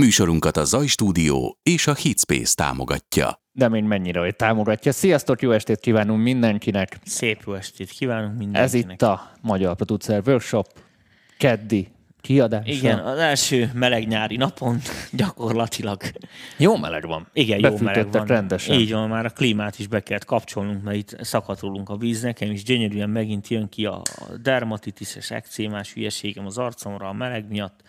Műsorunkat 0.00 0.56
a 0.56 0.64
Zaj 0.64 0.86
Stúdió 0.86 1.58
és 1.62 1.86
a 1.86 1.94
Hitspace 1.94 2.54
támogatja. 2.54 3.40
De 3.52 3.68
még 3.68 3.82
mennyire, 3.82 4.20
hogy 4.20 4.36
támogatja. 4.36 4.92
Sziasztok, 4.92 5.42
jó 5.42 5.50
estét 5.50 5.80
kívánunk 5.80 6.22
mindenkinek! 6.22 6.98
Szép 7.04 7.42
jó 7.46 7.54
estét 7.54 7.90
kívánunk 7.90 8.38
mindenkinek! 8.38 8.64
Ez 8.64 8.74
itt 8.74 9.02
a 9.02 9.30
Magyar 9.40 9.76
Producer 9.76 10.22
Workshop 10.26 10.66
keddi 11.38 11.88
kiadása. 12.20 12.70
Igen, 12.70 12.98
az 12.98 13.18
első 13.18 13.70
meleg 13.74 14.06
nyári 14.06 14.36
napon 14.36 14.80
gyakorlatilag. 15.12 16.02
Jó 16.56 16.76
meleg 16.76 17.06
van. 17.06 17.26
Igen, 17.32 17.58
jó 17.58 17.78
meleg 17.78 18.12
van. 18.12 18.26
rendesen. 18.26 18.78
Így 18.78 18.92
van, 18.92 19.08
már 19.08 19.24
a 19.24 19.30
klímát 19.30 19.78
is 19.78 19.86
be 19.86 20.00
kellett 20.00 20.24
kapcsolnunk, 20.24 20.82
mert 20.82 20.96
itt 20.96 21.16
szakadulunk 21.20 21.88
a 21.88 21.96
víz. 21.96 22.22
Nekem 22.22 22.50
is 22.50 22.64
gyönyörűen 22.64 23.10
megint 23.10 23.48
jön 23.48 23.68
ki 23.68 23.86
a 23.86 24.02
dermatitises, 24.42 25.30
ekcémás 25.30 25.92
hülyeségem 25.92 26.46
az 26.46 26.58
arcomra 26.58 27.08
a 27.08 27.12
meleg 27.12 27.48
miatt 27.48 27.80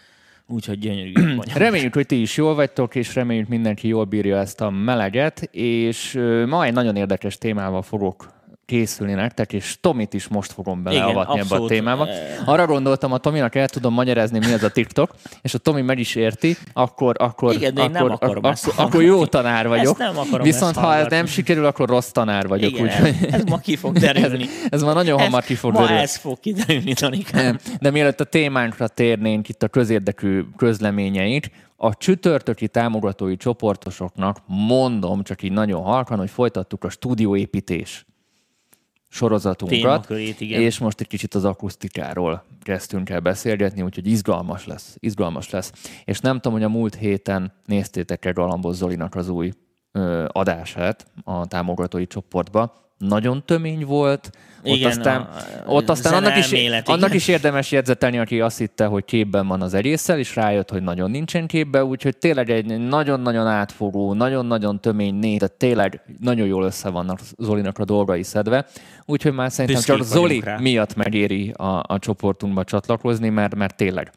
úgyhogy 0.48 0.80
gyönyörű 0.80 1.14
Reméljük, 1.56 1.94
hogy 1.94 2.06
ti 2.06 2.22
is 2.22 2.38
jól 2.38 2.56
vagytok, 2.56 2.96
és 2.96 3.16
reméljük 3.16 3.48
mindenki 3.48 3.88
jól 3.88 4.06
bírja 4.06 4.38
ezt 4.38 4.62
a 4.62 4.70
meleget, 4.70 5.42
és 5.52 6.14
ma 6.48 6.66
egy 6.66 6.74
nagyon 6.74 6.96
érdekes 6.96 7.38
témával 7.38 7.82
fogok 7.82 8.37
készülni 8.68 9.14
nektek, 9.14 9.54
és 9.54 9.78
Tomit 9.82 10.14
is 10.14 10.28
most 10.28 10.52
fogom 10.52 10.84
beleavatni 10.84 11.40
ebbe 11.40 11.56
a 11.56 11.68
témába. 11.68 12.08
Arra 12.46 12.66
gondoltam, 12.66 13.12
a 13.12 13.18
Tominak 13.18 13.56
el 13.56 13.70
tudom 13.70 13.94
magyarázni, 13.94 14.38
mi 14.40 14.54
az 14.54 14.64
a 14.64 14.70
TikTok, 14.70 15.16
és 15.42 15.54
a 15.54 15.58
Tomi 15.58 15.82
meg 15.82 16.00
is 16.00 16.16
érti, 16.16 16.58
akkor, 16.74 17.16
akkor, 17.20 17.54
Igen, 17.54 17.74
de 17.74 17.82
akkor, 17.82 17.94
nem 17.94 18.12
akkor, 18.12 18.38
akkor, 18.38 18.74
akkor 18.76 19.04
jó 19.04 19.26
tanár 19.26 19.68
vagyok. 19.68 19.98
nem 19.98 20.18
akarom 20.18 20.42
Viszont 20.42 20.76
ha 20.76 20.96
ez 20.96 21.08
nem 21.10 21.26
sikerül, 21.26 21.66
akkor 21.66 21.90
rossz 21.90 22.10
tanár 22.10 22.48
vagyok. 22.48 22.72
Igen, 22.72 22.84
úgy, 22.84 23.16
ez, 23.32 23.44
ma 23.44 23.58
ki 23.58 23.76
fog 23.76 23.98
derülni. 23.98 24.44
ez, 24.48 24.50
ez 24.70 24.82
ma 24.82 24.94
nagyon 24.94 25.20
ez, 25.20 25.26
hamar 25.26 25.44
ki 25.44 25.56
fog 25.56 25.74
ma 25.74 25.80
derülni. 25.80 26.02
ez 26.02 26.16
fog 26.16 26.40
kiderülni, 26.40 26.94
Tanikám. 26.94 27.58
De 27.80 27.92
mielőtt 27.92 28.20
a 28.20 28.24
témánkra 28.24 28.88
térnénk 28.88 29.50
itt 29.50 29.64
a 29.64 29.68
közérdekű 29.68 30.44
közleményeit, 30.58 31.52
a 31.76 31.96
csütörtöki 31.96 32.68
támogatói 32.68 33.38
csoportosoknak 33.38 34.38
mondom, 34.46 35.24
csak 35.24 35.44
így 35.44 35.52
nagyon 35.52 35.82
halkan, 35.84 36.18
hogy 36.18 36.30
folytattuk 36.30 36.84
a 36.84 36.90
stúdióépítés 36.90 38.07
sorozatunkat, 39.08 39.80
Témakörét, 39.80 40.42
igen. 40.42 40.62
és 40.62 40.78
most 40.78 41.00
egy 41.00 41.08
kicsit 41.08 41.34
az 41.34 41.46
akusztikáról 41.46 42.44
kezdtünk 42.62 43.10
el 43.10 43.20
beszélgetni, 43.20 43.82
úgyhogy 43.82 44.08
izgalmas 44.08 44.66
lesz, 44.66 44.98
izgalmas 45.00 45.50
lesz. 45.50 45.72
És 46.06 46.20
nem 46.20 46.36
tudom, 46.36 46.54
hogy 46.54 46.64
a 46.64 46.70
múlt 46.70 46.96
héten 46.96 47.54
néztétek-e 47.66 48.32
Galambos 48.32 48.76
Zolinak 48.76 49.16
az 49.16 49.30
új 49.30 49.52
ö, 49.92 50.26
adását 50.32 51.08
a 51.24 51.46
támogatói 51.46 52.08
csoportba, 52.08 52.86
nagyon 52.98 53.46
tömény 53.46 53.86
volt. 53.86 54.30
Igen, 54.68 54.92
ott 54.92 54.98
aztán, 54.98 55.22
a, 55.22 55.72
ott 55.72 55.90
aztán 55.90 56.14
annak, 56.14 56.38
is, 56.38 56.52
elmélet, 56.52 56.90
annak 56.90 57.14
is 57.14 57.28
érdemes 57.38 57.72
jegyzetelni, 57.72 58.18
aki 58.20 58.42
azt 58.42 58.58
hitte, 58.58 58.86
hogy 58.86 59.06
képben 59.06 59.48
van 59.48 59.62
az 59.62 59.74
egésszel, 59.74 60.20
és 60.20 60.36
rájött, 60.36 60.70
hogy 60.70 60.84
nagyon 60.84 61.12
nincsen 61.12 61.48
képben, 61.48 61.84
úgyhogy 61.84 62.18
tényleg 62.18 62.50
egy 62.50 62.80
nagyon-nagyon 62.80 63.48
átfogó, 63.48 64.14
nagyon-nagyon 64.14 64.82
tömény 64.82 65.16
négy, 65.16 65.38
tehát 65.38 65.54
tényleg 65.56 66.02
nagyon 66.20 66.48
jól 66.48 66.64
össze 66.64 66.90
vannak 66.90 67.20
Zolinak 67.38 67.78
a 67.78 67.86
dolgai 67.86 68.24
szedve. 68.24 68.66
Úgyhogy 69.06 69.34
már 69.34 69.52
szerintem 69.52 69.76
Büszkék 69.76 69.98
csak 69.98 70.06
Zoli 70.06 70.40
rá. 70.40 70.58
miatt 70.58 70.96
megéri 70.96 71.50
a, 71.50 71.84
a 71.88 72.00
csoportunkba 72.00 72.64
csatlakozni, 72.64 73.30
mert, 73.30 73.56
mert 73.56 73.76
tényleg. 73.76 74.12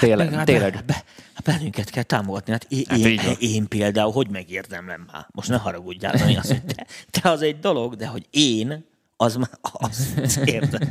Tényleg, 0.00 0.32
Hát, 0.32 0.44
tényleg. 0.46 0.72
Be, 0.72 0.82
be, 0.86 1.04
bennünket 1.44 1.90
kell 1.90 2.02
támogatni. 2.02 2.52
Hát 2.52 2.66
én, 2.68 2.84
Hát 2.88 2.98
én, 2.98 3.20
én 3.38 3.68
például, 3.68 4.12
hogy 4.12 4.28
megérdemlem 4.30 5.06
már. 5.12 5.26
Most 5.30 5.48
ne 5.48 5.56
haragudjál, 5.56 6.16
Dani, 6.16 6.36
azt, 6.36 6.48
hogy 6.48 6.64
te, 6.64 6.86
te 7.10 7.30
az 7.30 7.42
egy 7.42 7.58
dolog, 7.58 7.94
de 7.94 8.06
hogy 8.06 8.26
én, 8.30 8.84
az 9.20 9.36
már, 9.36 9.48
az, 9.72 10.40
érted? 10.44 10.88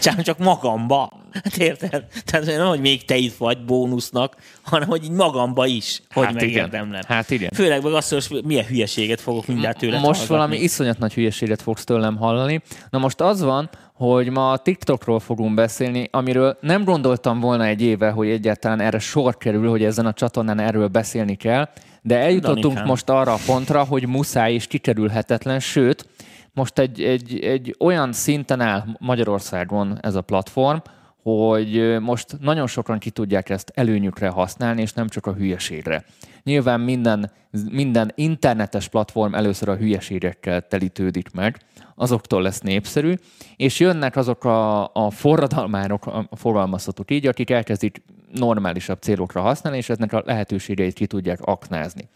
Csak, 0.00 0.22
csak 0.22 0.38
magamba. 0.38 1.12
Hát 1.32 1.56
érted? 1.56 2.04
Tehát 2.24 2.46
nem, 2.46 2.66
hogy 2.66 2.80
még 2.80 3.04
te 3.04 3.16
itt 3.16 3.36
vagy 3.36 3.64
bónusznak, 3.64 4.36
hanem 4.62 4.88
hogy 4.88 5.04
így 5.04 5.10
magamba 5.10 5.66
is, 5.66 6.02
hogy 6.12 6.24
Hát 6.24 6.34
igen. 6.34 6.46
megérdemlem. 6.46 7.00
Hát 7.08 7.30
igen. 7.30 7.50
Főleg 7.54 7.82
meg 7.82 7.92
azt, 7.92 8.10
hogy 8.28 8.44
milyen 8.44 8.64
hülyeséget 8.64 9.20
fogok 9.20 9.46
mindjárt 9.46 9.78
tőle 9.78 9.92
Most 9.98 10.04
hallgatni. 10.04 10.34
valami 10.36 10.56
iszonyat 10.56 10.98
nagy 10.98 11.14
hülyeséget 11.14 11.62
fogsz 11.62 11.84
tőlem 11.84 12.16
hallani. 12.16 12.62
Na 12.90 12.98
most 12.98 13.20
az 13.20 13.42
van, 13.42 13.70
hogy 13.94 14.30
ma 14.30 14.50
a 14.50 14.56
TikTokról 14.56 15.20
fogunk 15.20 15.54
beszélni, 15.54 16.08
amiről 16.12 16.58
nem 16.60 16.84
gondoltam 16.84 17.40
volna 17.40 17.64
egy 17.64 17.82
éve, 17.82 18.10
hogy 18.10 18.28
egyáltalán 18.28 18.80
erre 18.80 18.98
sor 18.98 19.36
kerül, 19.36 19.68
hogy 19.70 19.84
ezen 19.84 20.06
a 20.06 20.12
csatornán 20.12 20.58
erről 20.60 20.88
beszélni 20.88 21.34
kell, 21.34 21.68
de 22.02 22.18
eljutottunk 22.18 22.62
Danikám. 22.62 22.86
most 22.86 23.08
arra 23.08 23.32
a 23.32 23.38
pontra, 23.46 23.84
hogy 23.84 24.06
muszáj 24.06 24.52
és 24.54 24.66
kikerülhetetlen, 24.66 25.60
sőt, 25.60 26.06
most 26.54 26.78
egy, 26.78 27.02
egy, 27.02 27.38
egy 27.38 27.76
olyan 27.78 28.12
szinten 28.12 28.60
áll 28.60 28.84
Magyarországon 28.98 29.98
ez 30.00 30.14
a 30.14 30.22
platform, 30.22 30.78
hogy 31.22 32.00
most 32.00 32.36
nagyon 32.40 32.66
sokan 32.66 32.98
ki 32.98 33.10
tudják 33.10 33.50
ezt 33.50 33.72
előnyükre 33.74 34.28
használni, 34.28 34.80
és 34.80 34.92
nem 34.92 35.08
csak 35.08 35.26
a 35.26 35.32
hülyeségre. 35.32 36.04
Nyilván 36.42 36.80
minden, 36.80 37.30
minden 37.70 38.12
internetes 38.14 38.88
platform 38.88 39.34
először 39.34 39.68
a 39.68 39.76
hülyeségekkel 39.76 40.60
telítődik 40.60 41.30
meg, 41.32 41.58
azoktól 41.94 42.42
lesz 42.42 42.60
népszerű, 42.60 43.14
és 43.56 43.80
jönnek 43.80 44.16
azok 44.16 44.44
a, 44.44 44.90
a 44.94 45.10
forradalmárok, 45.10 46.06
a 46.06 46.36
fogalmazhatók 46.36 47.10
így, 47.10 47.26
akik 47.26 47.50
elkezdik 47.50 48.02
normálisabb 48.32 48.98
célokra 49.00 49.40
használni, 49.40 49.78
és 49.78 49.88
eznek 49.88 50.12
a 50.12 50.22
lehetőségeit 50.26 50.94
ki 50.94 51.06
tudják 51.06 51.40
aknázni. 51.40 52.08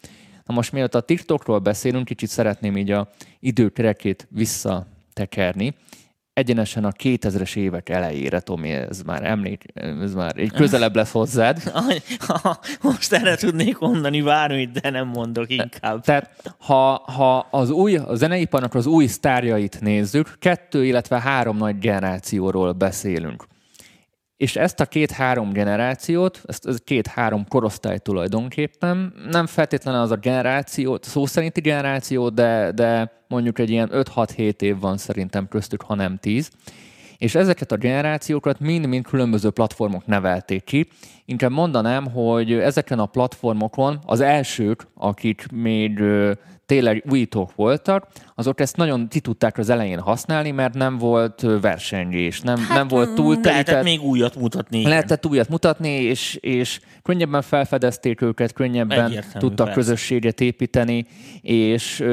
Na 0.49 0.55
most 0.55 0.73
mielőtt 0.73 0.95
a 0.95 1.01
TikTokról 1.01 1.59
beszélünk, 1.59 2.05
kicsit 2.05 2.29
szeretném 2.29 2.77
így 2.77 2.91
a 2.91 3.09
időkerekét 3.41 4.29
visszatekerni. 4.31 5.75
Egyenesen 6.33 6.85
a 6.85 6.91
2000-es 6.91 7.57
évek 7.57 7.89
elejére, 7.89 8.41
Tomi, 8.41 8.71
ez 8.71 9.03
már 9.03 9.25
emlék, 9.25 9.65
ez 9.75 10.15
már 10.15 10.39
egy 10.39 10.53
közelebb 10.53 10.95
lesz 10.95 11.11
hozzád. 11.11 11.73
Most 12.83 13.13
erre 13.13 13.37
tudnék 13.37 13.79
mondani 13.79 14.23
bármit, 14.23 14.81
de 14.81 14.91
nem 14.91 15.07
mondok 15.07 15.51
inkább. 15.51 16.05
Tehát 16.05 16.55
ha, 16.59 16.93
ha 16.95 17.39
az 17.51 17.71
új, 17.71 17.97
a 17.97 18.15
zeneiparnak 18.15 18.75
az 18.75 18.87
új 18.87 19.07
sztárjait 19.07 19.81
nézzük, 19.81 20.37
kettő, 20.39 20.85
illetve 20.85 21.21
három 21.21 21.57
nagy 21.57 21.79
generációról 21.79 22.73
beszélünk. 22.73 23.47
És 24.39 24.57
ezt 24.57 24.81
a 24.81 24.87
két-három 24.87 25.53
generációt, 25.53 26.43
ezt, 26.47 26.67
ez 26.67 26.77
két-három 26.85 27.47
korosztály 27.49 27.99
tulajdonképpen, 27.99 29.15
nem 29.31 29.47
feltétlenül 29.47 30.01
az 30.01 30.11
a 30.11 30.17
generáció, 30.17 30.99
szó 31.03 31.27
szerinti 31.27 31.61
generáció, 31.61 32.29
de, 32.29 32.73
de 32.73 33.13
mondjuk 33.29 33.59
egy 33.59 33.71
ilyen 33.71 33.91
5-6-7 33.93 34.61
év 34.61 34.79
van 34.79 34.97
szerintem 34.97 35.49
köztük, 35.49 35.83
ha 35.83 35.95
nem 35.95 36.17
10. 36.17 36.51
És 37.17 37.35
ezeket 37.35 37.73
a 37.73 37.77
generációkat 37.77 38.61
mind-mind 38.61 39.05
különböző 39.05 39.51
platformok 39.51 40.07
nevelték 40.07 40.65
ki. 40.65 40.89
Inkább 41.25 41.51
mondanám, 41.51 42.11
hogy 42.11 42.53
ezeken 42.53 42.99
a 42.99 43.07
platformokon 43.07 43.99
az 44.07 44.21
elsők, 44.21 44.87
akik 44.95 45.47
még 45.53 46.03
tényleg 46.69 47.05
újítók 47.11 47.55
voltak, 47.55 48.07
azok 48.35 48.61
ezt 48.61 48.77
nagyon 48.77 49.09
ki 49.09 49.21
tudták 49.21 49.59
az 49.59 49.69
elején 49.69 49.99
használni, 49.99 50.51
mert 50.51 50.75
nem 50.75 50.99
volt 50.99 51.47
versengés, 51.61 52.41
nem, 52.41 52.59
hát, 52.59 52.77
nem 52.77 52.89
volt 52.89 53.11
mm, 53.11 53.15
túltelített. 53.15 53.67
Lehetett 53.67 53.83
még 53.83 54.03
újat 54.03 54.37
mutatni. 54.37 54.79
igen. 54.79 54.91
Lehetett 54.91 55.27
újat 55.27 55.49
mutatni, 55.49 55.89
és, 55.89 56.35
és 56.35 56.81
könnyebben 57.03 57.43
felfedezték 57.43 58.21
őket, 58.21 58.53
könnyebben 58.53 59.05
Egyértelmű, 59.05 59.39
tudtak 59.39 59.67
persze. 59.67 59.81
közösséget 59.81 60.41
építeni, 60.41 61.07
és 61.41 62.05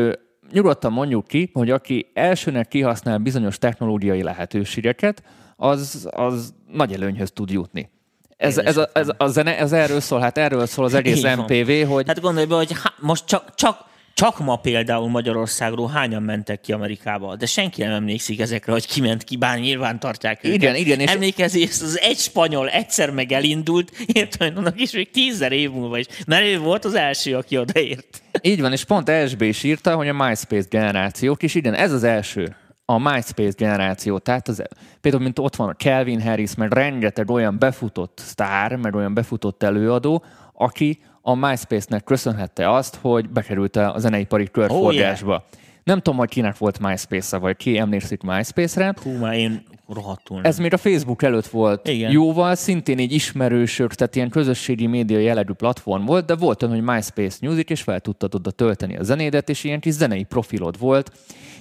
nyugodtan 0.51 0.91
mondjuk 0.91 1.27
ki, 1.27 1.49
hogy 1.53 1.69
aki 1.69 2.11
elsőnek 2.13 2.67
kihasznál 2.67 3.17
bizonyos 3.17 3.57
technológiai 3.57 4.23
lehetőségeket, 4.23 5.23
az, 5.55 6.07
az 6.11 6.53
nagy 6.71 6.93
előnyhöz 6.93 7.31
tud 7.31 7.49
jutni. 7.49 7.89
Ez, 8.37 8.57
ez, 8.57 8.77
a, 8.77 8.89
ez, 8.93 9.07
a 9.17 9.27
zene, 9.27 9.57
ez 9.57 9.71
erről 9.71 9.99
szól, 9.99 10.19
hát 10.19 10.37
erről 10.37 10.65
szól 10.65 10.85
az 10.85 10.93
egész. 10.93 11.23
MPV, 11.23 11.91
hogy 11.91 12.07
Hát 12.07 12.21
gondolj 12.21 12.45
be, 12.45 12.55
hogy 12.55 12.71
há, 12.71 12.93
most 12.99 13.25
csak, 13.25 13.55
csak, 13.55 13.93
csak 14.15 14.39
ma 14.39 14.55
például 14.55 15.09
Magyarországról 15.09 15.87
hányan 15.87 16.23
mentek 16.23 16.61
ki 16.61 16.71
Amerikába, 16.71 17.35
de 17.35 17.45
senki 17.45 17.81
nem 17.81 17.91
emlékszik 17.91 18.39
ezekre, 18.39 18.71
hogy 18.71 18.87
ki 18.87 19.01
ment 19.01 19.23
ki, 19.23 19.35
bár 19.37 19.59
nyilván 19.59 19.99
tartják 19.99 20.43
őket. 20.43 20.55
Igen, 20.55 20.75
igen, 20.75 20.99
és- 20.99 21.11
Emlékezés, 21.11 21.81
az 21.81 21.99
egy 21.99 22.17
spanyol 22.17 22.69
egyszer 22.69 23.09
meg 23.11 23.31
elindult, 23.31 23.91
hogy 24.37 24.53
annak 24.55 24.81
is 24.81 24.91
még 24.91 25.11
tízzer 25.11 25.51
év 25.51 25.71
múlva 25.71 25.97
is, 25.97 26.05
mert 26.27 26.45
ő 26.45 26.59
volt 26.59 26.85
az 26.85 26.93
első, 26.93 27.35
aki 27.35 27.57
odaért. 27.57 28.21
Így 28.41 28.61
van, 28.61 28.71
és 28.71 28.83
pont 28.83 29.11
SB 29.27 29.41
is 29.41 29.63
írta, 29.63 29.95
hogy 29.95 30.07
a 30.07 30.13
MySpace 30.13 30.67
generációk, 30.69 31.43
és 31.43 31.55
igen, 31.55 31.73
ez 31.73 31.91
az 31.91 32.03
első, 32.03 32.55
a 32.85 32.97
MySpace 32.97 33.53
generáció, 33.57 34.17
tehát 34.17 34.47
az, 34.47 34.63
például 35.01 35.23
mint 35.23 35.39
ott 35.39 35.55
van 35.55 35.69
a 35.69 35.73
Calvin 35.73 36.21
Harris, 36.21 36.55
meg 36.55 36.71
rengeteg 36.73 37.31
olyan 37.31 37.59
befutott 37.59 38.21
sztár, 38.25 38.75
meg 38.75 38.95
olyan 38.95 39.13
befutott 39.13 39.63
előadó, 39.63 40.23
aki 40.53 40.99
a 41.27 41.35
MySpace-nek 41.35 42.03
köszönhette 42.03 42.71
azt, 42.71 42.95
hogy 43.01 43.29
bekerült 43.29 43.75
a 43.75 43.95
zeneipari 43.97 44.47
körforgásba. 44.51 45.33
Oh, 45.33 45.39
yeah. 45.39 45.63
Nem 45.83 45.97
tudom, 45.97 46.19
hogy 46.19 46.29
kinek 46.29 46.57
volt 46.57 46.79
MySpace-e, 46.79 47.39
vagy 47.39 47.57
ki 47.57 47.77
emlékszik 47.77 48.21
MySpace-re. 48.21 48.93
Hú, 49.03 49.11
már 49.11 49.33
én 49.33 49.63
rohadtul 49.87 50.35
nem. 50.35 50.45
Ez 50.45 50.57
még 50.57 50.73
a 50.73 50.77
Facebook 50.77 51.23
előtt 51.23 51.47
volt 51.47 51.87
Igen. 51.87 52.11
jóval, 52.11 52.55
szintén 52.55 52.97
egy 52.97 53.11
ismerősök, 53.11 53.93
tehát 53.93 54.15
ilyen 54.15 54.29
közösségi 54.29 54.87
média 54.87 55.19
jellegű 55.19 55.53
platform 55.53 56.05
volt, 56.05 56.25
de 56.25 56.35
volt 56.35 56.63
olyan, 56.63 56.75
hogy 56.75 56.95
MySpace 56.95 57.37
Music, 57.41 57.69
és 57.69 57.81
fel 57.81 57.99
tudtad 57.99 58.35
oda 58.35 58.51
tölteni 58.51 58.97
a 58.97 59.03
zenédet, 59.03 59.49
és 59.49 59.63
ilyen 59.63 59.79
kis 59.79 59.93
zenei 59.93 60.23
profilod 60.23 60.79
volt, 60.79 61.11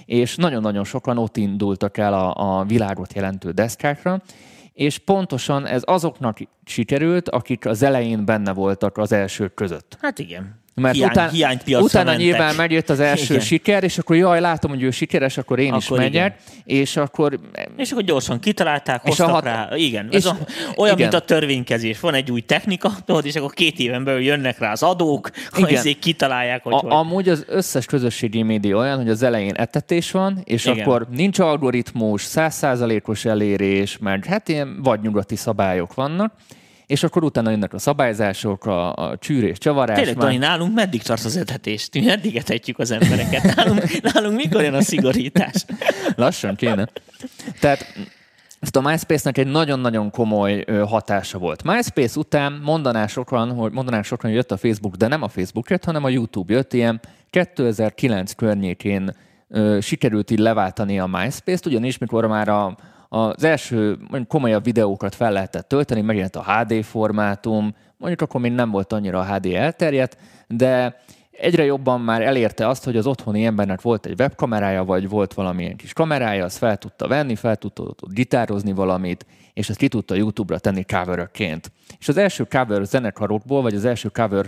és 0.06 0.36
nagyon-nagyon 0.36 0.84
sokan 0.84 1.18
ott 1.18 1.36
indultak 1.36 1.96
el 1.96 2.14
a, 2.14 2.58
a 2.58 2.64
világot 2.64 3.14
jelentő 3.14 3.50
deszkákra, 3.50 4.22
és 4.74 4.98
pontosan 4.98 5.66
ez 5.66 5.82
azoknak 5.84 6.38
sikerült, 6.64 7.28
akik 7.28 7.66
az 7.66 7.82
elején 7.82 8.24
benne 8.24 8.52
voltak 8.52 8.98
az 8.98 9.12
elsők 9.12 9.54
között. 9.54 9.96
Hát 10.00 10.18
igen. 10.18 10.62
Mert 10.76 10.94
Hiány, 10.94 11.08
után, 11.10 11.30
hiánypiacra 11.30 11.84
utána 11.84 12.04
mentek. 12.04 12.24
nyilván 12.26 12.54
megjött 12.54 12.90
az 12.90 13.00
első 13.00 13.34
Igen. 13.34 13.44
siker, 13.46 13.84
és 13.84 13.98
akkor 13.98 14.16
jaj, 14.16 14.40
látom, 14.40 14.70
hogy 14.70 14.82
ő 14.82 14.90
sikeres, 14.90 15.38
akkor 15.38 15.58
én 15.58 15.74
is 15.74 15.86
Akkor 15.86 15.98
megyek, 15.98 16.36
és 16.64 16.96
akkor 16.96 17.38
És 17.76 17.90
akkor 17.90 18.02
gyorsan 18.04 18.40
kitalálták, 18.40 19.00
És 19.04 19.20
a 19.20 19.24
hoztak 19.24 19.30
hat- 19.30 19.44
rá. 19.44 19.68
Igen, 19.76 20.08
és- 20.10 20.16
ez 20.16 20.24
a, 20.26 20.36
olyan, 20.76 20.94
igen. 20.96 21.08
mint 21.08 21.22
a 21.22 21.24
törvénykezés. 21.24 22.00
Van 22.00 22.14
egy 22.14 22.30
új 22.30 22.40
technika, 22.40 22.90
tudod, 23.04 23.26
és 23.26 23.34
akkor 23.36 23.52
két 23.52 23.78
éven 23.78 24.04
belül 24.04 24.20
jönnek 24.22 24.58
rá 24.58 24.70
az 24.72 24.82
adók, 24.82 25.30
hogy 25.50 25.62
Igen. 25.68 25.74
ezért 25.78 25.98
kitalálják, 25.98 26.62
hogy, 26.62 26.72
A, 26.72 26.76
hogy. 26.76 26.90
amúgy 26.92 27.28
az 27.28 27.44
összes 27.48 27.86
közösségi 27.86 28.42
média 28.42 28.76
olyan, 28.76 28.96
hogy 28.96 29.08
az 29.08 29.22
elején 29.22 29.54
etetés 29.54 30.10
van, 30.10 30.40
és 30.44 30.64
Igen. 30.64 30.78
akkor 30.80 31.06
nincs 31.10 31.38
algoritmus, 31.38 32.22
százszázalékos 32.22 33.24
elérés, 33.24 33.98
mert 33.98 34.24
hát 34.24 34.48
ilyen 34.48 34.82
vadnyugati 34.82 35.36
szabályok 35.36 35.94
vannak, 35.94 36.32
és 36.86 37.02
akkor 37.02 37.24
utána 37.24 37.50
jönnek 37.50 37.72
a 37.74 37.78
szabályzások, 37.78 38.66
a, 38.66 38.94
a 38.94 39.16
csűrés, 39.18 39.58
csavarás. 39.58 39.96
Tényleg, 39.96 40.16
már- 40.16 40.24
Dani, 40.26 40.36
nálunk 40.38 40.74
meddig 40.74 41.02
tart 41.02 41.24
az 41.24 41.36
etetés? 41.36 41.88
Mi 41.92 42.00
meddig 42.00 42.36
etetjük 42.36 42.78
az 42.78 42.90
embereket? 42.90 43.54
Nálunk, 43.56 44.12
nálunk 44.12 44.36
mikor 44.36 44.62
jön 44.62 44.74
a 44.74 44.82
szigorítás? 44.82 45.64
Lassan 46.16 46.54
kéne. 46.54 46.88
Tehát 47.60 47.86
ezt 48.60 48.76
a 48.76 48.80
MySpace-nek 48.80 49.38
egy 49.38 49.46
nagyon-nagyon 49.46 50.10
komoly 50.10 50.64
hatása 50.86 51.38
volt. 51.38 51.62
MySpace 51.62 52.18
után 52.18 52.60
mondanák 52.64 53.08
sokan, 53.08 53.52
hogy, 53.54 53.72
mondanák 53.72 54.04
sokan, 54.04 54.30
hogy 54.30 54.38
jött 54.38 54.50
a 54.52 54.56
Facebook, 54.56 54.94
de 54.94 55.06
nem 55.06 55.22
a 55.22 55.28
Facebook 55.28 55.70
jött, 55.70 55.84
hanem 55.84 56.04
a 56.04 56.08
YouTube 56.08 56.52
jött. 56.52 56.72
Ilyen 56.72 57.00
2009 57.30 58.32
környékén 58.32 59.16
sikerült 59.80 60.30
így 60.30 60.38
leváltani 60.38 60.98
a 60.98 61.06
MySpace-t, 61.06 61.66
ugyanis 61.66 61.98
mikor 61.98 62.26
már 62.26 62.48
a, 62.48 62.76
az 63.14 63.44
első 63.44 63.96
mondjuk 63.98 64.28
komolyabb 64.28 64.64
videókat 64.64 65.14
fel 65.14 65.32
lehetett 65.32 65.68
tölteni, 65.68 66.00
megjelent 66.00 66.36
a 66.36 66.42
HD 66.42 66.84
formátum, 66.84 67.74
mondjuk 67.96 68.22
akkor 68.22 68.40
még 68.40 68.52
nem 68.52 68.70
volt 68.70 68.92
annyira 68.92 69.18
a 69.18 69.34
HD 69.34 69.46
elterjedt, 69.46 70.16
de 70.48 71.00
egyre 71.30 71.64
jobban 71.64 72.00
már 72.00 72.22
elérte 72.22 72.68
azt, 72.68 72.84
hogy 72.84 72.96
az 72.96 73.06
otthoni 73.06 73.44
embernek 73.44 73.80
volt 73.80 74.06
egy 74.06 74.20
webkamerája, 74.20 74.84
vagy 74.84 75.08
volt 75.08 75.34
valamilyen 75.34 75.76
kis 75.76 75.92
kamerája, 75.92 76.44
azt 76.44 76.58
fel 76.58 76.76
tudta 76.76 77.08
venni, 77.08 77.34
fel 77.34 77.56
tudta 77.56 77.94
gitározni 78.00 78.72
valamit, 78.72 79.26
és 79.52 79.68
ezt 79.68 79.78
ki 79.78 79.88
tudta 79.88 80.14
YouTube-ra 80.14 80.58
tenni 80.58 80.84
coverökként. 80.84 81.72
És 81.98 82.08
az 82.08 82.16
első 82.16 82.44
cover 82.44 82.84
zenekarokból, 82.84 83.62
vagy 83.62 83.74
az 83.74 83.84
első 83.84 84.08
cover 84.08 84.46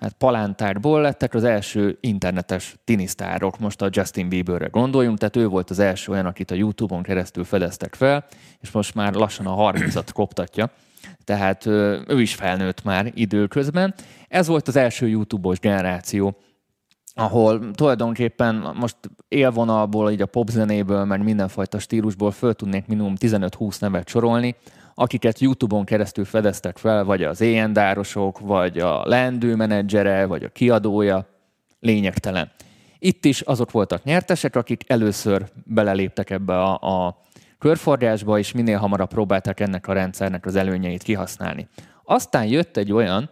hát 0.00 0.12
palántárból 0.12 1.00
lettek 1.00 1.34
az 1.34 1.44
első 1.44 1.98
internetes 2.00 2.74
tinisztárok, 2.84 3.58
most 3.58 3.82
a 3.82 3.88
Justin 3.90 4.28
Bieberre 4.28 4.66
gondoljunk, 4.66 5.18
tehát 5.18 5.36
ő 5.36 5.46
volt 5.46 5.70
az 5.70 5.78
első 5.78 6.12
olyan, 6.12 6.26
akit 6.26 6.50
a 6.50 6.54
YouTube-on 6.54 7.02
keresztül 7.02 7.44
fedeztek 7.44 7.94
fel, 7.94 8.24
és 8.60 8.70
most 8.70 8.94
már 8.94 9.14
lassan 9.14 9.46
a 9.46 9.72
30-at 9.72 10.08
koptatja. 10.14 10.70
Tehát 11.24 11.66
ő 12.06 12.20
is 12.20 12.34
felnőtt 12.34 12.84
már 12.84 13.10
időközben. 13.14 13.94
Ez 14.28 14.46
volt 14.46 14.68
az 14.68 14.76
első 14.76 15.08
YouTube-os 15.08 15.58
generáció, 15.58 16.36
ahol 17.14 17.70
tulajdonképpen 17.70 18.70
most 18.74 18.96
élvonalból, 19.28 20.10
így 20.10 20.22
a 20.22 20.26
popzenéből, 20.26 21.04
meg 21.04 21.22
mindenfajta 21.22 21.78
stílusból 21.78 22.30
föl 22.30 22.54
tudnék 22.54 22.86
minimum 22.86 23.14
15-20 23.20 23.80
nevet 23.80 24.08
sorolni, 24.08 24.56
akiket 24.94 25.38
YouTube-on 25.38 25.84
keresztül 25.84 26.24
fedeztek 26.24 26.78
fel, 26.78 27.04
vagy 27.04 27.22
az 27.22 27.40
éjendárosok, 27.40 28.38
vagy 28.38 28.78
a 28.78 29.06
leendő 29.06 29.54
menedzsere, 29.54 30.26
vagy 30.26 30.44
a 30.44 30.48
kiadója, 30.48 31.26
lényegtelen. 31.80 32.50
Itt 32.98 33.24
is 33.24 33.40
azok 33.40 33.70
voltak 33.70 34.04
nyertesek, 34.04 34.56
akik 34.56 34.82
először 34.86 35.50
beleléptek 35.64 36.30
ebbe 36.30 36.62
a, 36.62 37.06
a 37.06 37.20
körforgásba, 37.58 38.38
és 38.38 38.52
minél 38.52 38.78
hamarabb 38.78 39.08
próbálták 39.08 39.60
ennek 39.60 39.86
a 39.86 39.92
rendszernek 39.92 40.46
az 40.46 40.56
előnyeit 40.56 41.02
kihasználni. 41.02 41.68
Aztán 42.04 42.46
jött 42.46 42.76
egy 42.76 42.92
olyan, 42.92 43.30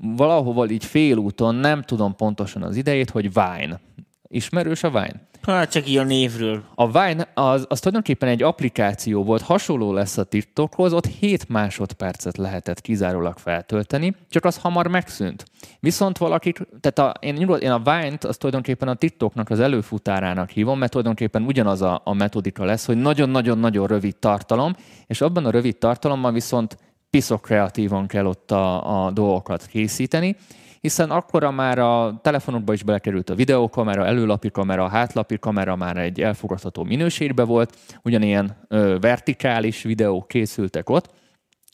valahova 0.00 0.68
így 0.68 0.84
félúton, 0.84 1.54
nem 1.54 1.82
tudom 1.82 2.16
pontosan 2.16 2.62
az 2.62 2.76
idejét, 2.76 3.10
hogy 3.10 3.32
Vine. 3.32 3.80
Ismerős 4.28 4.82
a 4.82 4.90
Vine? 4.90 5.20
Hát 5.46 5.70
csak 5.70 5.88
így 5.88 5.96
a 5.96 6.02
névről. 6.02 6.62
A 6.74 6.86
Vine 6.86 7.28
az, 7.34 7.66
az 7.68 7.78
tulajdonképpen 7.78 8.28
egy 8.28 8.42
applikáció 8.42 9.24
volt, 9.24 9.42
hasonló 9.42 9.92
lesz 9.92 10.18
a 10.18 10.24
TikTokhoz, 10.24 10.92
ott 10.92 11.06
7 11.06 11.48
másodpercet 11.48 12.36
lehetett 12.36 12.80
kizárólag 12.80 13.38
feltölteni, 13.38 14.14
csak 14.28 14.44
az 14.44 14.56
hamar 14.56 14.86
megszűnt. 14.86 15.44
Viszont 15.80 16.18
valakik, 16.18 16.58
tehát 16.80 16.98
a, 16.98 17.18
én, 17.20 17.36
én 17.60 17.70
a 17.70 17.78
Vine-t 17.78 18.24
azt 18.24 18.38
tulajdonképpen 18.38 18.88
a 18.88 18.94
TikToknak 18.94 19.50
az 19.50 19.60
előfutárának 19.60 20.50
hívom, 20.50 20.78
mert 20.78 20.90
tulajdonképpen 20.90 21.42
ugyanaz 21.42 21.82
a, 21.82 22.00
a 22.04 22.14
metodika 22.14 22.64
lesz, 22.64 22.86
hogy 22.86 22.96
nagyon-nagyon-nagyon 22.96 23.86
rövid 23.86 24.16
tartalom, 24.16 24.76
és 25.06 25.20
abban 25.20 25.44
a 25.44 25.50
rövid 25.50 25.76
tartalommal 25.76 26.32
viszont 26.32 26.76
piszok 27.10 27.42
kreatívan 27.42 28.06
kell 28.06 28.26
ott 28.26 28.50
a, 28.50 29.04
a 29.06 29.10
dolgokat 29.10 29.66
készíteni, 29.66 30.36
hiszen 30.84 31.10
akkora 31.10 31.50
már 31.50 31.78
a 31.78 32.18
telefonokba 32.22 32.72
is 32.72 32.82
belekerült 32.82 33.30
a 33.30 33.34
videókamera, 33.34 34.06
előlapi 34.06 34.50
kamera, 34.50 34.88
hátlapi 34.88 35.38
kamera 35.38 35.76
már 35.76 35.96
egy 35.96 36.20
elfogadható 36.20 36.82
minőségben 36.82 37.46
volt, 37.46 37.76
ugyanilyen 38.02 38.56
ö, 38.68 38.96
vertikális 39.00 39.82
videók 39.82 40.28
készültek 40.28 40.90
ott, 40.90 41.10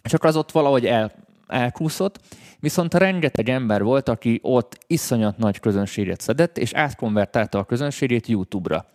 csak 0.02 0.24
az 0.24 0.36
ott 0.36 0.52
valahogy 0.52 0.86
el, 0.86 1.12
elkúszott, 1.46 2.18
viszont 2.60 2.94
rengeteg 2.94 3.48
ember 3.48 3.82
volt, 3.82 4.08
aki 4.08 4.38
ott 4.42 4.78
iszonyat 4.86 5.38
nagy 5.38 5.60
közönséget 5.60 6.20
szedett, 6.20 6.58
és 6.58 6.72
átkonvertálta 6.72 7.58
a 7.58 7.64
közönségét 7.64 8.26
YouTube-ra. 8.26 8.86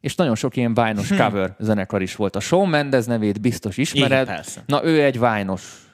És 0.00 0.14
nagyon 0.14 0.34
sok 0.34 0.56
ilyen 0.56 0.74
vájnos 0.74 1.08
Hm. 1.08 1.16
cover 1.16 1.54
zenekar 1.58 2.02
is 2.02 2.16
volt. 2.16 2.36
A 2.36 2.40
Shawn 2.40 2.68
Mendes 2.68 3.04
nevét 3.04 3.40
biztos 3.40 3.76
ismered. 3.76 4.22
Igen, 4.22 4.34
persze. 4.34 4.62
Na, 4.66 4.84
ő 4.84 5.02
egy 5.02 5.18
vájnos 5.18 5.91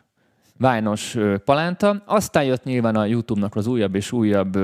vájnos 0.58 1.16
palánta. 1.44 2.02
Aztán 2.06 2.44
jött 2.44 2.64
nyilván 2.64 2.96
a 2.96 3.05
YouTube-nak 3.05 3.56
az 3.56 3.66
újabb 3.66 3.94
és 3.94 4.12
újabb 4.12 4.58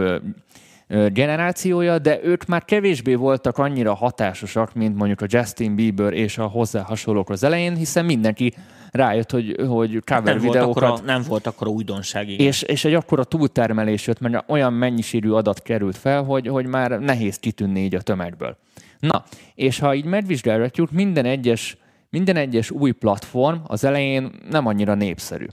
generációja, 0.89 1.99
de 1.99 2.21
ők 2.25 2.47
már 2.47 2.65
kevésbé 2.65 3.15
voltak 3.15 3.59
annyira 3.59 3.95
hatásosak, 3.95 4.75
mint 4.75 4.97
mondjuk 4.97 5.21
a 5.21 5.27
Justin 5.29 5.75
Bieber 5.75 6.13
és 6.13 6.39
a 6.39 6.47
hozzá 6.47 6.83
hasonlók 6.83 7.31
az 7.31 7.43
elején, 7.43 7.77
hiszen 7.77 8.05
mindenki 8.05 8.55
rájött, 8.91 9.31
hogy, 9.31 9.57
hogy 9.69 10.03
cover 10.05 10.23
Nem 10.23 10.39
volt, 10.39 10.53
videókat 10.53 10.83
akkora, 10.83 11.05
nem 11.05 11.23
volt 11.29 11.47
akkora 11.47 11.71
újdonság. 11.71 12.29
Igen. 12.29 12.47
és, 12.47 12.63
és 12.63 12.85
egy 12.85 12.95
akkora 12.95 13.25
túltermelés 13.25 14.07
jött, 14.07 14.21
mert 14.21 14.51
olyan 14.51 14.73
mennyiségű 14.73 15.31
adat 15.31 15.63
került 15.63 15.97
fel, 15.97 16.23
hogy, 16.23 16.49
hogy 16.49 16.67
már 16.67 16.91
nehéz 16.91 17.37
kitűnni 17.39 17.81
így 17.81 17.95
a 17.95 18.01
tömegből. 18.01 18.57
Na, 18.99 19.25
és 19.55 19.79
ha 19.79 19.95
így 19.95 20.05
megvizsgálgatjuk, 20.05 20.91
minden 20.91 21.25
egyes, 21.25 21.77
minden 22.11 22.37
egyes 22.37 22.71
új 22.71 22.91
platform 22.91 23.57
az 23.67 23.85
elején 23.85 24.31
nem 24.51 24.67
annyira 24.67 24.95
népszerű. 24.95 25.47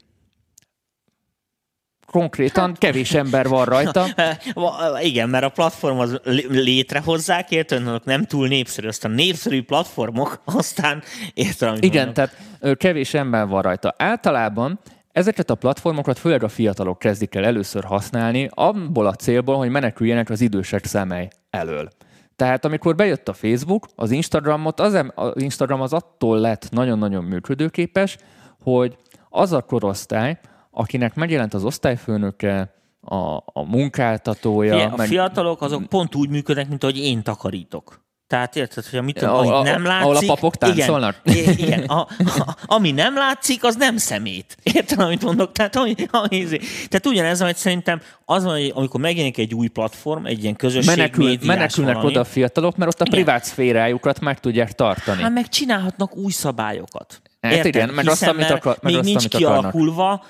Konkrétan 2.12 2.76
kevés 2.78 3.14
ember 3.14 3.48
van 3.48 3.66
rajta. 3.66 4.06
Igen, 5.02 5.30
mert 5.30 5.44
a 5.44 5.50
platform 5.50 6.00
az 6.00 6.20
lé- 6.24 6.48
létrehozzák, 6.50 7.48
azok 7.70 8.04
nem 8.04 8.26
túl 8.26 8.48
népszerű. 8.48 8.88
Aztán 8.88 9.12
népszerű 9.12 9.64
platformok, 9.64 10.42
aztán 10.58 11.04
érted, 11.34 11.68
amit 11.68 11.84
Igen, 11.84 12.06
mondok. 12.06 12.14
tehát 12.14 12.78
kevés 12.78 13.14
ember 13.14 13.48
van 13.48 13.62
rajta. 13.62 13.94
Általában 13.98 14.80
ezeket 15.12 15.50
a 15.50 15.56
platformokat 15.56 16.20
főleg 16.20 16.44
a 16.44 16.48
fiatalok 16.48 17.00
kezdik 17.00 17.36
el 17.36 17.46
először 17.46 17.84
használni, 17.84 18.50
abból 18.54 19.08
a 19.08 19.14
célból, 19.14 19.58
hogy 19.58 19.70
meneküljenek 19.70 20.30
az 20.30 20.42
idősek 20.42 20.86
szemei 20.86 21.28
elől. 21.50 21.90
Tehát 22.36 22.66
amikor 22.66 22.96
bejött 22.96 23.28
a 23.28 23.34
Facebook, 23.34 23.88
az 23.96 24.12
Instagramot, 24.12 24.80
az, 24.80 25.06
az 25.16 25.42
Instagram 25.42 25.82
az 25.82 25.94
attól 25.94 26.40
lett 26.40 26.70
nagyon-nagyon 26.72 27.24
működőképes, 27.24 28.18
hogy 28.64 28.96
az 29.30 29.52
a 29.52 29.62
korosztály, 29.62 30.40
akinek 30.72 31.16
megjelent 31.16 31.54
az 31.54 31.64
osztályfőnöke, 31.64 32.74
a, 33.02 33.36
a 33.36 33.64
munkáltatója, 33.68 34.74
Figyelj, 34.74 34.92
a 34.98 35.02
fiatalok 35.04 35.62
azok 35.62 35.88
pont 35.88 36.16
úgy 36.16 36.30
működnek, 36.30 36.70
mint 36.70 36.84
ahogy 36.84 36.98
én 36.98 37.24
takarítok. 37.24 38.00
Tehát 38.28 38.56
érted, 38.56 38.86
hogy 38.86 39.00
amit, 39.00 39.22
A- 39.22 39.38
amit 39.40 39.52
a- 39.52 39.64
nem 39.64 39.86
látszik... 39.86 40.04
ahol 40.04 40.16
a 40.16 40.26
papok 40.26 40.56
táncolnak? 40.56 41.20
Igen, 41.24 41.58
igen 41.58 41.84
a, 41.84 42.00
a, 42.00 42.56
ami 42.66 42.92
nem 42.92 43.16
látszik, 43.16 43.64
az 43.64 43.76
nem 43.76 43.98
szemét. 43.98 44.58
Érted, 44.64 45.00
amit 45.00 45.24
mondok? 45.24 45.52
Tehát, 45.52 45.76
ami, 45.76 45.96
ami, 46.12 46.46
tehát 46.88 47.06
ugyanez, 47.06 47.42
amit 47.42 47.56
szerintem 47.58 48.02
az, 48.26 48.44
van, 48.44 48.54
hogy 48.54 48.72
amikor 48.76 49.00
megjelenik 49.00 49.38
egy 49.38 49.54
új 49.54 49.68
platform, 49.68 50.26
egy 50.26 50.44
ilyen 50.44 50.56
közösség 50.56 50.96
menekül, 50.98 51.26
médiás 51.26 51.46
menekülnek 51.56 51.94
valami, 51.94 52.12
oda 52.12 52.20
a 52.20 52.24
fiatalok, 52.24 52.76
mert 52.78 52.92
ott 52.94 53.08
a 53.08 53.10
privát 53.12 53.44
szférájukat 53.44 54.20
meg 54.20 54.40
tudják 54.40 54.72
tartani. 54.74 55.22
Hát 55.22 55.32
meg 55.34 55.48
csinálhatnak 55.50 56.16
új 56.16 56.32
szabályokat. 56.32 57.22
Hát 57.42 57.66
igen, 57.66 57.90
meg 57.90 58.08
azt, 58.08 58.20
Hiszen 58.20 58.34
amit 58.36 58.42
mert 58.50 58.60
akar- 58.66 58.82
meg 58.82 58.92
még 58.92 59.02
azt, 59.02 59.10
nincs 59.10 59.24
amit 59.24 59.34
akarnak. 59.46 59.60
kialakulva, 59.72 60.24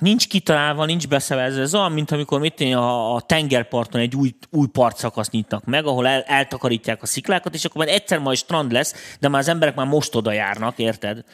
nincs 0.00 0.28
kitalálva, 0.28 0.84
nincs 0.84 1.08
beszervezve. 1.08 1.60
Ez 1.60 1.74
olyan, 1.74 1.92
mint 1.92 2.10
amikor 2.10 2.40
mit 2.40 2.54
tenni, 2.54 2.74
a, 2.74 3.14
a 3.14 3.20
tengerparton 3.20 4.00
egy 4.00 4.16
új, 4.16 4.34
új 4.50 4.66
partszakaszt 4.66 5.30
nyitnak 5.30 5.64
meg, 5.64 5.86
ahol 5.86 6.06
el, 6.06 6.22
eltakarítják 6.22 7.02
a 7.02 7.06
sziklákat, 7.06 7.54
és 7.54 7.64
akkor 7.64 7.84
majd 7.84 7.96
egyszer 7.96 8.18
majd 8.18 8.36
strand 8.36 8.72
lesz, 8.72 9.16
de 9.20 9.28
már 9.28 9.40
az 9.40 9.48
emberek 9.48 9.74
már 9.74 9.86
most 9.86 10.14
oda 10.14 10.32
járnak, 10.32 10.78
érted? 10.78 11.24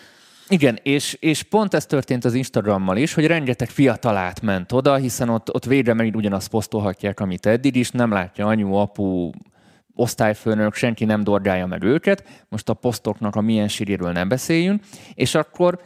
Igen, 0.48 0.78
és, 0.82 1.16
és 1.20 1.42
pont 1.42 1.74
ez 1.74 1.86
történt 1.86 2.24
az 2.24 2.34
Instagrammal 2.34 2.96
is, 2.96 3.14
hogy 3.14 3.26
rengeteg 3.26 3.68
fiatal 3.68 4.16
átment 4.16 4.72
oda, 4.72 4.94
hiszen 4.94 5.28
ott, 5.28 5.54
ott 5.54 5.64
végre 5.64 5.94
megint 5.94 6.16
ugyanazt 6.16 6.48
posztolhatják, 6.48 7.20
amit 7.20 7.46
eddig 7.46 7.76
is, 7.76 7.90
nem 7.90 8.12
látja 8.12 8.46
anyu, 8.46 8.74
apu, 8.74 9.30
osztályfőnök, 9.94 10.74
senki 10.74 11.04
nem 11.04 11.24
dorgálja 11.24 11.66
meg 11.66 11.82
őket, 11.82 12.24
most 12.48 12.68
a 12.68 12.74
posztoknak 12.74 13.36
a 13.36 13.40
milyen 13.40 13.68
síréről 13.68 14.12
nem 14.12 14.28
beszéljünk, 14.28 14.82
és 15.14 15.34
akkor 15.34 15.80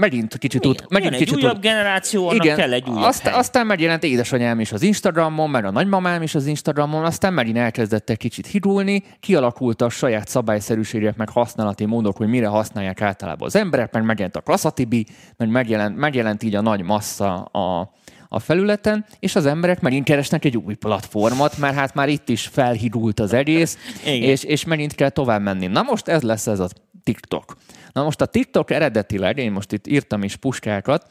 megint 0.00 0.38
kicsit 0.38 0.60
tud, 0.60 0.84
megint 0.88 1.12
jön 1.12 1.20
egy 1.20 1.26
kicsit 1.26 1.36
újabb 1.36 1.52
tud, 1.52 1.62
generáció, 1.62 2.28
annak 2.28 2.44
igen, 2.44 2.56
kell 2.56 2.72
egy 2.72 2.88
újabb 2.88 3.02
aztán, 3.02 3.32
hely. 3.32 3.40
aztán 3.40 3.66
megjelent 3.66 4.04
édesanyám 4.04 4.60
is 4.60 4.72
az 4.72 4.82
Instagramon, 4.82 5.50
meg 5.50 5.64
a 5.64 5.70
nagymamám 5.70 6.22
is 6.22 6.34
az 6.34 6.46
Instagramon, 6.46 7.04
aztán 7.04 7.32
megint 7.32 7.56
elkezdett 7.56 8.10
egy 8.10 8.16
kicsit 8.16 8.46
hidulni, 8.46 9.02
kialakult 9.20 9.82
a 9.82 9.88
saját 9.88 10.28
szabályszerűségek, 10.28 11.16
meg 11.16 11.28
használati 11.28 11.84
módok, 11.84 12.16
hogy 12.16 12.28
mire 12.28 12.46
használják 12.46 13.02
általában 13.02 13.46
az 13.46 13.56
emberek, 13.56 13.92
meg 13.92 14.04
megjelent 14.04 14.36
a 14.36 14.40
klasszatibi, 14.40 15.06
meg 15.36 15.48
megjelent, 15.48 15.96
megjelent 15.96 16.42
így 16.42 16.54
a 16.54 16.60
nagy 16.60 16.82
massza 16.82 17.34
a, 17.42 17.92
a 18.28 18.38
felületen, 18.38 19.04
és 19.18 19.36
az 19.36 19.46
emberek 19.46 19.80
megint 19.80 20.04
keresnek 20.04 20.44
egy 20.44 20.56
új 20.56 20.74
platformot, 20.74 21.58
mert 21.58 21.74
hát 21.74 21.94
már 21.94 22.08
itt 22.08 22.28
is 22.28 22.46
felhidult 22.46 23.20
az 23.20 23.32
egész, 23.32 23.78
és, 24.04 24.42
és 24.42 24.64
megint 24.64 24.94
kell 24.94 25.08
tovább 25.08 25.42
menni. 25.42 25.66
Na 25.66 25.82
most 25.82 26.08
ez 26.08 26.22
lesz 26.22 26.46
ez 26.46 26.60
a 26.60 26.68
TikTok. 27.04 27.56
Na 27.92 28.02
most 28.02 28.20
a 28.20 28.26
TikTok 28.26 28.70
eredetileg, 28.70 29.38
én 29.38 29.52
most 29.52 29.72
itt 29.72 29.86
írtam 29.86 30.22
is 30.22 30.36
puskákat, 30.36 31.06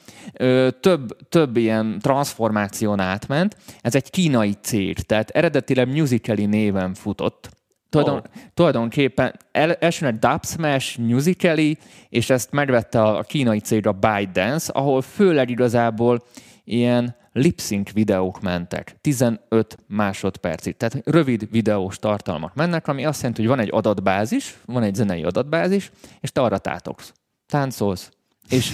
több, 0.79 1.29
több 1.29 1.57
ilyen 1.57 1.99
transformáción 2.01 2.99
átment. 2.99 3.55
Ez 3.81 3.95
egy 3.95 4.09
kínai 4.09 4.53
cég, 4.61 4.99
tehát 4.99 5.29
eredetileg 5.29 5.87
Musical.ly 5.87 6.45
néven 6.45 6.93
futott. 6.93 7.49
Tulajdon, 7.89 8.15
Oh. 8.17 8.41
Tulajdonképpen 8.53 9.35
el, 9.51 9.73
elsőnek 9.73 10.19
Dub 10.19 10.45
Smash 10.45 10.99
Musical.ly, 10.99 11.77
és 12.09 12.29
ezt 12.29 12.51
megvette 12.51 13.01
a, 13.01 13.17
a 13.17 13.23
kínai 13.23 13.59
cég 13.59 13.87
a 13.87 13.91
ByteDance, 13.91 14.71
ahol 14.71 15.01
főleg 15.01 15.49
igazából 15.49 16.23
ilyen 16.63 17.15
lip-sync 17.39 17.91
videók 17.91 18.41
mentek, 18.41 18.95
15 19.01 19.77
másodpercig. 19.87 20.77
Tehát 20.77 21.01
rövid 21.05 21.47
videós 21.51 21.97
tartalmak 21.97 22.55
mennek, 22.55 22.87
ami 22.87 23.05
azt 23.05 23.19
jelenti, 23.19 23.41
hogy 23.41 23.49
van 23.49 23.59
egy 23.59 23.69
adatbázis, 23.71 24.57
van 24.65 24.83
egy 24.83 24.95
zenei 24.95 25.23
adatbázis, 25.23 25.91
és 26.19 26.31
te 26.31 26.41
arra 26.41 26.57
tátogsz, 26.57 27.13
táncolsz, 27.47 28.11
és 28.49 28.73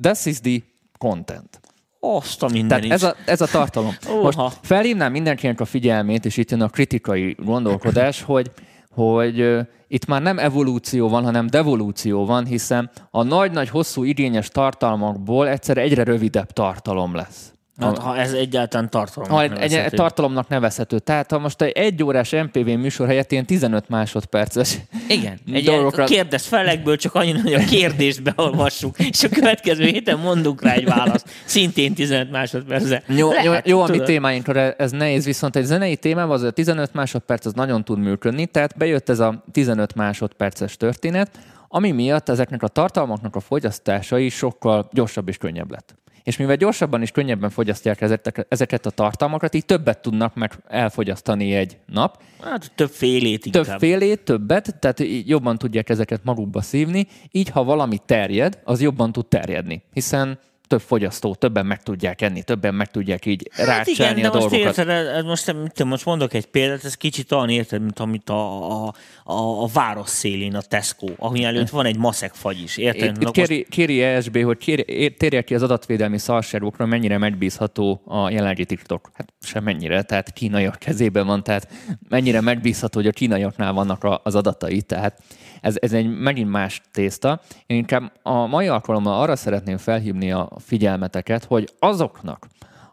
this 0.00 0.26
is 0.26 0.40
the 0.40 0.58
content. 0.98 1.60
Azt 2.00 2.42
a 2.42 2.46
Tehát 2.46 2.54
mindenit. 2.54 2.92
ez 2.92 3.02
a, 3.02 3.14
ez 3.26 3.40
a 3.40 3.46
tartalom. 3.46 3.94
Most 4.22 4.38
felhívnám 4.62 5.12
mindenkinek 5.12 5.60
a 5.60 5.64
figyelmét, 5.64 6.24
és 6.24 6.36
itt 6.36 6.50
jön 6.50 6.60
a 6.60 6.68
kritikai 6.68 7.36
gondolkodás, 7.38 8.22
hogy, 8.22 8.50
hogy 8.90 9.66
itt 9.88 10.06
már 10.06 10.22
nem 10.22 10.38
evolúció 10.38 11.08
van, 11.08 11.24
hanem 11.24 11.46
devolúció 11.46 12.26
van, 12.26 12.46
hiszen 12.46 12.90
a 13.10 13.22
nagy-nagy, 13.22 13.68
hosszú, 13.68 14.04
igényes 14.04 14.48
tartalmakból 14.48 15.48
egyszer 15.48 15.78
egyre 15.78 16.02
rövidebb 16.02 16.50
tartalom 16.50 17.14
lesz. 17.14 17.52
Hát, 17.80 17.98
ha 17.98 18.16
ez 18.16 18.32
egyáltalán 18.32 18.90
tartalom. 18.90 19.28
Ha 19.28 19.42
egy, 19.42 19.72
egy 19.72 19.90
tartalomnak 19.90 20.48
nevezhető. 20.48 20.98
Tehát 20.98 21.30
ha 21.30 21.38
most 21.38 21.62
egy 21.62 21.70
egyórás 21.70 22.30
MPV 22.30 22.66
műsor 22.66 23.06
helyett 23.06 23.32
ilyen 23.32 23.44
15 23.46 23.88
másodperces 23.88 24.78
Igen, 25.08 25.38
egy 25.52 25.64
dolgokra- 25.64 26.08
kérdez 26.08 26.46
felekből 26.46 26.96
csak 26.96 27.14
annyi, 27.14 27.32
hogy 27.32 27.52
a 27.52 27.64
kérdést 27.64 28.22
beolvassuk, 28.22 28.98
és 28.98 29.22
a 29.24 29.28
következő 29.28 29.84
héten 29.84 30.18
mondunk 30.18 30.62
rá 30.62 30.72
egy 30.72 30.84
választ. 30.84 31.28
Szintén 31.44 31.94
15 31.94 32.30
másodpercre. 32.30 33.02
Jó, 33.06 33.16
jó, 33.16 33.30
Lehet, 33.30 33.68
jó 33.68 33.80
a 33.80 33.88
mi 33.88 33.98
témáinkra 33.98 34.60
ez 34.60 34.90
nehéz, 34.90 35.24
viszont 35.24 35.56
egy 35.56 35.64
zenei 35.64 35.96
témában 35.96 36.34
az 36.34 36.42
a 36.42 36.50
15 36.50 36.94
másodperc 36.94 37.46
az 37.46 37.52
nagyon 37.52 37.84
tud 37.84 37.98
működni, 37.98 38.46
tehát 38.46 38.76
bejött 38.76 39.08
ez 39.08 39.18
a 39.18 39.44
15 39.52 39.94
másodperces 39.94 40.76
történet, 40.76 41.30
ami 41.68 41.90
miatt 41.90 42.28
ezeknek 42.28 42.62
a 42.62 42.68
tartalmaknak 42.68 43.36
a 43.36 43.40
fogyasztása 43.40 44.18
is 44.18 44.34
sokkal 44.34 44.88
gyorsabb 44.92 45.28
és 45.28 45.36
könnyebb 45.36 45.70
lett. 45.70 45.94
És 46.28 46.36
mivel 46.36 46.56
gyorsabban 46.56 47.02
és 47.02 47.10
könnyebben 47.10 47.50
fogyasztják 47.50 48.00
ezeket, 48.48 48.86
a 48.86 48.90
tartalmakat, 48.90 49.54
így 49.54 49.64
többet 49.64 49.98
tudnak 50.02 50.34
meg 50.34 50.52
elfogyasztani 50.66 51.54
egy 51.54 51.76
nap, 51.86 52.22
Hát 52.42 52.72
több 52.74 52.90
félét 52.90 53.46
inkább. 53.46 53.64
több 53.64 53.78
félét, 53.78 54.20
többet, 54.20 54.78
tehát 54.78 55.02
jobban 55.24 55.58
tudják 55.58 55.88
ezeket 55.88 56.24
magukba 56.24 56.60
szívni, 56.62 57.06
így 57.30 57.48
ha 57.48 57.64
valami 57.64 57.98
terjed, 58.06 58.58
az 58.64 58.80
jobban 58.80 59.12
tud 59.12 59.26
terjedni, 59.26 59.82
hiszen 59.92 60.38
több 60.68 60.80
fogyasztó, 60.80 61.34
többen 61.34 61.66
meg 61.66 61.82
tudják 61.82 62.20
enni, 62.20 62.42
többen 62.42 62.74
meg 62.74 62.90
tudják 62.90 63.26
így 63.26 63.50
Hát 63.52 63.66
rácselni 63.66 64.18
igen, 64.18 64.30
a 64.30 64.34
most 64.34 64.48
dolgokat. 64.48 64.78
érted, 64.78 65.06
ez 65.16 65.24
most, 65.24 65.52
mit 65.62 65.84
most 65.84 66.04
mondok 66.04 66.34
egy 66.34 66.46
példát, 66.46 66.84
ez 66.84 66.94
kicsit 66.94 67.32
olyan 67.32 67.48
érted, 67.48 67.82
mint 67.82 67.98
amit 67.98 68.30
a, 68.30 68.70
a, 68.86 68.94
a, 69.24 69.62
a 69.62 69.66
város 69.72 70.08
szélén 70.08 70.54
a 70.54 70.60
Tesco, 70.60 71.06
ahol 71.16 71.44
előtt 71.44 71.68
van 71.68 71.86
egy 71.86 71.96
maszek 71.98 72.34
fagy 72.34 72.62
is, 72.62 72.76
érted? 72.76 73.04
Itt, 73.04 73.16
itt 73.16 73.22
most- 73.22 73.32
kéri, 73.32 73.66
kéri 73.70 74.02
ESB, 74.02 74.42
hogy 74.42 74.58
kéri, 74.58 75.14
térje 75.14 75.42
ki 75.42 75.54
az 75.54 75.62
adatvédelmi 75.62 76.18
szarságokra, 76.18 76.86
mennyire 76.86 77.18
megbízható 77.18 78.00
a 78.04 78.30
jelenlegi 78.30 78.64
TikTok. 78.64 79.10
Hát 79.14 79.32
sem 79.40 79.64
mennyire, 79.64 80.02
tehát 80.02 80.32
kínaiak 80.32 80.76
kezében 80.78 81.26
van, 81.26 81.42
tehát 81.42 81.68
mennyire 82.08 82.40
megbízható, 82.40 82.98
hogy 82.98 83.08
a 83.08 83.12
kínaiaknál 83.12 83.72
vannak 83.72 84.20
az 84.22 84.34
adatai, 84.34 84.82
tehát 84.82 85.22
ez, 85.60 85.76
ez 85.80 85.92
egy 85.92 86.18
megint 86.18 86.50
más 86.50 86.82
tészta. 86.92 87.40
Én 87.66 87.76
inkább 87.76 88.12
a 88.22 88.46
mai 88.46 88.68
alkalommal 88.68 89.20
arra 89.20 89.36
szeretném 89.36 89.76
felhívni 89.76 90.32
a 90.32 90.50
figyelmeteket, 90.58 91.44
hogy 91.44 91.68
azoknak, 91.78 92.46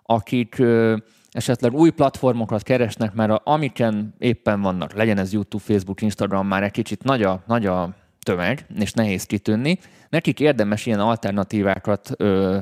akik 0.03 0.61
esetleg 1.31 1.73
új 1.73 1.89
platformokat 1.89 2.63
keresnek, 2.63 3.13
mert 3.13 3.41
amiken 3.43 4.15
éppen 4.17 4.61
vannak, 4.61 4.93
legyen 4.93 5.17
ez 5.17 5.33
YouTube, 5.33 5.63
Facebook, 5.63 6.01
Instagram, 6.01 6.47
már 6.47 6.63
egy 6.63 6.71
kicsit 6.71 7.03
nagy 7.03 7.23
a, 7.23 7.43
nagy 7.47 7.65
a 7.65 7.89
tömeg, 8.19 8.65
és 8.79 8.91
nehéz 8.91 9.23
kitűnni, 9.23 9.79
nekik 10.09 10.39
érdemes 10.39 10.85
ilyen 10.85 10.99
alternatívákat 10.99 12.09
ö, 12.17 12.57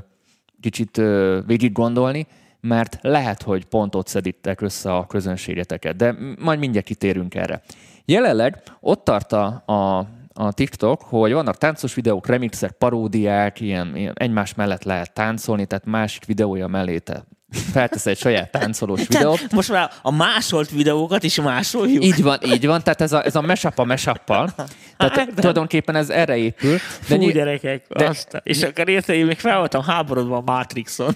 kicsit 0.61 0.97
ö, 0.97 1.39
végig 1.45 1.71
gondolni, 1.71 2.27
mert 2.61 2.97
lehet, 3.01 3.41
hogy 3.41 3.65
pont 3.65 3.95
ott 3.95 4.07
szedítek 4.07 4.61
össze 4.61 4.95
a 4.95 5.07
közönségeteket, 5.07 5.95
de 5.95 6.15
majd 6.39 6.59
mindjárt 6.59 6.85
kitérünk 6.85 7.35
erre. 7.35 7.61
Jelenleg 8.05 8.61
ott 8.79 9.03
tart 9.03 9.31
a, 9.31 9.63
a, 9.65 9.97
a 10.33 10.53
TikTok, 10.53 11.01
hogy 11.01 11.33
vannak 11.33 11.57
táncos 11.57 11.93
videók, 11.93 12.27
remixek, 12.27 12.71
paródiák, 12.71 13.59
ilyen, 13.59 13.95
ilyen 13.95 14.13
egymás 14.17 14.53
mellett 14.53 14.83
lehet 14.83 15.13
táncolni, 15.13 15.65
tehát 15.65 15.85
másik 15.85 16.25
videója 16.25 16.67
mellé 16.67 16.97
te 16.97 17.23
feltesz 17.53 18.05
egy 18.05 18.17
saját 18.17 18.51
táncolós 18.51 19.07
videót. 19.07 19.51
Most 19.51 19.71
már 19.71 19.91
a 20.01 20.11
másolt 20.11 20.69
videókat 20.69 21.23
is 21.23 21.41
másoljuk. 21.41 22.03
Így 22.03 22.23
van, 22.23 22.37
így 22.45 22.65
van, 22.65 22.83
tehát 22.83 23.01
ez 23.01 23.11
a, 23.13 23.25
ez 23.25 23.35
a 23.35 23.41
mashup 23.41 23.79
a 23.79 23.83
mashuppal. 23.83 24.49
Tehát 24.97 25.29
tulajdonképpen 25.35 25.95
ez 25.95 26.09
erre 26.09 26.37
épül. 26.37 26.71
De 26.73 26.79
Fú, 27.01 27.15
ny- 27.15 27.33
gyerekek, 27.33 27.85
de- 27.89 28.15
de, 28.31 28.41
és 28.43 28.63
akkor 28.63 28.89
érted, 28.89 29.15
én 29.15 29.25
még 29.25 29.39
fel 29.39 29.57
voltam 29.57 29.83
háborodva 29.83 30.37
a 30.37 30.41
Matrixon. 30.45 31.13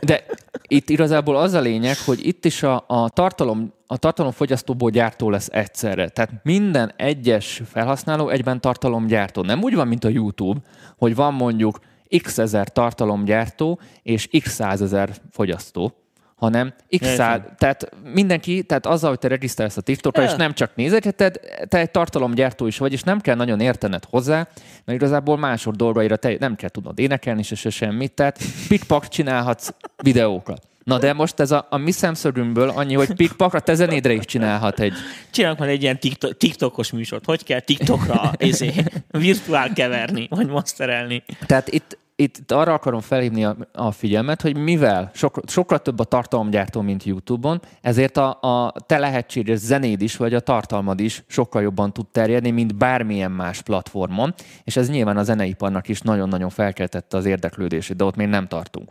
De 0.00 0.24
itt 0.68 0.90
igazából 0.90 1.36
az 1.36 1.52
a 1.52 1.60
lényeg, 1.60 1.96
hogy 2.04 2.26
itt 2.26 2.44
is 2.44 2.62
a, 2.62 2.84
a 2.86 3.08
tartalom 3.08 3.72
a 3.86 3.96
tartalomfogyasztóból 3.96 4.90
gyártó 4.90 5.30
lesz 5.30 5.48
egyszerre. 5.50 6.08
Tehát 6.08 6.30
minden 6.42 6.92
egyes 6.96 7.62
felhasználó 7.70 8.28
egyben 8.28 8.60
tartalomgyártó. 8.60 9.42
Nem 9.42 9.62
úgy 9.62 9.74
van, 9.74 9.88
mint 9.88 10.04
a 10.04 10.08
YouTube, 10.08 10.60
hogy 10.96 11.14
van 11.14 11.34
mondjuk 11.34 11.78
x 12.22 12.38
ezer 12.38 12.68
tartalomgyártó 12.68 13.80
és 14.02 14.28
x 14.42 14.50
százezer 14.50 15.10
fogyasztó, 15.30 15.94
hanem 16.42 16.74
x 16.98 17.14
száz, 17.14 17.40
tehát 17.58 17.88
mindenki, 18.12 18.62
tehát 18.62 18.86
azzal, 18.86 19.10
hogy 19.10 19.18
te 19.18 19.28
regisztrálsz 19.28 19.76
a 19.76 19.80
TikTokra, 19.80 20.22
és 20.22 20.34
nem 20.34 20.52
csak 20.52 20.74
nézegeted, 20.74 21.40
te 21.68 21.78
egy 21.78 21.90
tartalomgyártó 21.90 22.66
is 22.66 22.78
vagy, 22.78 22.92
és 22.92 23.02
nem 23.02 23.20
kell 23.20 23.36
nagyon 23.36 23.60
értened 23.60 24.04
hozzá, 24.10 24.48
mert 24.84 24.98
igazából 24.98 25.38
másod 25.38 25.76
dolgaira 25.76 26.16
te 26.16 26.36
nem 26.38 26.56
kell 26.56 26.68
tudnod 26.68 26.98
énekelni, 26.98 27.42
se, 27.42 27.54
se 27.54 27.70
semmit, 27.70 28.12
tehát 28.12 28.38
pikpak 28.68 29.08
csinálhatsz 29.08 29.74
videókat. 30.02 30.71
Na 30.84 30.98
de 30.98 31.12
most 31.12 31.40
ez 31.40 31.50
a, 31.50 31.66
a 31.70 31.76
mi 31.76 31.90
szemszögünkből 31.90 32.68
annyi, 32.68 32.94
hogy 32.94 33.12
pikpakra 33.14 33.60
te 33.60 33.74
zenédre 33.74 34.12
is 34.12 34.24
csinálhat 34.24 34.80
egy. 34.80 34.92
Csinálunk 35.30 35.60
már 35.60 35.68
egy 35.68 35.82
ilyen 35.82 35.98
TikTok, 35.98 36.36
TikTokos 36.36 36.90
műsort. 36.90 37.24
Hogy 37.24 37.44
kell 37.44 37.60
TikTokra 37.60 38.32
izé, 38.38 38.72
virtuál 39.10 39.72
keverni, 39.72 40.26
vagy 40.30 40.46
masterelni. 40.46 41.22
Tehát 41.46 41.68
itt, 41.68 41.98
itt, 42.16 42.36
itt 42.36 42.52
arra 42.52 42.72
akarom 42.72 43.00
felhívni 43.00 43.44
a, 43.44 43.56
a 43.72 43.90
figyelmet, 43.90 44.42
hogy 44.42 44.56
mivel 44.56 45.10
sok, 45.14 45.40
sokkal 45.46 45.78
több 45.78 45.98
a 45.98 46.04
tartalomgyártó, 46.04 46.80
mint 46.80 47.04
YouTube-on, 47.04 47.60
ezért 47.80 48.16
a, 48.16 48.38
a 48.40 48.74
te 48.86 48.98
lehetséges 48.98 49.58
zenéd 49.58 50.02
is, 50.02 50.16
vagy 50.16 50.34
a 50.34 50.40
tartalmad 50.40 51.00
is 51.00 51.22
sokkal 51.26 51.62
jobban 51.62 51.92
tud 51.92 52.06
terjedni, 52.06 52.50
mint 52.50 52.74
bármilyen 52.74 53.30
más 53.30 53.62
platformon, 53.62 54.34
és 54.64 54.76
ez 54.76 54.90
nyilván 54.90 55.16
a 55.16 55.22
zeneiparnak 55.22 55.88
is 55.88 56.00
nagyon-nagyon 56.00 56.50
felkeltette 56.50 57.16
az 57.16 57.24
érdeklődését, 57.24 57.96
de 57.96 58.04
ott 58.04 58.16
még 58.16 58.28
nem 58.28 58.46
tartunk. 58.48 58.90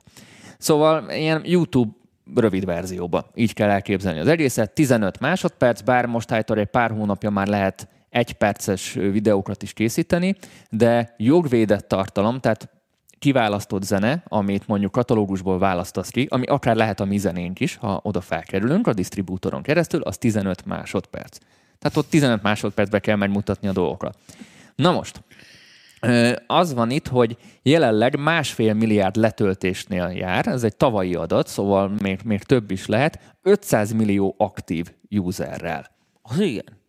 Szóval 0.62 1.10
ilyen 1.10 1.42
YouTube 1.46 1.92
rövid 2.36 2.66
verzióba. 2.66 3.30
Így 3.36 3.54
kell 3.54 3.70
elképzelni 3.70 4.20
az 4.20 4.28
egészet. 4.28 4.74
15 4.74 5.20
másodperc, 5.20 5.82
bár 5.82 6.06
most 6.06 6.32
állítólag 6.32 6.64
egy 6.64 6.70
pár 6.70 6.92
hónapja 6.92 7.30
már 7.30 7.48
lehet 7.48 7.88
egy 8.10 8.34
perces 8.34 8.94
videókat 8.94 9.64
is 9.64 9.74
készíteni, 9.74 10.36
de 10.70 11.14
jogvédett 11.18 11.88
tartalom, 11.88 12.40
tehát 12.40 12.70
kiválasztott 13.20 13.84
zene, 13.84 14.24
amit 14.28 14.68
mondjuk 14.68 14.92
katalógusból 14.92 15.60
választasz 15.60 16.10
ki, 16.10 16.28
ami 16.30 16.46
akár 16.46 16.76
lehet 16.76 17.00
a 17.00 17.06
mi 17.06 17.18
zenénk 17.18 17.60
is, 17.60 17.76
ha 17.76 18.00
oda 18.04 18.22
felkerülünk 18.22 18.88
a 18.88 18.94
disztribútoron 18.94 19.62
keresztül, 19.62 20.02
az 20.02 20.18
15 20.18 20.66
másodperc. 20.66 21.38
Tehát 21.80 21.98
ott 21.98 22.10
15 22.10 22.42
másodpercbe 22.42 23.00
kell 23.00 23.16
megmutatni 23.16 23.68
a 23.68 23.72
dolgokat. 23.72 24.18
Na 24.76 24.92
most, 24.92 25.22
az 26.48 26.74
van 26.74 26.90
itt, 26.90 27.08
hogy 27.08 27.38
jelenleg 27.62 28.20
másfél 28.20 28.74
milliárd 28.74 29.16
letöltésnél 29.16 30.08
jár, 30.16 30.48
ez 30.48 30.64
egy 30.64 30.76
tavalyi 30.76 31.16
adat, 31.16 31.48
szóval 31.48 31.92
még, 32.02 32.20
még 32.24 32.44
több 32.44 32.72
is 32.72 32.86
lehet, 32.86 33.20
500 33.42 33.92
millió 33.92 34.36
aktív 34.38 34.92
userrel. 35.10 35.86
Az 36.22 36.40
igen. 36.40 36.80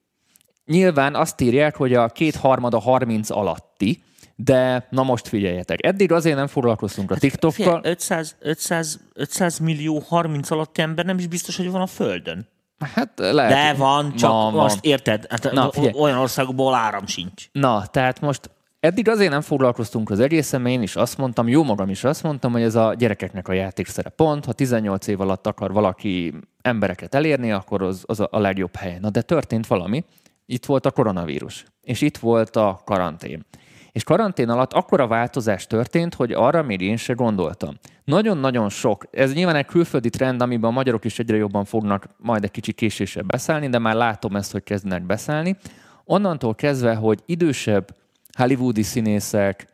Nyilván 0.67 1.15
azt 1.15 1.41
írják, 1.41 1.77
hogy 1.77 1.95
a 1.95 2.09
kétharmada 2.09 2.79
30 2.81 3.31
alatti, 3.31 4.03
De 4.37 4.87
na 4.91 5.03
most 5.03 5.29
figyeljetek, 5.29 5.87
eddig 5.87 6.13
azért 6.13 6.37
nem 6.37 6.47
foglalkoztunk 6.47 7.11
a 7.11 7.17
TikTokkal. 7.17 7.51
Figyelj, 7.65 7.81
500, 7.85 8.37
500, 8.41 9.01
500 9.15 9.59
millió 9.59 9.99
30 10.09 10.51
alatt 10.51 10.79
ember 10.79 11.05
nem 11.05 11.19
is 11.19 11.27
biztos, 11.27 11.57
hogy 11.57 11.71
van 11.71 11.81
a 11.81 11.87
Földön. 11.87 12.49
Hát 12.95 13.13
lehet. 13.17 13.53
De 13.53 13.79
van, 13.79 14.15
csak 14.15 14.31
Van, 14.31 14.53
van. 14.53 14.63
most 14.63 14.85
érted, 14.85 15.27
hát 15.29 15.53
Na, 15.53 15.71
figyelj. 15.73 15.93
olyan 15.99 16.19
országokból 16.19 16.75
áram 16.75 17.07
sincs. 17.07 17.49
Na, 17.53 17.87
tehát 17.87 18.21
most 18.21 18.51
eddig 18.83 19.09
azért 19.09 19.31
nem 19.31 19.41
foglalkoztunk 19.41 20.11
az 20.11 20.21
egészen, 20.21 20.61
mert 20.61 20.75
én 20.75 20.83
is 20.83 20.97
azt 20.97 21.19
mondtam, 21.19 21.49
jó 21.49 21.65
magam 21.65 21.89
is 21.89 22.05
azt 22.05 22.23
mondtam, 22.23 22.53
hogy 22.53 22.63
ez 22.63 22.75
a 22.75 22.95
gyerekeknek 22.95 23.49
a 23.49 23.53
játékszere 23.53 24.09
pont, 24.09 24.45
ha 24.45 24.53
18 24.53 25.07
év 25.07 25.21
alatt 25.21 25.47
akar 25.47 25.73
valaki 25.73 26.35
embereket 26.63 27.15
elérni, 27.15 27.53
akkor 27.53 27.83
az, 27.83 28.05
az 28.07 28.21
a, 28.21 28.39
legjobb 28.39 28.77
hely. 28.77 28.99
Na, 29.01 29.11
de 29.11 29.23
történt 29.23 29.67
valami. 29.67 30.05
Itt 30.47 30.67
volt 30.67 30.87
a 30.87 30.91
koronavírus, 30.91 31.65
és 31.83 32.01
itt 32.01 32.17
volt 32.17 32.57
a 32.57 32.81
karantén. 32.85 33.47
És 33.93 34.05
karantén 34.05 34.49
alatt 34.49 34.73
akkora 34.73 35.07
változás 35.07 35.67
történt, 35.67 36.15
hogy 36.15 36.33
arra 36.33 36.63
még 36.63 36.81
én 36.81 36.97
se 36.97 37.13
gondoltam. 37.13 37.79
Nagyon-nagyon 38.05 38.69
sok, 38.69 39.07
ez 39.11 39.33
nyilván 39.33 39.57
egy 39.57 39.67
külföldi 39.67 40.11
trend, 40.11 40.43
amiben 40.43 40.71
a 40.71 40.73
magyarok 40.73 41.05
is 41.05 41.19
egyre 41.19 41.37
jobban 41.37 41.65
fognak 41.65 42.07
majd 42.19 42.45
egy 42.45 42.51
kicsit 42.51 42.75
késéssel 42.75 43.23
beszélni, 43.23 43.69
de 43.69 43.79
már 43.79 43.95
látom 43.95 44.37
ezt, 44.37 44.53
hogy 44.53 44.63
kezdenek 44.63 45.07
beszélni. 45.07 45.57
Onnantól 46.05 46.55
kezdve, 46.55 46.95
hogy 46.95 47.23
idősebb 47.27 48.01
hollywoodi 48.37 48.83
színészek, 48.83 49.67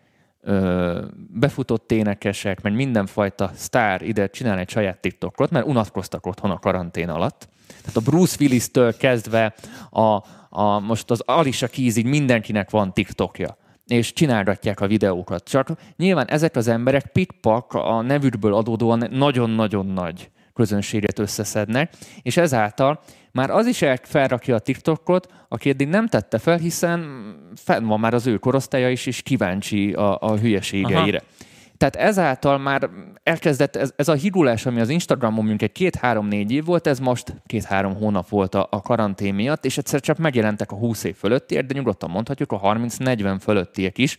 befutott 1.30 1.92
énekesek, 1.92 2.62
meg 2.62 2.74
mindenfajta 2.74 3.50
sztár 3.54 4.02
ide 4.02 4.26
csinál 4.26 4.58
egy 4.58 4.68
saját 4.68 5.00
TikTokot, 5.00 5.50
mert 5.50 5.66
unatkoztak 5.66 6.26
otthon 6.26 6.50
a 6.50 6.58
karantén 6.58 7.08
alatt. 7.08 7.48
Tehát 7.80 7.96
a 7.96 8.10
Bruce 8.10 8.36
Willis-től 8.40 8.96
kezdve 8.96 9.54
a, 9.90 10.22
a, 10.48 10.78
most 10.78 11.10
az 11.10 11.20
Alicia 11.20 11.68
Keys-ig 11.68 12.06
mindenkinek 12.06 12.70
van 12.70 12.94
TikTokja 12.94 13.56
és 13.86 14.12
csinálgatják 14.12 14.80
a 14.80 14.86
videókat. 14.86 15.44
Csak 15.44 15.68
nyilván 15.96 16.26
ezek 16.26 16.56
az 16.56 16.68
emberek 16.68 17.06
pikpak 17.06 17.72
a 17.72 18.02
nevükből 18.02 18.54
adódóan 18.54 19.08
nagyon-nagyon 19.10 19.86
nagy 19.86 20.30
közönséget 20.54 21.18
összeszednek, 21.18 21.92
és 22.22 22.36
ezáltal 22.36 23.00
már 23.32 23.50
az 23.50 23.66
is 23.66 23.82
el- 23.82 24.00
felrakja 24.02 24.54
a 24.54 24.58
TikTokot, 24.58 25.32
aki 25.48 25.68
eddig 25.68 25.88
nem 25.88 26.06
tette 26.06 26.38
fel, 26.38 26.56
hiszen 26.56 27.24
fenn 27.56 27.84
van 27.84 28.00
már 28.00 28.14
az 28.14 28.26
ő 28.26 28.36
korosztálya 28.36 28.90
is, 28.90 29.06
és 29.06 29.22
kíváncsi 29.22 29.92
a, 29.92 30.18
a 30.20 30.36
hülyeségeire. 30.36 31.18
Aha. 31.18 31.46
Tehát 31.76 31.96
ezáltal 31.96 32.58
már 32.58 32.90
elkezdett 33.22 33.76
ez, 33.76 33.92
ez 33.96 34.08
a 34.08 34.14
higulás, 34.14 34.66
ami 34.66 34.80
az 34.80 34.88
Instagramon 34.88 35.56
egy 35.58 35.72
két-három-négy 35.72 36.52
év 36.52 36.64
volt, 36.64 36.86
ez 36.86 36.98
most 36.98 37.34
két-három 37.46 37.94
hónap 37.94 38.28
volt 38.28 38.54
a, 38.54 38.68
a 38.70 38.80
karantén 38.80 39.34
miatt, 39.34 39.64
és 39.64 39.78
egyszer 39.78 40.00
csak 40.00 40.18
megjelentek 40.18 40.72
a 40.72 40.76
20 40.76 41.04
év 41.04 41.16
fölöttiek, 41.16 41.66
de 41.66 41.74
nyugodtan 41.74 42.10
mondhatjuk 42.10 42.52
a 42.52 42.60
30-40 42.60 43.36
fölöttiek 43.40 43.98
is, 43.98 44.18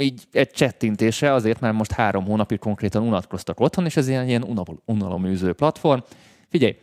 így 0.00 0.22
egy 0.32 0.50
csettintése 0.50 1.32
azért, 1.32 1.60
mert 1.60 1.74
most 1.74 1.92
három 1.92 2.24
hónapig 2.24 2.58
konkrétan 2.58 3.02
unatkoztak 3.02 3.60
otthon, 3.60 3.84
és 3.84 3.96
ez 3.96 4.08
ilyen, 4.08 4.28
ilyen 4.28 4.42
unalom- 4.42 4.82
unaloműző 4.84 5.52
platform. 5.52 6.00
Figyelj, 6.48 6.76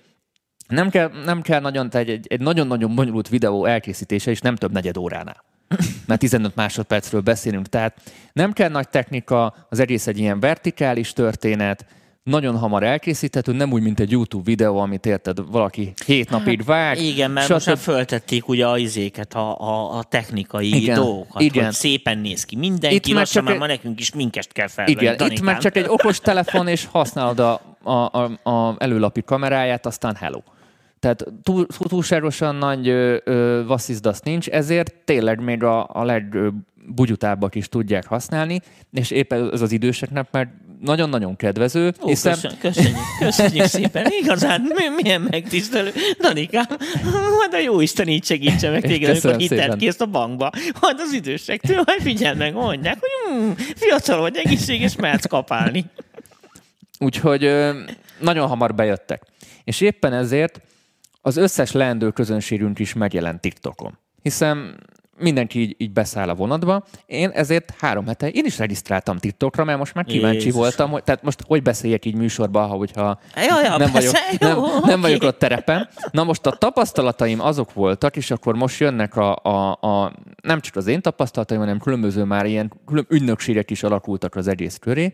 nem 0.69 0.89
kell, 0.89 1.11
nem 1.25 1.41
kell 1.41 1.59
nagyon, 1.59 1.89
tehát 1.89 2.07
egy, 2.07 2.25
egy 2.29 2.39
nagyon-nagyon 2.41 2.95
bonyolult 2.95 3.29
videó 3.29 3.65
elkészítése, 3.65 4.31
és 4.31 4.39
nem 4.39 4.55
több 4.55 4.71
negyed 4.71 4.97
óránál. 4.97 5.43
Mert 6.05 6.19
15 6.19 6.55
másodpercről 6.55 7.21
beszélünk. 7.21 7.67
Tehát 7.67 8.01
nem 8.33 8.51
kell 8.53 8.69
nagy 8.69 8.89
technika, 8.89 9.55
az 9.69 9.79
egész 9.79 10.07
egy 10.07 10.17
ilyen 10.17 10.39
vertikális 10.39 11.13
történet, 11.13 11.85
nagyon 12.23 12.57
hamar 12.57 12.83
elkészíthető, 12.83 13.51
nem 13.51 13.71
úgy, 13.71 13.81
mint 13.81 13.99
egy 13.99 14.11
YouTube 14.11 14.43
videó, 14.43 14.77
amit 14.77 15.05
érted, 15.05 15.51
valaki 15.51 15.93
hét 16.05 16.29
napig 16.29 16.63
vág. 16.63 16.97
Igen, 17.01 17.31
mert 17.31 17.49
most 17.49 17.65
már 17.65 17.77
föltették 17.77 18.47
ugye 18.47 18.67
a 18.67 18.77
izéket, 18.77 19.33
a, 19.33 19.59
a, 19.59 19.97
a 19.97 20.03
technikai 20.03 20.75
Igen, 20.75 20.95
dolgokat, 20.95 21.41
igen. 21.41 21.63
hogy 21.63 21.73
szépen 21.73 22.17
néz 22.17 22.45
ki 22.45 22.55
mindenki, 22.55 22.95
Itt 22.95 23.05
itt 23.05 23.13
már 23.15 23.27
csak 23.27 23.43
már 23.43 23.53
egy- 23.53 23.59
ma 23.59 23.65
nekünk 23.65 23.99
is 23.99 24.13
minkest 24.13 24.51
kell 24.51 24.67
felvenni. 24.67 24.97
Igen, 25.01 25.13
itt 25.13 25.19
Danikám. 25.19 25.45
már 25.45 25.57
csak 25.57 25.75
egy 25.75 25.85
okos 25.87 26.19
telefon, 26.19 26.67
és 26.67 26.85
használod 26.91 27.39
a, 27.39 27.61
a, 27.83 27.91
a, 27.91 28.49
a 28.49 28.75
előlapi 28.79 29.23
kameráját, 29.23 29.85
aztán 29.85 30.15
hello. 30.15 30.39
Tehát 30.99 31.25
túl, 31.43 31.67
túlságosan 31.67 32.55
nagy 32.55 32.87
ö, 32.87 33.75
nincs, 34.23 34.47
ezért 34.47 34.93
tényleg 35.05 35.43
még 35.43 35.63
a, 35.63 35.89
a 35.93 36.03
legbugyutábbak 36.03 37.55
is 37.55 37.69
tudják 37.69 38.05
használni, 38.05 38.61
és 38.91 39.11
éppen 39.11 39.49
ez 39.53 39.61
az 39.61 39.71
időseknek 39.71 40.27
már 40.31 40.47
nagyon-nagyon 40.81 41.35
kedvező, 41.35 41.93
Ó, 42.01 42.07
hiszen 42.07 42.33
köszön, 42.33 42.57
köszönjük, 42.59 42.97
köszönjük 43.19 43.65
szépen. 43.79 44.05
Igazán 44.21 44.61
mi- 44.61 45.01
milyen 45.01 45.21
megtisztelő. 45.21 45.91
Danikám, 46.21 46.65
hát 47.41 47.53
a 47.53 47.57
jó 47.57 47.79
Isten 47.81 48.07
így 48.07 48.25
segítse 48.25 48.69
meg 48.69 48.81
téged, 48.81 49.09
amikor 49.09 49.39
hitelt 49.39 49.75
kész 49.75 49.99
a 49.99 50.05
bankba. 50.05 50.49
Hát 50.81 50.99
az 50.99 51.13
idősektől, 51.13 51.83
hogy 51.85 52.01
figyeld 52.01 52.37
meg, 52.37 52.53
mondják, 52.53 52.97
hogy 52.99 53.37
mm, 53.37 53.51
fiatal 53.75 54.19
vagy, 54.19 54.35
egészséges, 54.35 54.95
mehetsz 54.95 55.25
kapálni. 55.25 55.85
Úgyhogy 56.99 57.51
nagyon 58.19 58.47
hamar 58.47 58.75
bejöttek. 58.75 59.23
És 59.63 59.81
éppen 59.81 60.13
ezért 60.13 60.61
az 61.21 61.37
összes 61.37 61.71
leendő 61.71 62.11
közönségünk 62.11 62.79
is 62.79 62.93
megjelent 62.93 63.41
TikTokon. 63.41 63.97
Hiszen 64.21 64.77
mindenki 65.19 65.59
így, 65.59 65.75
így 65.77 65.91
beszáll 65.91 66.29
a 66.29 66.35
vonatba. 66.35 66.85
Én 67.05 67.29
ezért 67.29 67.73
három 67.79 68.07
hete, 68.07 68.29
én 68.29 68.45
is 68.45 68.57
regisztráltam 68.57 69.17
TikTokra, 69.17 69.63
mert 69.63 69.77
most 69.77 69.93
már 69.93 70.05
kíváncsi 70.05 70.45
Jézus. 70.45 70.53
voltam, 70.53 70.89
hogy, 70.91 71.03
tehát 71.03 71.23
most 71.23 71.43
hogy 71.47 71.61
beszéljek 71.61 72.05
így 72.05 72.15
műsorban, 72.15 72.67
ha 72.67 72.75
hogyha 72.75 73.19
Ja, 73.35 73.61
ja, 73.63 73.77
nem, 73.77 73.91
vagyok, 73.91 74.13
jó, 74.39 74.47
nem, 74.47 74.57
oké. 74.57 74.89
nem 74.89 75.01
vagyok 75.01 75.23
ott 75.23 75.39
terepen. 75.39 75.89
Na 76.11 76.23
most 76.23 76.45
a 76.45 76.51
tapasztalataim 76.51 77.41
azok 77.41 77.73
voltak, 77.73 78.15
és 78.15 78.31
akkor 78.31 78.55
most 78.55 78.79
jönnek 78.79 79.15
a, 79.15 79.35
a, 79.43 79.71
a 79.71 80.13
nem 80.41 80.59
csak 80.59 80.75
az 80.75 80.87
én 80.87 81.01
tapasztalataim, 81.01 81.59
hanem 81.59 81.79
különböző 81.79 82.23
már 82.23 82.45
ilyen 82.45 82.73
külön 82.85 83.05
ügynökségek 83.09 83.71
is 83.71 83.83
alakultak 83.83 84.35
az 84.35 84.47
egész 84.47 84.77
köré, 84.77 85.13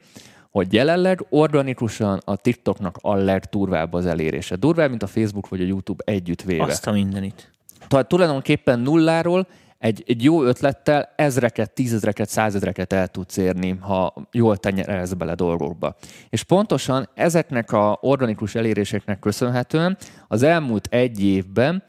hogy 0.56 0.74
jelenleg 0.74 1.26
organikusan 1.30 2.22
a 2.26 2.36
TikToknak 2.36 2.98
a 3.02 3.16
legdurvább 3.16 3.94
az 3.94 4.06
elérése. 4.06 4.56
Durvább, 4.56 4.90
mint 4.90 5.04
a 5.04 5.08
Facebook 5.08 5.48
vagy 5.50 5.62
a 5.62 5.66
YouTube 5.66 6.04
együttvéve. 6.08 6.64
Azt 6.64 6.88
a 6.88 6.92
mindenit. 6.92 7.52
Tehát 7.88 8.08
tulajdonképpen 8.08 8.80
nulláról 8.80 9.48
egy, 9.78 10.04
egy 10.08 10.24
jó 10.24 10.44
ötlettel 10.44 11.14
ezreket, 11.16 11.72
tízezreket, 11.72 12.30
százezreket 12.30 12.94
el 12.94 13.08
tudsz 13.08 13.38
érni, 13.38 13.78
ha 13.82 14.14
jól 14.32 14.58
tenyerelsz 14.58 15.14
bele 15.14 15.36
dolgokba. 15.36 15.96
És 16.30 16.44
pontosan 16.44 17.10
ezeknek 17.14 17.72
a 17.72 17.98
organikus 18.02 18.56
eléréseknek 18.56 19.20
köszönhetően 19.20 19.98
az 20.28 20.44
elmúlt 20.44 20.88
egy 20.90 21.24
évben 21.24 21.84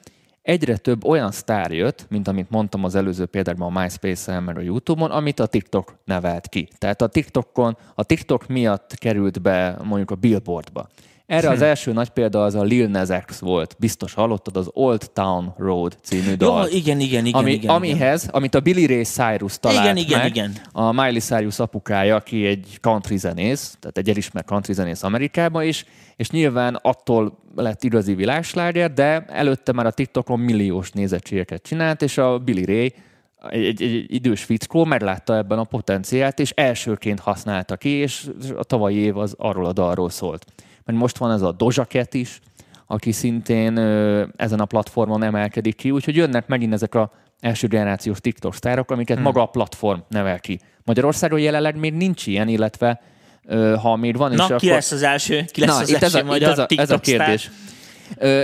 egyre 0.46 0.76
több 0.76 1.04
olyan 1.04 1.30
sztár 1.30 1.72
jött, 1.72 2.06
mint 2.08 2.28
amit 2.28 2.50
mondtam 2.50 2.84
az 2.84 2.94
előző 2.94 3.26
példában 3.26 3.76
a 3.76 3.80
MySpace-en, 3.80 4.42
meg 4.42 4.56
a 4.56 4.60
YouTube-on, 4.60 5.10
amit 5.10 5.40
a 5.40 5.46
TikTok 5.46 5.94
nevelt 6.04 6.48
ki. 6.48 6.68
Tehát 6.78 7.02
a 7.02 7.06
TikTokon, 7.06 7.76
a 7.94 8.04
TikTok 8.04 8.46
miatt 8.46 8.94
került 8.94 9.42
be 9.42 9.76
mondjuk 9.82 10.10
a 10.10 10.14
Billboardba. 10.14 10.88
Erre 11.26 11.50
az 11.50 11.62
első 11.62 11.92
nagy 11.92 12.08
példa 12.08 12.44
az 12.44 12.54
a 12.54 12.62
Lil 12.62 12.86
Nas 12.88 13.08
X 13.24 13.38
volt. 13.38 13.76
Biztos 13.78 14.14
hallottad 14.14 14.56
az 14.56 14.70
Old 14.72 15.10
Town 15.12 15.54
Road 15.56 15.96
című 16.02 16.28
Jó, 16.28 16.34
dal. 16.34 16.68
igen, 16.68 17.00
igen, 17.00 17.26
igen, 17.26 17.40
ami, 17.40 17.52
igen, 17.52 17.70
amihez, 17.70 18.28
amit 18.30 18.54
a 18.54 18.60
Billy 18.60 18.86
Ray 18.86 19.02
Cyrus 19.02 19.58
talált 19.58 19.84
Igen, 19.84 19.96
igen, 19.96 20.18
meg, 20.18 20.28
igen. 20.28 20.52
a 20.72 20.92
Miley 20.92 21.20
Cyrus 21.20 21.58
apukája, 21.58 22.16
aki 22.16 22.46
egy 22.46 22.78
country 22.80 23.16
zenész, 23.16 23.76
tehát 23.80 23.98
egy 23.98 24.08
elismert 24.08 24.46
country 24.46 24.72
zenész 24.72 25.02
Amerikában 25.02 25.62
is, 25.62 25.84
és 26.16 26.30
nyilván 26.30 26.78
attól 26.82 27.38
lett 27.56 27.82
igazi 27.84 28.14
világsláger, 28.14 28.92
de 28.92 29.24
előtte 29.28 29.72
már 29.72 29.86
a 29.86 29.90
TikTokon 29.90 30.40
milliós 30.40 30.90
nézettségeket 30.90 31.62
csinált, 31.62 32.02
és 32.02 32.18
a 32.18 32.38
Billy 32.38 32.64
Ray 32.64 32.94
egy, 33.50 33.64
egy, 33.64 33.82
egy 33.82 34.04
idős 34.08 34.44
fickó 34.44 34.84
meglátta 34.84 35.36
ebben 35.36 35.58
a 35.58 35.64
potenciált, 35.64 36.38
és 36.38 36.50
elsőként 36.50 37.20
használta 37.20 37.76
ki, 37.76 37.88
és 37.88 38.26
a 38.56 38.64
tavalyi 38.64 38.96
év 38.96 39.16
az 39.16 39.34
arról 39.38 39.66
a 39.66 39.72
dalról 39.72 40.10
szólt. 40.10 40.44
Mert 40.86 40.98
most 40.98 41.18
van 41.18 41.30
ez 41.30 41.42
a 41.42 41.52
Doja 41.52 41.84
Cat 41.84 42.14
is, 42.14 42.40
aki 42.86 43.12
szintén 43.12 43.78
ezen 44.36 44.60
a 44.60 44.64
platformon 44.64 45.22
emelkedik 45.22 45.76
ki, 45.76 45.90
úgyhogy 45.90 46.16
jönnek 46.16 46.46
megint 46.46 46.72
ezek 46.72 46.94
a 46.94 47.12
első 47.40 47.66
generációs 47.66 48.20
TikTok 48.20 48.54
sztárok, 48.54 48.90
amiket 48.90 49.16
hmm. 49.16 49.24
maga 49.24 49.42
a 49.42 49.46
platform 49.46 49.98
nevel 50.08 50.40
ki. 50.40 50.60
Magyarországon 50.84 51.38
jelenleg 51.38 51.76
még 51.76 51.92
nincs 51.92 52.26
ilyen, 52.26 52.48
illetve 52.48 53.00
ha 53.82 53.96
még 53.96 54.16
van 54.16 54.32
is, 54.32 54.38
Na, 54.38 54.44
akkor... 54.44 54.58
ki 54.58 54.68
lesz 54.68 54.92
az 54.92 55.02
első? 55.02 55.44
Ki 55.52 55.60
lesz 55.60 55.70
Na, 55.70 55.82
az 55.82 55.88
itt 55.88 55.96
ez 55.96 56.02
első 56.02 56.16
a, 56.16 56.20
itt 56.20 56.26
magyar 56.26 56.50
ez 56.50 56.58
a, 56.58 56.66
ez 56.76 56.90
a 56.90 56.98
TikTok 56.98 57.04
sztár? 57.04 57.40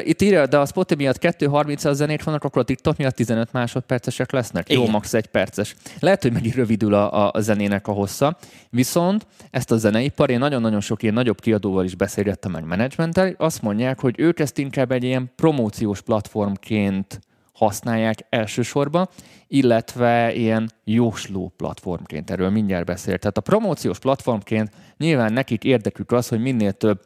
Itt 0.05 0.23
írja, 0.23 0.47
de 0.47 0.59
a 0.59 0.67
Spotify 0.67 1.03
miatt 1.03 1.19
2.30 1.19 1.87
az 1.87 1.97
zenét 1.97 2.23
vannak, 2.23 2.45
akkor 2.45 2.63
a 2.63 2.65
TikTok 2.65 2.97
miatt 2.97 3.15
15 3.15 3.53
másodpercesek 3.53 4.33
lesznek. 4.33 4.69
Igen. 4.69 4.83
Jó, 4.83 4.89
max. 4.89 5.15
egy 5.15 5.27
perces. 5.27 5.77
Lehet, 5.99 6.23
hogy 6.23 6.33
megint 6.33 6.55
rövidül 6.55 6.95
a, 6.95 7.25
a, 7.25 7.31
a 7.35 7.41
zenének 7.41 7.87
a 7.87 7.93
hossza, 7.93 8.37
viszont 8.71 9.27
ezt 9.51 9.71
a 9.71 9.77
zeneipar, 9.77 10.31
én 10.31 10.39
nagyon-nagyon 10.39 10.81
sok 10.81 11.03
ilyen 11.03 11.15
nagyobb 11.15 11.41
kiadóval 11.41 11.85
is 11.85 11.95
beszélgettem 11.95 12.51
meg 12.51 12.65
menedzsmenttel, 12.65 13.35
azt 13.39 13.63
mondják, 13.63 14.01
hogy 14.01 14.15
ők 14.19 14.39
ezt 14.39 14.59
inkább 14.59 14.93
egy 14.93 15.05
ilyen 15.05 15.33
promóciós 15.37 16.01
platformként 16.01 17.21
használják 17.53 18.27
elsősorban, 18.29 19.09
illetve 19.49 20.35
ilyen 20.35 20.71
jósló 20.85 21.53
platformként. 21.57 22.31
Erről 22.31 22.51
mindjárt 22.51 22.85
beszél. 22.85 23.19
Tehát 23.19 23.37
a 23.37 23.41
promóciós 23.41 23.99
platformként 23.99 24.71
nyilván 24.97 25.33
nekik 25.33 25.65
érdekük 25.65 26.13
az, 26.13 26.29
hogy 26.29 26.41
minél 26.41 26.73
több 26.73 27.01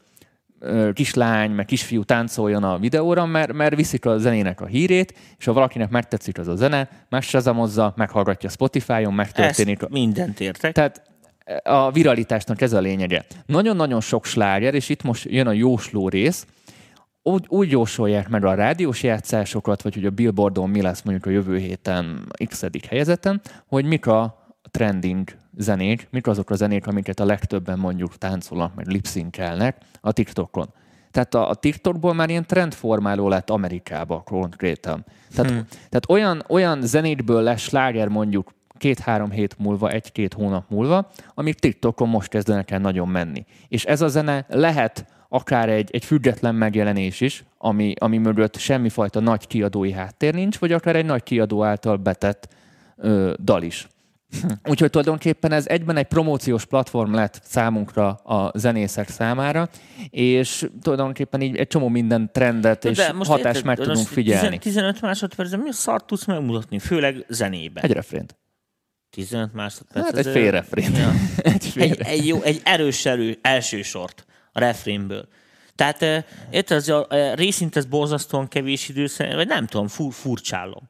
kislány, 0.92 1.50
meg 1.50 1.64
kisfiú 1.64 2.02
táncoljon 2.02 2.64
a 2.64 2.78
videóra, 2.78 3.26
mert, 3.26 3.52
mert 3.52 3.74
viszik 3.74 4.04
a 4.04 4.18
zenének 4.18 4.60
a 4.60 4.66
hírét, 4.66 5.14
és 5.38 5.44
ha 5.44 5.52
valakinek 5.52 5.90
megtetszik 5.90 6.38
az 6.38 6.48
a 6.48 6.56
zene, 6.56 6.88
megsazamozza, 7.08 7.92
meghallgatja 7.96 8.48
Spotify-on, 8.48 9.14
megtörténik. 9.14 9.82
Ezt 9.82 9.90
mindent 9.90 10.40
értek. 10.40 10.72
Tehát 10.72 11.02
a 11.62 11.90
viralitásnak 11.90 12.60
ez 12.60 12.72
a 12.72 12.80
lényege. 12.80 13.24
Nagyon-nagyon 13.46 14.00
sok 14.00 14.24
sláger, 14.24 14.74
és 14.74 14.88
itt 14.88 15.02
most 15.02 15.24
jön 15.24 15.46
a 15.46 15.52
jósló 15.52 16.08
rész, 16.08 16.46
úgy, 17.22 17.44
úgy 17.48 17.70
jósolják 17.70 18.28
meg 18.28 18.44
a 18.44 18.54
rádiós 18.54 19.02
játszásokat, 19.02 19.82
vagy 19.82 19.94
hogy 19.94 20.04
a 20.04 20.10
Billboardon 20.10 20.70
mi 20.70 20.82
lesz 20.82 21.02
mondjuk 21.02 21.26
a 21.26 21.30
jövő 21.30 21.58
héten 21.58 22.32
x 22.48 22.64
helyezeten, 22.88 23.40
hogy 23.66 23.84
mik 23.84 24.06
a 24.06 24.46
trending 24.70 25.28
zenék, 25.56 26.06
mik 26.10 26.26
azok 26.26 26.50
a 26.50 26.54
zenék, 26.54 26.86
amiket 26.86 27.20
a 27.20 27.24
legtöbben 27.24 27.78
mondjuk 27.78 28.18
táncolnak, 28.18 28.74
meg 28.74 28.86
lipszinkelnek 28.86 29.76
a 30.00 30.12
TikTokon. 30.12 30.68
Tehát 31.10 31.34
a, 31.34 31.48
a 31.48 31.54
TikTokból 31.54 32.14
már 32.14 32.28
ilyen 32.28 32.46
trendformáló 32.46 33.28
lett 33.28 33.50
Amerikába 33.50 34.22
konkrétan. 34.24 35.04
Tehát, 35.34 35.50
hmm. 35.50 35.64
tehát 35.68 36.04
olyan, 36.08 36.44
olyan 36.48 36.82
zenékből 36.82 37.42
lesz 37.42 37.60
sláger 37.60 38.08
mondjuk 38.08 38.54
két-három 38.78 39.30
hét 39.30 39.58
múlva, 39.58 39.90
egy-két 39.90 40.32
hónap 40.32 40.70
múlva, 40.70 41.10
amik 41.34 41.54
TikTokon 41.54 42.08
most 42.08 42.28
kezdenek 42.28 42.70
el 42.70 42.78
nagyon 42.78 43.08
menni. 43.08 43.44
És 43.68 43.84
ez 43.84 44.00
a 44.00 44.08
zene 44.08 44.46
lehet 44.48 45.06
akár 45.28 45.68
egy, 45.68 45.88
egy 45.92 46.04
független 46.04 46.54
megjelenés 46.54 47.20
is, 47.20 47.44
ami, 47.58 47.94
ami 47.98 48.18
mögött 48.18 48.56
semmifajta 48.56 49.20
nagy 49.20 49.46
kiadói 49.46 49.92
háttér 49.92 50.34
nincs, 50.34 50.58
vagy 50.58 50.72
akár 50.72 50.96
egy 50.96 51.04
nagy 51.04 51.22
kiadó 51.22 51.64
által 51.64 51.96
betett 51.96 52.48
ö, 52.96 53.34
dal 53.42 53.62
is. 53.62 53.88
Úgyhogy 54.70 54.90
tulajdonképpen 54.90 55.52
ez 55.52 55.66
egyben 55.66 55.96
egy 55.96 56.06
promóciós 56.06 56.64
platform 56.64 57.14
lett 57.14 57.40
számunkra 57.44 58.08
a 58.08 58.58
zenészek 58.58 59.08
számára, 59.08 59.68
és 60.10 60.68
tulajdonképpen 60.82 61.40
így 61.40 61.56
egy 61.56 61.66
csomó 61.66 61.88
minden 61.88 62.30
trendet 62.32 62.84
és 62.84 63.10
hatást 63.18 63.64
meg 63.64 63.78
tudunk 63.78 64.06
figyelni. 64.06 64.58
15 64.58 65.00
másodpercben 65.00 65.60
mi 65.60 65.68
a 65.68 65.72
szart 65.72 66.06
tudsz 66.06 66.24
megmutatni, 66.24 66.78
főleg 66.78 67.24
zenébe? 67.28 67.80
Egy 67.80 67.92
refrént. 67.92 68.36
15 69.10 69.52
másodperc. 69.52 70.04
Hát 70.04 70.16
egy 70.16 70.26
fél 70.26 70.50
refrén. 70.50 70.94
Ja. 70.94 71.12
egy, 71.52 71.66
fél. 71.66 71.82
Egy, 71.82 72.00
egy, 72.00 72.26
jó, 72.26 72.42
egy 72.42 72.60
erős 72.64 73.06
erő, 73.06 73.38
első 73.42 73.82
sort 73.82 74.24
a 74.52 74.58
refrénből. 74.58 75.28
Tehát 75.74 76.02
érted, 76.50 76.76
az 76.76 76.88
a, 76.88 77.06
a 77.08 77.34
részint 77.34 77.76
ez 77.76 77.84
borzasztóan 77.84 78.48
kevés 78.48 78.88
idő, 78.88 79.06
vagy 79.34 79.46
nem 79.46 79.66
tudom, 79.66 79.88
fur, 79.88 80.12
furcsálom. 80.12 80.88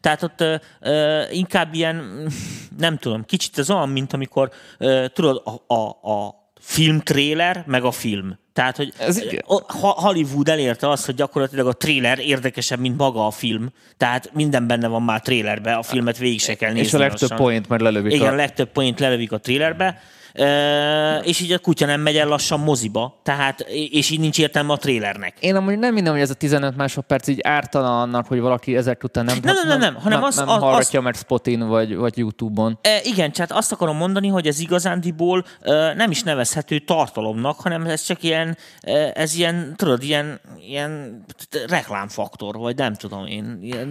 Tehát 0.00 0.22
ott 0.22 0.40
uh, 0.80 1.36
inkább 1.36 1.74
ilyen, 1.74 2.28
nem 2.78 2.96
tudom, 2.96 3.24
kicsit 3.24 3.58
ez 3.58 3.70
olyan, 3.70 3.88
mint 3.88 4.12
amikor 4.12 4.50
uh, 4.78 5.06
tudod, 5.06 5.42
a, 5.44 5.74
a, 5.74 6.10
a 6.12 6.46
filmtréler, 6.60 7.64
meg 7.66 7.84
a 7.84 7.90
film. 7.90 8.38
Tehát, 8.52 8.76
hogy 8.76 8.92
Ez 8.98 9.22
Hollywood 9.78 10.48
elérte 10.48 10.88
azt, 10.88 11.06
hogy 11.06 11.14
gyakorlatilag 11.14 11.66
a 11.66 11.72
tréler 11.72 12.18
érdekesebb, 12.18 12.78
mint 12.78 12.96
maga 12.96 13.26
a 13.26 13.30
film. 13.30 13.72
Tehát 13.96 14.30
minden 14.34 14.66
benne 14.66 14.88
van 14.88 15.02
már 15.02 15.20
trélerbe, 15.20 15.74
a 15.74 15.82
filmet 15.82 16.18
végig 16.18 16.40
se 16.40 16.54
kell 16.54 16.72
nézni. 16.72 16.86
És 16.86 16.94
a 16.94 16.98
legtöbb 16.98 17.34
point 17.34 17.68
már 17.68 17.80
lelövik. 17.80 18.12
Igen, 18.12 18.28
a... 18.28 18.32
a 18.32 18.36
legtöbb 18.36 18.68
point 18.68 19.00
lelövik 19.00 19.32
a 19.32 19.38
trélerbe 19.38 20.00
és 21.22 21.40
így 21.40 21.52
a 21.52 21.58
kutya 21.58 21.86
nem 21.86 22.00
megy 22.00 22.16
el 22.16 22.28
lassan 22.28 22.60
moziba, 22.60 23.20
tehát, 23.22 23.60
és 23.90 24.10
így 24.10 24.20
nincs 24.20 24.38
értelme 24.38 24.72
a 24.72 24.76
trélernek. 24.76 25.34
Én 25.40 25.56
amúgy 25.56 25.78
nem 25.78 25.94
minden, 25.94 26.12
hogy 26.12 26.22
ez 26.22 26.30
a 26.30 26.34
15 26.34 26.76
másodperc 26.76 27.28
így 27.28 27.40
ártana 27.42 28.00
annak, 28.00 28.26
hogy 28.26 28.40
valaki 28.40 28.76
ezek 28.76 29.04
után 29.04 29.24
nem, 29.24 29.38
nem, 29.42 29.54
nem, 29.54 29.68
nem, 29.68 29.78
nem, 29.78 29.94
hanem 29.94 30.18
nem, 30.18 30.28
az, 30.28 30.36
nem 30.36 30.46
hallgatja 30.46 30.98
az, 30.98 31.04
meg 31.04 31.14
Spotin 31.14 31.68
vagy, 31.68 31.96
vagy 31.96 32.18
YouTube-on. 32.18 32.78
E, 32.82 33.00
igen, 33.04 33.32
tehát 33.32 33.52
azt 33.52 33.72
akarom 33.72 33.96
mondani, 33.96 34.28
hogy 34.28 34.46
ez 34.46 34.60
igazándiból 34.60 35.44
e, 35.60 35.94
nem 35.94 36.10
is 36.10 36.22
nevezhető 36.22 36.78
tartalomnak, 36.78 37.60
hanem 37.60 37.86
ez 37.86 38.02
csak 38.02 38.22
ilyen, 38.22 38.56
e, 38.80 39.12
ez 39.14 39.34
ilyen, 39.34 39.74
tudod, 39.76 40.02
ilyen, 40.02 40.40
ilyen 40.68 41.24
reklámfaktor, 41.66 42.56
vagy 42.56 42.76
nem 42.76 42.94
tudom 42.94 43.26
én. 43.26 43.58
Ilyen... 43.62 43.88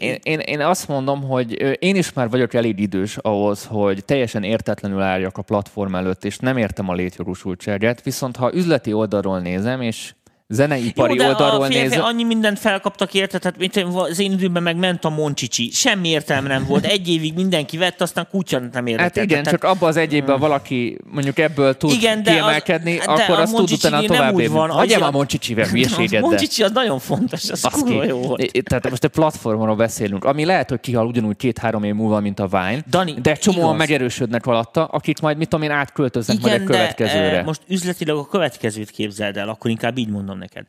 Én, 0.00 0.18
én, 0.22 0.38
én 0.38 0.60
azt 0.60 0.88
mondom, 0.88 1.22
hogy 1.22 1.76
én 1.82 1.96
is 1.96 2.12
már 2.12 2.30
vagyok 2.30 2.54
elég 2.54 2.78
idős 2.78 3.16
ahhoz, 3.16 3.64
hogy 3.64 4.04
teljesen 4.04 4.42
értetlenül 4.42 5.02
áll 5.06 5.14
álljak 5.16 5.38
a 5.38 5.42
platform 5.42 5.94
előtt, 5.94 6.24
és 6.24 6.38
nem 6.38 6.56
értem 6.56 6.88
a 6.88 6.94
létjogosultságát, 6.94 8.02
viszont 8.02 8.36
ha 8.36 8.54
üzleti 8.54 8.92
oldalról 8.92 9.40
nézem, 9.40 9.80
és 9.80 10.14
zeneipari 10.48 11.14
Jó, 11.14 11.22
de 11.22 11.28
oldalról 11.28 11.62
a 11.62 11.68
nézve... 11.68 12.00
annyi 12.00 12.24
mindent 12.24 12.58
felkaptak 12.58 13.14
érte, 13.14 13.38
tehát 13.38 13.58
mint 13.58 13.76
az 13.94 14.18
én 14.18 14.32
időmben 14.32 14.62
meg 14.62 14.76
ment 14.76 15.04
a 15.04 15.08
Moncsicsi. 15.08 15.70
Semmi 15.72 16.08
értelme 16.08 16.48
nem 16.48 16.64
volt. 16.66 16.84
Egy 16.84 17.08
évig 17.08 17.34
mindenki 17.34 17.76
vett, 17.76 18.00
aztán 18.00 18.26
kutya 18.30 18.58
nem 18.58 18.86
érdekelt. 18.86 19.16
Hát 19.16 19.24
igen, 19.24 19.42
tehát... 19.42 19.60
csak 19.60 19.70
abban 19.70 19.88
az 19.88 19.96
egy 19.96 20.12
évben 20.12 20.38
valaki 20.38 20.98
mondjuk 21.10 21.38
ebből 21.38 21.76
tud 21.76 21.90
igen, 21.90 22.22
de 22.22 22.30
kiemelkedni, 22.30 22.98
az, 22.98 23.06
akkor 23.06 23.38
azt 23.40 23.54
tud 23.54 23.70
utána 23.70 24.02
tovább 24.02 24.40
érni. 24.40 24.56
Hagyjam 24.56 25.02
a 25.02 25.10
Moncsicsivel 25.10 25.66
hülyeséget. 25.66 26.22
A 26.26 26.26
Moncsicsi 26.26 26.62
az 26.62 26.70
nagyon 26.72 26.98
fontos, 26.98 27.50
az 27.50 27.60
kurva 27.60 28.04
jó 28.04 28.18
volt. 28.18 28.62
Tehát 28.62 28.90
most 28.90 29.04
a 29.04 29.08
platformról 29.08 29.76
beszélünk, 29.76 30.24
ami 30.24 30.44
lehet, 30.44 30.68
hogy 30.68 30.80
kihal 30.80 31.06
ugyanúgy 31.06 31.36
két-három 31.36 31.84
év 31.84 31.94
múlva, 31.94 32.20
mint 32.20 32.40
a 32.40 32.46
Vine, 32.46 32.84
Dani, 32.90 33.14
de 33.22 33.34
csomóan 33.34 33.74
igaz. 33.74 33.78
megerősödnek 33.78 34.46
alatta, 34.46 34.84
akik 34.84 35.20
majd, 35.20 35.36
mit 35.36 35.48
tudom 35.48 35.64
én, 35.64 35.70
átköltöznek 35.70 36.36
igen, 36.36 36.50
majd 36.50 36.62
a 36.62 36.64
következőre. 36.64 37.30
De, 37.30 37.42
most 37.42 37.60
üzletileg 37.68 38.16
a 38.16 38.26
következőt 38.26 38.90
képzeld 38.90 39.36
el, 39.36 39.48
akkor 39.48 39.70
inkább 39.70 39.98
így 39.98 40.08
mondom 40.08 40.35
neked 40.38 40.66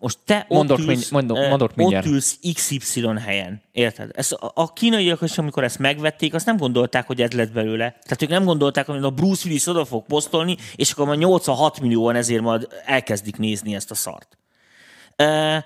most 0.00 0.18
te 0.24 0.46
mondok, 0.48 0.78
ott 0.78 0.84
ülsz, 0.84 1.10
mondok, 1.10 1.48
mondok 1.48 1.72
ott 1.76 2.04
ülsz 2.04 2.38
XY 2.54 3.06
helyen, 3.24 3.62
érted? 3.72 4.10
Ezt, 4.14 4.32
a, 4.32 4.52
a 4.54 4.72
kínaiak 4.72 5.20
is, 5.22 5.38
amikor 5.38 5.64
ezt 5.64 5.78
megvették, 5.78 6.34
azt 6.34 6.46
nem 6.46 6.56
gondolták, 6.56 7.06
hogy 7.06 7.22
ez 7.22 7.32
lett 7.32 7.52
belőle. 7.52 7.96
Tehát 8.02 8.22
ők 8.22 8.28
nem 8.28 8.44
gondolták, 8.44 8.86
hogy 8.86 9.04
a 9.04 9.10
Bruce 9.10 9.42
Willis 9.46 9.66
oda 9.66 9.84
fog 9.84 10.04
posztolni, 10.06 10.56
és 10.74 10.92
akkor 10.92 11.06
már 11.06 11.16
86 11.16 11.80
millióan 11.80 12.16
ezért 12.16 12.42
majd 12.42 12.68
elkezdik 12.84 13.36
nézni 13.36 13.74
ezt 13.74 13.90
a 13.90 13.94
szart. 13.94 14.38
Uh, 15.18 15.64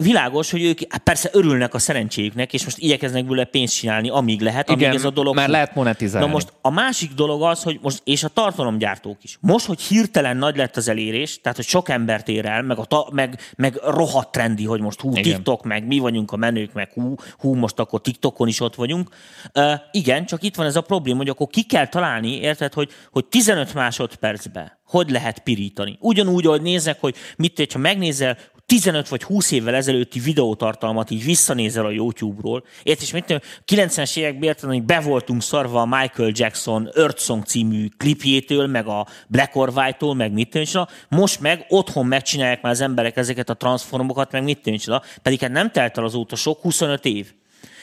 világos, 0.00 0.50
hogy 0.50 0.62
ők 0.62 0.78
hát 0.88 1.02
persze 1.02 1.28
örülnek 1.32 1.74
a 1.74 1.78
szerencséjüknek, 1.78 2.52
és 2.52 2.64
most 2.64 2.78
igyekeznek 2.78 3.24
belőle 3.24 3.44
pénzt 3.44 3.74
csinálni, 3.74 4.08
amíg 4.08 4.40
lehet, 4.40 4.68
amíg 4.68 4.80
Igen, 4.80 4.94
ez 4.94 5.04
a 5.04 5.10
dolog. 5.10 5.34
Már 5.34 5.48
lehet 5.48 5.74
monetizálni. 5.74 6.26
Na 6.26 6.32
most 6.32 6.52
a 6.60 6.70
másik 6.70 7.12
dolog 7.12 7.42
az, 7.42 7.62
hogy 7.62 7.78
most, 7.82 8.00
és 8.04 8.24
a 8.24 8.28
tartalomgyártók 8.28 9.16
is. 9.22 9.38
Most, 9.40 9.66
hogy 9.66 9.80
hirtelen 9.80 10.36
nagy 10.36 10.56
lett 10.56 10.76
az 10.76 10.88
elérés, 10.88 11.40
tehát 11.40 11.56
hogy 11.56 11.66
sok 11.66 11.88
embert 11.88 12.28
ér 12.28 12.44
el, 12.44 12.62
meg, 12.62 12.78
a 12.78 12.84
ta, 12.84 13.08
meg, 13.12 13.40
meg 13.56 13.80
rohadt 13.84 14.32
trendi, 14.32 14.64
hogy 14.64 14.80
most 14.80 15.00
hú, 15.00 15.10
igen. 15.10 15.22
TikTok, 15.22 15.64
meg 15.64 15.86
mi 15.86 15.98
vagyunk 15.98 16.32
a 16.32 16.36
menők, 16.36 16.72
meg 16.72 16.92
hú, 16.92 17.14
hú, 17.38 17.54
most 17.54 17.78
akkor 17.78 18.00
TikTokon 18.00 18.48
is 18.48 18.60
ott 18.60 18.74
vagyunk. 18.74 19.08
Uh, 19.54 19.72
igen, 19.92 20.26
csak 20.26 20.42
itt 20.42 20.54
van 20.54 20.66
ez 20.66 20.76
a 20.76 20.80
probléma, 20.80 21.18
hogy 21.18 21.28
akkor 21.28 21.46
ki 21.46 21.62
kell 21.62 21.86
találni, 21.86 22.40
érted, 22.40 22.72
hogy, 22.72 22.90
hogy 23.10 23.24
15 23.24 23.74
másodpercben 23.74 24.78
hogy 24.90 25.10
lehet 25.10 25.38
pirítani. 25.38 25.96
Ugyanúgy, 26.00 26.46
ahogy 26.46 26.62
néznek, 26.62 27.00
hogy 27.00 27.14
mit, 27.36 27.72
ha 27.72 27.78
megnézel 27.78 28.38
15 28.70 29.08
vagy 29.08 29.22
20 29.22 29.50
évvel 29.50 29.74
ezelőtti 29.74 30.18
videótartalmat 30.18 31.10
így 31.10 31.24
visszanézel 31.24 31.84
a 31.84 31.90
YouTube-ról, 31.90 32.64
érted, 32.82 33.02
és 33.02 33.12
mit 33.12 33.24
tudom, 33.24 33.42
90-es 33.66 34.16
években 34.16 34.42
érted, 34.42 34.68
hogy 34.68 34.82
be 34.82 35.00
voltunk 35.00 35.42
szarva 35.42 35.80
a 35.80 35.84
Michael 35.84 36.30
Jackson 36.34 36.90
Earth 36.94 37.20
Song 37.20 37.44
című 37.44 37.88
klipjétől, 37.96 38.66
meg 38.66 38.86
a 38.86 39.06
Black 39.28 39.56
or 39.56 39.72
White-tól, 39.74 40.14
meg 40.14 40.32
mit 40.32 40.50
tudom, 40.50 40.86
most 41.08 41.40
meg 41.40 41.64
otthon 41.68 42.06
megcsinálják 42.06 42.62
már 42.62 42.72
az 42.72 42.80
emberek 42.80 43.16
ezeket 43.16 43.48
a 43.48 43.54
transformokat, 43.54 44.32
meg 44.32 44.42
mit 44.42 44.60
tudom, 44.60 45.00
pedig 45.22 45.40
hát 45.40 45.50
nem 45.50 45.70
telt 45.70 45.98
el 45.98 46.04
azóta 46.04 46.36
sok, 46.36 46.60
25 46.60 47.04
év. 47.04 47.32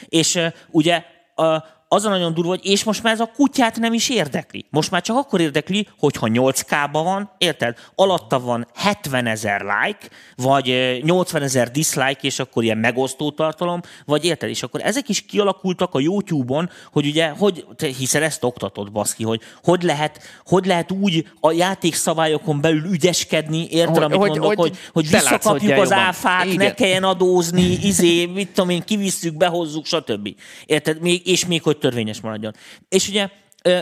És 0.10 0.36
uh, 0.36 0.46
ugye 0.72 1.04
uh, 1.36 1.56
az 1.88 2.06
a 2.06 2.10
nagyon 2.10 2.34
durva, 2.34 2.50
hogy 2.50 2.66
és 2.66 2.84
most 2.84 3.04
már 3.04 3.14
ez 3.14 3.20
a 3.20 3.32
kutyát 3.36 3.80
nem 3.80 3.94
is 3.94 4.10
érdekli. 4.10 4.66
Most 4.70 4.92
már 4.92 5.02
csak 5.02 5.18
akkor 5.18 5.42
érdekli, 5.42 5.88
hogyha 6.00 6.28
8K-ba 6.34 6.90
van, 6.92 7.32
érted? 7.38 7.78
Alatta 7.96 8.40
van 8.40 8.68
70 8.76 9.26
ezer 9.26 9.62
like, 9.62 10.10
vagy 10.36 11.00
80 11.04 11.42
ezer 11.42 11.72
dislike, 11.72 12.20
és 12.22 12.40
akkor 12.40 12.64
ilyen 12.64 12.78
megosztó 12.78 13.32
tartalom, 13.32 13.82
vagy 14.06 14.26
érted? 14.26 14.50
És 14.50 14.64
akkor 14.64 14.82
ezek 14.84 15.10
is 15.10 15.22
kialakultak 15.22 15.94
a 15.94 16.00
YouTube-on, 16.00 16.70
hogy 16.92 17.06
ugye, 17.06 17.30
hogy, 17.30 17.66
hiszen 17.98 18.24
ezt 18.24 18.44
oktatod, 18.44 18.92
baszki, 18.92 19.24
hogy 19.24 19.42
hogy 19.64 19.84
lehet, 19.84 20.20
hogy 20.46 20.66
lehet 20.66 20.92
úgy 20.92 21.28
a 21.40 21.52
játékszabályokon 21.52 22.62
belül 22.62 22.84
ügyeskedni, 22.92 23.68
érted, 23.70 24.04
amit 24.04 24.18
hogy, 24.18 24.30
mondok, 24.30 24.46
hogy, 24.46 24.58
hogy, 24.58 24.78
hogy 24.94 25.10
visszakapjuk 25.10 25.78
az 25.78 25.92
áfát, 25.92 26.46
Igen. 26.46 26.58
ne 26.58 26.74
kelljen 26.74 27.04
adózni, 27.04 27.78
izé, 27.82 28.26
mit 28.26 28.50
tudom 28.50 28.70
én, 28.70 28.84
kivisszük, 28.84 29.38
behozzuk, 29.38 29.86
stb. 29.86 30.30
Érted? 30.66 31.02
Még, 31.02 31.28
és 31.28 31.46
még, 31.46 31.64
hogy 31.64 31.77
hogy 31.78 31.90
törvényes 31.90 32.22
maradjon. 32.22 32.54
És 32.90 33.08
ugye 33.08 33.30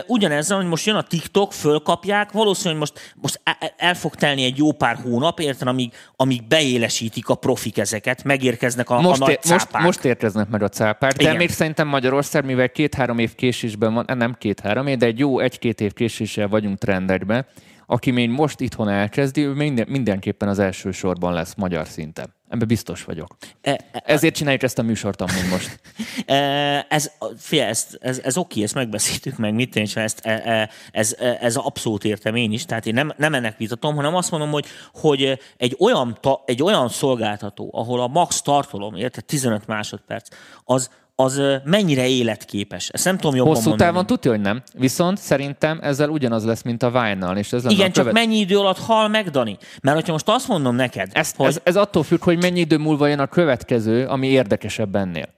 ugyanezzel, 0.06 0.56
hogy 0.56 0.66
most 0.66 0.86
jön 0.86 0.96
a 0.96 1.02
TikTok, 1.02 1.52
fölkapják, 1.52 2.32
valószínűleg 2.32 2.78
most, 2.78 3.14
most 3.14 3.40
el 3.76 3.94
fog 3.94 4.14
telni 4.14 4.44
egy 4.44 4.56
jó 4.56 4.72
pár 4.72 4.96
hónap, 5.02 5.40
érted, 5.40 5.68
amíg, 5.68 5.92
amíg 6.16 6.46
beélesítik 6.46 7.28
a 7.28 7.34
profik 7.34 7.78
ezeket, 7.78 8.24
megérkeznek 8.24 8.90
a, 8.90 9.00
most 9.00 9.20
a 9.20 9.26
nagy 9.26 9.38
most, 9.48 9.72
most 9.72 10.04
érkeznek 10.04 10.48
meg 10.48 10.62
a 10.62 10.68
cápák, 10.68 11.12
de 11.12 11.22
Igen. 11.22 11.36
még 11.36 11.50
szerintem 11.50 11.88
Magyarország, 11.88 12.44
mivel 12.44 12.70
két-három 12.70 13.18
év 13.18 13.34
késésben 13.34 13.94
van, 13.94 14.04
nem 14.18 14.36
két-három 14.38 14.86
év, 14.86 14.96
de 14.98 15.06
egy 15.06 15.18
jó 15.18 15.38
egy-két 15.38 15.80
év 15.80 15.92
késéssel 15.92 16.48
vagyunk 16.48 16.78
trendekben, 16.78 17.46
aki 17.86 18.10
még 18.10 18.30
most 18.30 18.60
itthon 18.60 18.88
elkezdi, 18.88 19.44
ő 19.44 19.52
minden, 19.52 19.86
mindenképpen 19.88 20.48
az 20.48 20.58
első 20.58 20.90
sorban 20.90 21.32
lesz 21.32 21.54
magyar 21.54 21.86
szinten. 21.86 22.34
Ebben 22.48 22.66
biztos 22.66 23.04
vagyok. 23.04 23.36
E, 23.60 23.70
e, 23.70 24.02
Ezért 24.06 24.34
csináljuk 24.34 24.62
ezt 24.62 24.78
a 24.78 24.82
műsort 24.82 25.20
amúgy 25.20 25.48
most. 25.50 25.80
e, 26.26 26.86
ez, 26.88 27.10
fia, 27.36 27.64
ez, 27.64 27.96
ez, 28.00 28.18
ez 28.18 28.36
oké, 28.36 28.62
ezt 28.62 28.74
megbeszéltük 28.74 29.36
meg, 29.36 29.54
mit 29.54 29.76
én 29.76 29.86
ezt, 29.94 30.20
e, 30.26 30.30
e, 30.30 30.70
ez, 30.90 31.16
e, 31.18 31.38
ez 31.40 31.56
abszolút 31.56 32.04
értem 32.04 32.34
én 32.34 32.52
is, 32.52 32.64
tehát 32.64 32.86
én 32.86 32.94
nem, 32.94 33.12
nem 33.16 33.34
ennek 33.34 33.56
vitatom, 33.56 33.94
hanem 33.94 34.14
azt 34.14 34.30
mondom, 34.30 34.50
hogy, 34.50 34.66
hogy 34.92 35.38
egy, 35.56 35.76
olyan, 35.78 36.18
egy 36.44 36.62
olyan 36.62 36.88
szolgáltató, 36.88 37.70
ahol 37.72 38.00
a 38.00 38.06
max 38.06 38.42
tartalom, 38.42 38.94
érted, 38.94 39.24
15 39.24 39.66
másodperc, 39.66 40.28
az, 40.64 40.90
az 41.18 41.42
mennyire 41.64 42.08
életképes. 42.08 42.88
Ezt 42.88 43.04
nem 43.04 43.16
tudom 43.16 43.34
jobban 43.34 43.54
Hosszú 43.54 43.68
mondani. 43.68 43.90
távon 43.90 44.06
tudja, 44.06 44.30
hogy 44.30 44.40
nem. 44.40 44.62
Viszont 44.74 45.18
szerintem 45.18 45.78
ezzel 45.82 46.08
ugyanaz 46.08 46.44
lesz, 46.44 46.62
mint 46.62 46.82
a 46.82 46.90
Vine-nal. 46.90 47.36
És 47.36 47.52
ez 47.52 47.62
lenne 47.62 47.74
Igen, 47.74 47.88
a 47.88 47.92
csak 47.92 48.04
követ... 48.04 48.12
mennyi 48.22 48.38
idő 48.38 48.58
alatt 48.58 48.78
hal 48.78 49.08
meg, 49.08 49.30
Dani? 49.30 49.56
Mert 49.82 49.96
hogyha 49.96 50.12
most 50.12 50.28
azt 50.28 50.48
mondom 50.48 50.74
neked, 50.74 51.10
ez, 51.12 51.32
hogy 51.36 51.46
ez, 51.46 51.60
ez 51.62 51.76
attól 51.76 52.02
függ, 52.02 52.22
hogy 52.24 52.40
mennyi 52.42 52.60
idő 52.60 52.78
múlva 52.78 53.06
jön 53.06 53.18
a 53.18 53.26
következő, 53.26 54.06
ami 54.06 54.26
érdekesebb 54.26 54.96
ennél. 54.96 55.28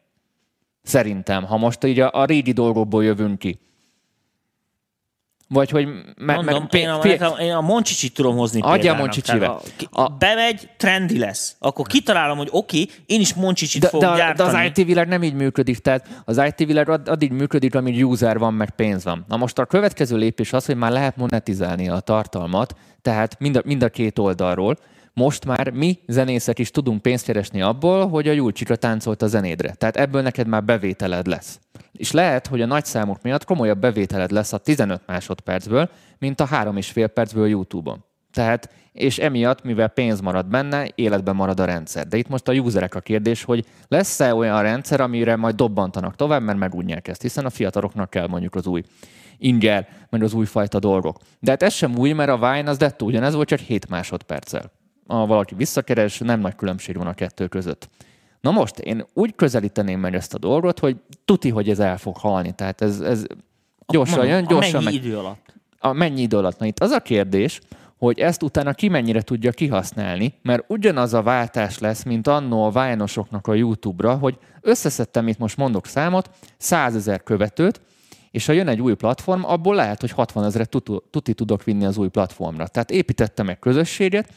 Szerintem, 0.83 1.45
ha 1.45 1.57
most 1.57 1.85
így 1.85 2.01
a, 2.01 2.11
a 2.13 2.25
régi 2.25 2.53
dolgokból 2.53 3.05
jövünk 3.05 3.39
ki. 3.39 3.61
Vagy 5.51 5.71
hogy... 5.71 5.89
Me, 6.17 6.35
Mondom, 6.35 6.69
me, 6.71 6.79
én, 6.79 6.89
a, 6.89 7.05
nekem- 7.05 7.39
én 7.39 7.53
a 7.53 7.61
Moncsicsit 7.61 8.15
tudom 8.15 8.37
hozni 8.37 8.61
példának. 8.61 8.99
Moncsicsivel. 8.99 9.61
A, 9.91 10.01
A- 10.01 10.09
bemegy, 10.09 10.69
trendi 10.77 11.19
lesz. 11.19 11.57
Akkor 11.59 11.87
kitalálom, 11.87 12.37
hogy 12.37 12.49
oké, 12.51 12.87
én 13.07 13.21
is 13.21 13.35
Moncsicsit 13.35 13.81
de, 13.83 13.89
fogok 13.89 14.09
de, 14.09 14.13
de 14.13 14.17
gyártani. 14.23 14.67
az 14.67 14.79
IT 14.79 14.87
világ 14.87 15.09
nem 15.09 15.23
így 15.23 15.35
működik. 15.35 15.79
Tehát 15.79 16.23
az 16.25 16.41
IT 16.47 16.67
világ 16.67 16.89
ad- 16.89 17.09
addig 17.09 17.33
működik, 17.33 17.75
amíg 17.75 18.07
user 18.07 18.39
van, 18.39 18.55
meg 18.55 18.71
pénz 18.71 19.05
van. 19.05 19.25
Na 19.29 19.37
most 19.37 19.59
a 19.59 19.65
következő 19.67 20.17
lépés 20.17 20.53
az, 20.53 20.67
hogy 20.67 20.77
már 20.77 20.91
lehet 20.91 21.17
monetizálni 21.17 21.89
a 21.89 22.01
tartalmat, 22.01 22.75
tehát 23.03 23.39
mind 23.39 23.57
a, 23.57 23.61
mind 23.65 23.83
a 23.83 23.89
két 23.89 24.19
oldalról. 24.19 24.79
Most 25.19 25.45
már 25.45 25.71
mi 25.71 25.99
zenészek 26.07 26.59
is 26.59 26.71
tudunk 26.71 27.03
pénzt 27.03 27.25
keresni 27.25 27.63
abból, 27.63 28.09
hogy 28.09 28.29
a 28.29 28.33
Julcsika 28.33 28.77
táncolt 28.77 29.23
a 29.23 29.27
zenédre. 29.27 29.73
Tehát 29.73 29.97
ebből 29.97 30.23
neked 30.23 30.47
már 30.47 30.65
bevételed 30.65 31.27
lesz. 31.27 31.61
És 31.93 32.13
lehet, 32.13 32.47
hogy 32.47 32.61
a 32.61 32.67
nagy 32.67 32.85
számok 32.85 33.23
miatt 33.23 33.45
komolyabb 33.45 33.79
bevételed 33.79 34.31
lesz 34.31 34.53
a 34.53 34.59
15 34.59 35.01
másodpercből, 35.07 35.91
mint 36.19 36.41
a 36.41 36.47
3,5 36.47 37.11
percből 37.15 37.49
YouTube-on. 37.49 38.05
Tehát, 38.33 38.71
és 38.93 39.19
emiatt, 39.19 39.63
mivel 39.63 39.89
pénz 39.89 40.21
marad 40.21 40.47
benne, 40.47 40.89
életben 40.95 41.37
marad 41.37 41.61
a 41.61 41.65
rendszer. 41.65 42.07
De 42.07 42.17
itt 42.17 42.29
most 42.29 42.49
a 42.49 42.53
userek 42.53 42.95
a 42.95 43.01
kérdés, 43.01 43.45
hogy 43.45 43.65
lesz-e 43.89 44.35
olyan 44.35 44.63
rendszer, 44.63 45.01
amire 45.01 45.37
majd 45.37 45.55
dobbantanak 45.55 46.17
tovább, 46.17 46.43
mert 46.43 46.59
megunják 46.59 47.09
ezt, 47.09 47.23
hiszen 47.23 47.45
a 47.45 47.51
fiataloknak 47.51 48.11
kell 48.11 48.27
mondjuk 48.27 48.55
az 48.55 48.67
új 48.67 48.83
inger, 49.39 49.89
meg 50.11 50.23
az 50.23 50.35
újfajta 50.35 50.79
dolgok. 50.79 51.19
De 51.41 51.51
hát 51.51 51.63
ez 51.63 51.73
sem 51.73 51.97
új, 51.97 52.13
mert 52.13 52.31
a 52.31 52.37
Vine 52.37 52.71
az 52.71 52.77
dettó 52.77 53.07
ugyanez 53.07 53.35
volt, 53.35 53.49
csak 53.49 53.59
7 53.59 53.89
másodperccel. 53.89 54.77
Ha 55.09 55.27
valaki 55.27 55.55
visszakeres, 55.55 56.19
nem 56.19 56.41
nagy 56.41 56.55
különbség 56.55 56.97
van 56.97 57.07
a 57.07 57.15
kettő 57.15 57.47
között. 57.47 57.89
Na 58.41 58.51
most 58.51 58.79
én 58.79 59.05
úgy 59.13 59.35
közelíteném 59.35 60.01
meg 60.01 60.15
ezt 60.15 60.35
a 60.35 60.39
dolgot, 60.39 60.79
hogy 60.79 60.97
tuti, 61.25 61.49
hogy 61.49 61.69
ez 61.69 61.79
el 61.79 61.99
fog 61.99 62.17
halni. 62.17 62.53
Tehát 62.53 62.81
ez, 62.81 63.01
ez 63.01 63.25
gyorsan 63.87 64.19
Mondom, 64.19 64.37
jön, 64.37 64.45
a 64.45 64.49
gyorsan 64.49 64.83
mennyi 64.83 64.97
meg 64.97 65.05
idő 65.05 65.19
alatt? 65.19 65.55
a 65.79 65.93
mennyi 65.93 66.21
idő 66.21 66.37
alatt. 66.37 66.59
Na 66.59 66.67
itt 66.67 66.81
az 66.81 66.91
a 66.91 67.01
kérdés, 67.01 67.61
hogy 67.99 68.19
ezt 68.19 68.43
utána 68.43 68.73
ki 68.73 68.89
mennyire 68.89 69.23
tudja 69.23 69.53
kihasználni, 69.53 70.35
mert 70.43 70.65
ugyanaz 70.69 71.15
a 71.15 71.23
váltás 71.23 71.79
lesz, 71.79 72.03
mint 72.03 72.27
annó 72.27 72.65
a 72.65 72.71
vájnosoknak 72.71 73.47
a 73.47 73.55
YouTube-ra, 73.55 74.15
hogy 74.15 74.39
összeszedtem, 74.61 75.29
itt 75.29 75.39
most 75.39 75.57
mondok 75.57 75.87
számot, 75.87 76.31
100 76.57 76.95
ezer 76.95 77.23
követőt, 77.23 77.81
és 78.31 78.47
ha 78.47 78.53
jön 78.53 78.69
egy 78.69 78.81
új 78.81 78.95
platform, 78.95 79.45
abból 79.45 79.75
lehet, 79.75 80.01
hogy 80.01 80.11
60 80.11 80.45
ezeret 80.45 80.77
tuti 81.11 81.35
tudok 81.35 81.65
vinni 81.65 81.85
az 81.85 81.97
új 81.97 82.09
platformra. 82.09 82.67
Tehát 82.67 82.91
építettem 82.91 83.49
egy 83.49 83.59
közösséget, 83.59 84.33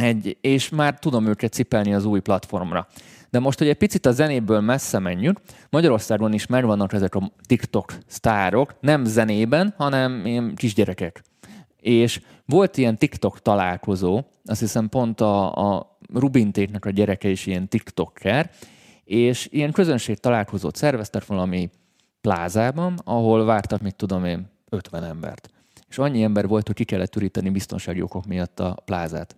egy, 0.00 0.38
és 0.40 0.68
már 0.68 0.98
tudom 0.98 1.26
őket 1.26 1.52
cipelni 1.52 1.94
az 1.94 2.04
új 2.04 2.20
platformra. 2.20 2.86
De 3.30 3.38
most, 3.38 3.58
hogy 3.58 3.68
egy 3.68 3.76
picit 3.76 4.06
a 4.06 4.12
zenéből 4.12 4.60
messze 4.60 4.98
menjünk, 4.98 5.40
Magyarországon 5.70 6.32
is 6.32 6.46
megvannak 6.46 6.92
ezek 6.92 7.14
a 7.14 7.32
TikTok 7.46 7.92
sztárok, 8.06 8.74
nem 8.80 9.04
zenében, 9.04 9.74
hanem 9.76 10.26
ilyen 10.26 10.54
kisgyerekek. 10.54 11.22
És 11.80 12.20
volt 12.46 12.76
ilyen 12.76 12.98
TikTok 12.98 13.42
találkozó, 13.42 14.22
azt 14.44 14.60
hiszem 14.60 14.88
pont 14.88 15.20
a, 15.20 15.54
a 15.74 15.98
Rubintéknek 16.14 16.84
a 16.84 16.90
gyereke 16.90 17.28
is 17.28 17.46
ilyen 17.46 17.68
TikToker, 17.68 18.50
és 19.04 19.48
ilyen 19.50 19.72
közönség 19.72 20.18
találkozót 20.18 20.76
szerveztek 20.76 21.26
valami 21.26 21.70
plázában, 22.20 22.98
ahol 23.04 23.44
vártak, 23.44 23.80
mit 23.80 23.96
tudom 23.96 24.24
én, 24.24 24.50
50 24.68 25.04
embert. 25.04 25.50
És 25.88 25.98
annyi 25.98 26.22
ember 26.22 26.46
volt, 26.46 26.66
hogy 26.66 26.76
ki 26.76 26.84
kellett 26.84 27.16
üríteni 27.16 27.50
biztonsági 27.50 28.02
okok 28.02 28.26
miatt 28.26 28.60
a 28.60 28.76
plázát. 28.84 29.34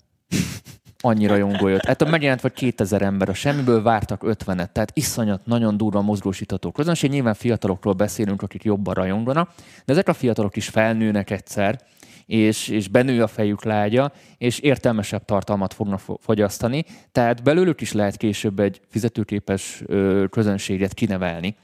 Annyira 1.04 1.36
jongó 1.36 1.68
jött. 1.68 1.80
Ettől 1.80 2.08
megjelent 2.08 2.40
vagy 2.40 2.52
2000 2.52 3.02
ember, 3.02 3.28
a 3.28 3.34
semmiből 3.34 3.82
vártak 3.82 4.22
50-et, 4.24 4.72
tehát 4.72 4.90
iszonyat, 4.94 5.46
nagyon 5.46 5.76
durva 5.76 6.02
mozgósítható 6.02 6.70
közönség. 6.70 7.10
Nyilván 7.10 7.34
fiatalokról 7.34 7.94
beszélünk, 7.94 8.42
akik 8.42 8.64
jobban 8.64 8.94
rajonganak, 8.94 9.50
de 9.84 9.92
ezek 9.92 10.08
a 10.08 10.12
fiatalok 10.12 10.56
is 10.56 10.68
felnőnek 10.68 11.30
egyszer, 11.30 11.80
és, 12.26 12.68
és 12.68 12.88
benő 12.88 13.22
a 13.22 13.26
fejük 13.26 13.64
lágya, 13.64 14.12
és 14.38 14.58
értelmesebb 14.58 15.24
tartalmat 15.24 15.74
fognak 15.74 16.00
fo- 16.00 16.20
fogyasztani, 16.22 16.84
tehát 17.12 17.42
belőlük 17.42 17.80
is 17.80 17.92
lehet 17.92 18.16
később 18.16 18.60
egy 18.60 18.80
fizetőképes 18.88 19.82
ö, 19.86 20.24
közönséget 20.30 20.94
kinevelni. 20.94 21.56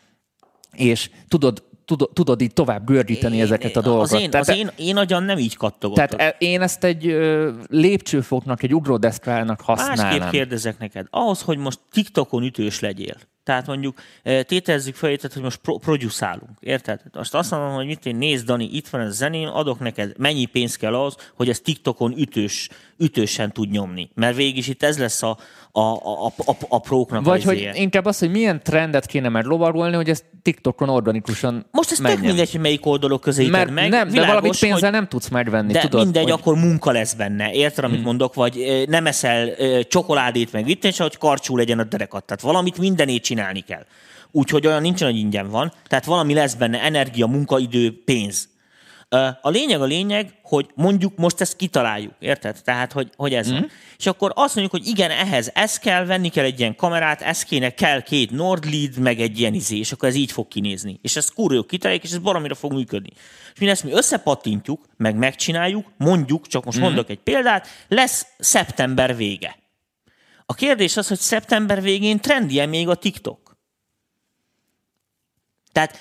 És 0.72 1.10
tudod, 1.28 1.67
tudod, 1.88 2.10
tudod 2.12 2.40
így 2.40 2.52
tovább 2.52 2.86
gördíteni 2.86 3.40
ezeket 3.40 3.76
a 3.76 3.80
dolgokat. 3.80 4.12
Az 4.12 4.20
én, 4.20 4.30
Tehát- 4.30 4.48
az 4.48 4.56
én, 4.56 4.70
én 4.76 4.96
agyam 4.96 5.24
nem 5.24 5.38
így 5.38 5.56
kattogott. 5.56 5.96
tehát 5.96 6.14
e- 6.14 6.36
én 6.38 6.60
ezt 6.62 6.84
egy 6.84 7.06
ö, 7.06 7.50
lépcsőfoknak, 7.68 8.62
egy 8.62 8.74
ugródeszkának 8.74 9.66
Másképp 9.66 9.86
használnám. 9.86 10.30
kérdezek 10.30 10.78
neked. 10.78 11.06
Ahhoz, 11.10 11.42
hogy 11.42 11.58
most 11.58 11.78
TikTokon 11.92 12.42
ütős 12.42 12.80
legyél, 12.80 13.14
tehát 13.48 13.66
mondjuk 13.66 13.98
eh, 14.22 14.42
tételezzük 14.42 14.94
fel, 14.94 15.10
érted, 15.10 15.32
hogy 15.32 15.42
most 15.42 15.56
pro- 15.56 15.80
producálunk, 15.80 16.50
érted? 16.60 17.00
Most 17.12 17.34
azt 17.34 17.50
mondom, 17.50 17.72
hogy 17.72 17.86
mit 17.86 18.06
én 18.06 18.16
nézd, 18.16 18.46
Dani, 18.46 18.68
itt 18.72 18.88
van 18.88 19.00
ez 19.00 19.08
a 19.08 19.12
zenén, 19.12 19.46
adok 19.46 19.78
neked, 19.80 20.12
mennyi 20.18 20.44
pénz 20.44 20.76
kell 20.76 20.94
ahhoz, 20.94 21.16
hogy 21.36 21.48
ez 21.48 21.60
TikTokon 21.60 22.18
ütős, 22.18 22.68
ütősen 22.98 23.52
tud 23.52 23.70
nyomni. 23.70 24.10
Mert 24.14 24.36
végig 24.36 24.56
is 24.56 24.68
itt 24.68 24.82
ez 24.82 24.98
lesz 24.98 25.22
a, 25.22 25.38
a, 25.72 25.80
a, 25.80 26.26
a, 26.26 26.56
a, 26.68 26.78
próknak 26.78 27.24
Vagy 27.24 27.44
hogy 27.44 27.54
izéje. 27.56 27.72
inkább 27.74 28.04
az, 28.04 28.18
hogy 28.18 28.30
milyen 28.30 28.62
trendet 28.62 29.06
kéne 29.06 29.28
meg 29.28 29.44
lovagolni, 29.44 29.96
hogy 29.96 30.08
ez 30.08 30.22
TikTokon 30.42 30.88
organikusan 30.88 31.66
Most 31.70 31.90
ez 31.90 31.96
tök 31.96 32.06
menjen. 32.06 32.24
mindegy, 32.24 32.50
hogy 32.50 32.60
melyik 32.60 32.86
oldalok 32.86 33.20
közelíted 33.20 33.56
Mert 33.56 33.70
meg. 33.70 33.88
nem, 33.88 34.04
de 34.06 34.12
Világos, 34.12 34.34
valamit 34.34 34.58
pénzzel 34.58 34.90
hogy... 34.90 34.98
nem 34.98 35.08
tudsz 35.08 35.28
megvenni, 35.28 35.72
De 35.72 35.80
tudod? 35.80 36.02
mindegy, 36.02 36.22
hogy... 36.22 36.32
akkor 36.32 36.54
munka 36.54 36.92
lesz 36.92 37.14
benne. 37.14 37.52
Érted, 37.52 37.84
amit 37.84 37.96
hmm. 37.96 38.04
mondok? 38.04 38.34
Vagy 38.34 38.58
ö, 38.58 38.82
nem 38.86 39.06
eszel 39.06 39.48
ö, 39.58 39.80
csokoládét, 39.88 40.52
meg 40.52 40.68
itt, 40.68 40.84
és 40.84 40.98
hogy 40.98 41.18
karcsú 41.18 41.56
legyen 41.56 41.78
a 41.78 41.84
derekat. 41.84 42.24
Tehát 42.24 42.42
valamit 42.42 42.78
mindenét 42.78 43.22
csinálni 43.38 43.60
kell. 43.60 43.86
Úgyhogy 44.30 44.66
olyan 44.66 44.82
nincsen, 44.82 45.10
hogy 45.10 45.18
ingyen 45.18 45.50
van. 45.50 45.72
Tehát 45.86 46.04
valami 46.04 46.34
lesz 46.34 46.54
benne, 46.54 46.82
energia, 46.82 47.26
munkaidő, 47.26 48.02
pénz. 48.04 48.48
A 49.42 49.48
lényeg 49.48 49.80
a 49.80 49.84
lényeg, 49.84 50.34
hogy 50.42 50.66
mondjuk 50.74 51.16
most 51.16 51.40
ezt 51.40 51.56
kitaláljuk, 51.56 52.12
érted? 52.18 52.60
Tehát, 52.64 52.92
hogy, 52.92 53.10
hogy 53.16 53.34
ez 53.34 53.50
mm. 53.50 53.62
És 53.98 54.06
akkor 54.06 54.32
azt 54.34 54.54
mondjuk, 54.54 54.82
hogy 54.82 54.90
igen, 54.90 55.10
ehhez 55.10 55.50
ez 55.54 55.78
kell, 55.78 56.04
venni 56.04 56.28
kell 56.28 56.44
egy 56.44 56.60
ilyen 56.60 56.76
kamerát, 56.76 57.20
ez 57.22 57.42
kéne, 57.42 57.70
kell 57.70 58.02
két 58.02 58.30
Nordlead, 58.30 58.98
meg 58.98 59.20
egy 59.20 59.38
ilyen 59.38 59.54
izé, 59.54 59.78
és 59.78 59.92
akkor 59.92 60.08
ez 60.08 60.14
így 60.14 60.32
fog 60.32 60.48
kinézni. 60.48 60.98
És 61.02 61.16
ezt 61.16 61.34
kurva 61.34 61.62
kitaláljuk, 61.62 62.04
és 62.04 62.10
ez 62.10 62.18
baromira 62.18 62.54
fog 62.54 62.72
működni. 62.72 63.10
És 63.54 63.60
mi 63.60 63.68
ezt 63.68 63.84
mi 63.84 63.92
összepattintjuk, 63.92 64.84
meg 64.96 65.16
megcsináljuk, 65.16 65.92
mondjuk, 65.96 66.46
csak 66.46 66.64
most 66.64 66.78
mm. 66.78 66.82
mondok 66.82 67.10
egy 67.10 67.20
példát, 67.20 67.66
lesz 67.88 68.26
szeptember 68.38 69.16
vége. 69.16 69.56
A 70.50 70.54
kérdés 70.54 70.96
az, 70.96 71.08
hogy 71.08 71.18
szeptember 71.18 71.82
végén 71.82 72.20
trendi 72.20 72.66
még 72.66 72.88
a 72.88 72.94
TikTok? 72.94 73.47
Tehát 75.72 75.98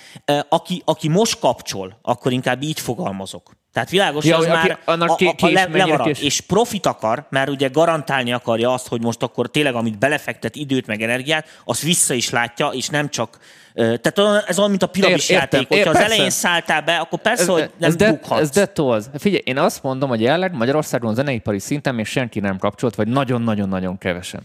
aki, 0.49 0.81
aki 0.85 1.07
most 1.07 1.39
kapcsol, 1.39 1.99
akkor 2.01 2.31
inkább 2.31 2.61
így 2.61 2.79
fogalmazok. 2.79 3.55
Tehát 3.73 3.89
világos, 3.89 4.25
Ja, 4.25 4.37
az 4.37 4.45
aki- 4.45 4.53
már 4.53 4.79
annak 4.85 5.09
a, 5.09 5.25
a, 5.25 5.33
a 5.37 5.49
le, 5.49 5.67
lemarad, 5.71 6.17
és 6.21 6.41
profit 6.41 6.85
akar, 6.85 7.27
mert 7.29 7.49
ugye 7.49 7.67
garantálni 7.67 8.33
akarja 8.33 8.73
azt, 8.73 8.87
hogy 8.87 9.01
most 9.01 9.23
akkor 9.23 9.49
tényleg, 9.49 9.75
amit 9.75 9.97
belefektet 9.97 10.55
időt 10.55 10.87
meg 10.87 11.01
energiát, 11.01 11.47
azt 11.65 11.81
vissza 11.81 12.13
is 12.13 12.29
látja, 12.29 12.67
és 12.67 12.87
nem 12.89 13.09
csak... 13.09 13.37
Tehát 13.73 14.17
ez 14.47 14.57
olyan, 14.57 14.69
mint 14.69 14.83
a 14.83 14.87
piramis 14.87 15.29
Ér- 15.29 15.39
játék. 15.39 15.67
Hogyha 15.67 15.89
az 15.89 15.95
elején 15.95 16.29
szálltál 16.29 16.81
be, 16.81 16.95
akkor 16.97 17.19
persze, 17.19 17.51
hogy 17.51 17.71
nem 17.77 17.89
ez 17.89 17.95
de, 17.95 18.09
bukhatsz. 18.11 18.41
ez 18.41 18.49
dettó 18.49 18.89
az. 18.89 19.09
Figyelj, 19.17 19.41
én 19.45 19.57
azt 19.57 19.83
mondom, 19.83 20.09
hogy 20.09 20.21
jelenleg 20.21 20.53
Magyarországon 20.53 21.15
zeneipari 21.15 21.59
szinten 21.59 21.95
még 21.95 22.05
senki 22.05 22.39
nem 22.39 22.57
kapcsolt, 22.57 22.95
vagy 22.95 23.07
nagyon-nagyon-nagyon 23.07 23.97
kevesen. 23.97 24.41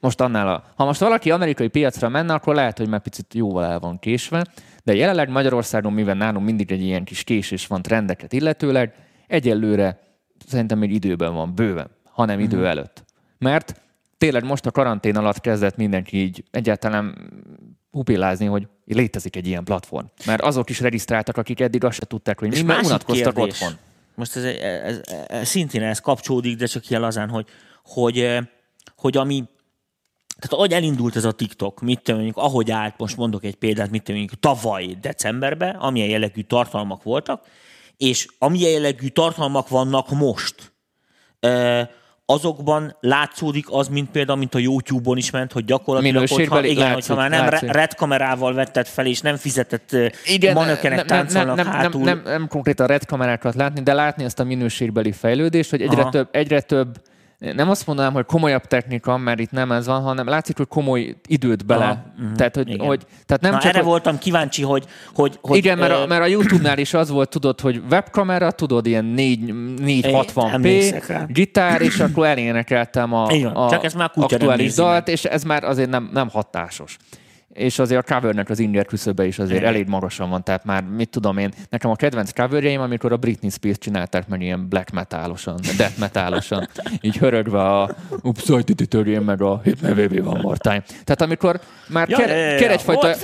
Most 0.00 0.20
annál 0.20 0.48
a... 0.48 0.64
Ha 0.76 0.84
most 0.84 1.00
valaki 1.00 1.30
amerikai 1.30 1.68
piacra 1.68 2.08
menne, 2.08 2.34
akkor 2.34 2.54
lehet, 2.54 2.78
hogy 2.78 2.88
már 2.88 3.00
picit 3.00 3.34
jóval 3.34 3.64
el 3.64 3.78
van 3.78 3.98
késve, 3.98 4.46
de 4.84 4.94
jelenleg 4.94 5.28
Magyarországon, 5.28 5.92
mivel 5.92 6.14
nálunk 6.14 6.44
mindig 6.44 6.72
egy 6.72 6.82
ilyen 6.82 7.04
kis 7.04 7.24
késés 7.24 7.66
van 7.66 7.82
trendeket 7.82 8.32
illetőleg, 8.32 8.94
egyelőre 9.26 10.00
szerintem 10.46 10.78
még 10.78 10.92
időben 10.92 11.34
van, 11.34 11.54
bőven, 11.54 11.90
hanem 12.04 12.40
idő 12.40 12.66
előtt. 12.66 13.04
Mert 13.38 13.80
tényleg 14.18 14.44
most 14.44 14.66
a 14.66 14.70
karantén 14.70 15.16
alatt 15.16 15.40
kezdett 15.40 15.76
mindenki 15.76 16.16
így 16.16 16.44
egyáltalán 16.50 17.30
hupillázni, 17.90 18.46
hogy 18.46 18.66
létezik 18.84 19.36
egy 19.36 19.46
ilyen 19.46 19.64
platform. 19.64 20.06
Mert 20.26 20.42
azok 20.42 20.70
is 20.70 20.80
regisztráltak, 20.80 21.36
akik 21.36 21.60
eddig 21.60 21.84
azt 21.84 21.98
se 21.98 22.06
tudták, 22.06 22.38
hogy 22.38 22.48
mi, 22.48 22.62
mert 22.62 22.84
unatkoztak 22.84 23.34
kérdés. 23.34 23.60
otthon. 23.60 23.78
most 24.14 24.36
ez, 24.36 24.44
ez, 24.44 24.54
ez, 24.82 25.00
ez 25.28 25.48
szintén 25.48 25.82
ez 25.82 26.00
kapcsolódik, 26.00 26.56
de 26.56 26.66
csak 26.66 26.90
ilyen 26.90 27.02
lazán, 27.02 27.28
hogy, 27.28 27.46
hogy, 27.84 28.18
eh, 28.18 28.44
hogy 28.96 29.16
ami, 29.16 29.44
tehát 30.38 30.52
ahogy 30.52 30.72
elindult 30.72 31.16
ez 31.16 31.24
a 31.24 31.32
TikTok, 31.32 31.80
mit 31.80 32.00
tudom, 32.02 32.20
mondjuk, 32.20 32.44
ahogy 32.44 32.70
állt, 32.70 32.94
most 32.98 33.16
mondok 33.16 33.44
egy 33.44 33.54
példát, 33.54 33.90
mit 33.90 34.02
tudom, 34.02 34.20
mondjuk 34.20 34.40
tavaly 34.40 34.96
decemberben, 35.00 35.74
amilyen 35.74 36.08
jellegű 36.08 36.42
tartalmak 36.42 37.02
voltak, 37.02 37.44
és 37.96 38.28
amilyen 38.38 38.70
jellegű 38.70 39.08
tartalmak 39.08 39.68
vannak 39.68 40.10
most, 40.10 40.72
azokban 42.26 42.96
látszódik 43.00 43.66
az, 43.70 43.88
mint 43.88 44.10
például, 44.10 44.38
mint 44.38 44.54
a 44.54 44.58
YouTube-on 44.58 45.16
is 45.16 45.30
ment, 45.30 45.52
hogy 45.52 45.64
gyakorlatilag, 45.64 46.28
hogyha, 46.28 46.64
igen, 46.64 46.84
látszik, 46.84 46.94
hogyha 46.94 47.14
már 47.14 47.30
nem 47.30 47.48
látszik. 47.50 47.72
red 47.72 47.94
kamerával 47.94 48.54
vetted 48.54 48.86
fel, 48.86 49.06
és 49.06 49.20
nem 49.20 49.36
fizetett 49.36 49.96
igen, 50.24 50.54
manökenek 50.54 51.08
nem, 51.08 51.26
nem, 51.30 51.54
nem, 51.54 51.66
hátul. 51.66 52.02
Nem, 52.02 52.20
nem, 52.24 52.32
nem 52.32 52.48
konkrétan 52.48 52.86
red 52.86 53.04
kamerákat 53.04 53.54
látni, 53.54 53.82
de 53.82 53.92
látni 53.92 54.24
ezt 54.24 54.40
a 54.40 54.44
minőségbeli 54.44 55.12
fejlődést, 55.12 55.70
hogy 55.70 55.82
egyre 55.82 56.08
több, 56.08 56.28
egyre 56.30 56.60
több 56.60 57.00
nem 57.38 57.70
azt 57.70 57.86
mondanám, 57.86 58.12
hogy 58.12 58.24
komolyabb 58.24 58.64
technika, 58.64 59.16
mert 59.16 59.40
itt 59.40 59.50
nem 59.50 59.72
ez 59.72 59.86
van, 59.86 60.02
hanem 60.02 60.26
látszik, 60.26 60.56
hogy 60.56 60.68
komoly 60.68 61.16
időt 61.26 61.66
bele. 61.66 61.84
Aha, 61.84 62.04
uh-huh, 62.18 62.36
tehát, 62.36 62.56
hogy, 62.56 62.76
hogy, 62.78 63.06
tehát 63.26 63.42
nem 63.42 63.52
Na, 63.52 63.58
csak, 63.58 63.68
erre 63.68 63.78
hogy, 63.78 63.88
voltam 63.88 64.18
kíváncsi, 64.18 64.62
hogy... 64.62 64.84
hogy, 65.14 65.38
hogy 65.42 65.56
igen, 65.56 65.78
mert, 65.78 65.92
a, 65.92 66.06
mert 66.06 66.22
a 66.22 66.26
YouTube-nál 66.26 66.78
is 66.78 66.94
az 66.94 67.10
volt, 67.10 67.28
tudod, 67.28 67.60
hogy 67.60 67.82
webkamera, 67.90 68.50
tudod, 68.50 68.86
ilyen 68.86 69.04
4, 69.04 69.40
460p, 69.52 71.24
gitár, 71.28 71.80
és 71.80 72.00
akkor 72.00 72.26
elénekeltem 72.26 73.12
a, 73.12 73.26
a 73.54 73.70
csak 73.70 73.84
ez 73.84 73.94
már 73.94 74.10
aktuális 74.14 74.74
dalt, 74.74 75.08
és 75.08 75.24
ez 75.24 75.42
már 75.42 75.64
azért 75.64 75.90
nem, 75.90 76.10
nem 76.12 76.28
hatásos 76.28 76.96
és 77.58 77.78
azért 77.78 78.10
a 78.10 78.14
covernek 78.14 78.50
az 78.50 78.58
inger 78.58 78.86
küszöbe 78.86 79.26
is 79.26 79.38
azért 79.38 79.64
elég 79.64 79.86
magasan 79.86 80.30
van, 80.30 80.44
tehát 80.44 80.64
már 80.64 80.82
mit 80.82 81.08
tudom 81.08 81.38
én, 81.38 81.52
nekem 81.70 81.90
a 81.90 81.96
kedvenc 81.96 82.32
coverjeim, 82.32 82.80
amikor 82.80 83.12
a 83.12 83.16
Britney 83.16 83.50
Spears 83.50 83.78
csinálták 83.78 84.28
meg 84.28 84.42
ilyen 84.42 84.68
black 84.68 84.90
metalosan, 84.90 85.60
death 85.76 85.98
metalosan, 85.98 86.68
így 87.00 87.16
hörögve 87.16 87.62
a 87.62 87.90
Oops, 88.22 88.48
I 88.48 88.62
did 88.62 88.80
it 88.80 89.24
meg 89.24 89.42
a 89.42 89.60
Hit 89.64 89.82
Me 89.82 89.94
Baby 89.94 90.20
One 90.20 90.40
More 90.40 90.56
Time. 90.56 90.82
Tehát 91.04 91.22
amikor 91.22 91.60
már 91.88 92.08
ja, 92.08 92.16
ker, 92.16 92.28
ja, 92.28 92.36
ja, 92.36 92.58
ker 92.58 92.70
egyfajta... 92.70 93.14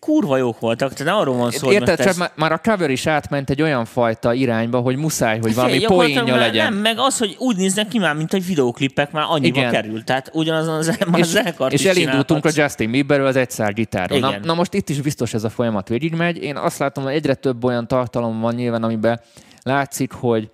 Kurva 0.00 0.36
jók 0.36 0.60
voltak, 0.60 0.92
tehát 0.92 1.20
arról 1.20 1.36
van 1.36 1.50
szó, 1.50 1.72
Érted, 1.72 1.98
csak 1.98 2.06
ez... 2.06 2.22
már 2.34 2.52
a 2.52 2.58
cover 2.58 2.90
is 2.90 3.06
átment 3.06 3.50
egy 3.50 3.62
olyan 3.62 3.84
fajta 3.84 4.32
irányba, 4.32 4.78
hogy 4.78 4.96
muszáj, 4.96 5.38
hogy 5.38 5.54
valami 5.54 5.78
poénja 5.78 6.36
legyen. 6.36 6.72
Nem, 6.72 6.80
meg 6.82 6.98
az, 6.98 7.18
hogy 7.18 7.36
úgy 7.38 7.56
néznek 7.56 7.88
ki 7.88 7.98
már, 7.98 8.14
mint 8.14 8.34
egy 8.34 8.46
videóklipek, 8.46 9.12
már 9.12 9.24
annyiba 9.28 9.58
Igen. 9.58 9.70
került. 9.70 10.04
Tehát 10.04 10.30
ugyanazon 10.32 10.74
az, 10.74 10.88
az 11.12 11.40
és, 11.68 11.80
és 11.80 11.84
elindultunk 11.84 12.44
a 12.44 12.50
Justin 12.54 12.90
Bieberről 12.90 13.26
az 13.26 13.36
egyszer 13.36 13.72
gitáron. 13.72 14.18
Na, 14.18 14.34
na, 14.42 14.54
most 14.54 14.74
itt 14.74 14.88
is 14.88 15.00
biztos 15.00 15.34
ez 15.34 15.44
a 15.44 15.50
folyamat 15.50 15.88
végigmegy. 15.88 16.42
Én 16.42 16.56
azt 16.56 16.78
látom, 16.78 17.04
hogy 17.04 17.12
egyre 17.12 17.34
több 17.34 17.64
olyan 17.64 17.86
tartalom 17.86 18.40
van 18.40 18.54
nyilván, 18.54 18.82
amiben 18.82 19.20
látszik, 19.62 20.12
hogy 20.12 20.50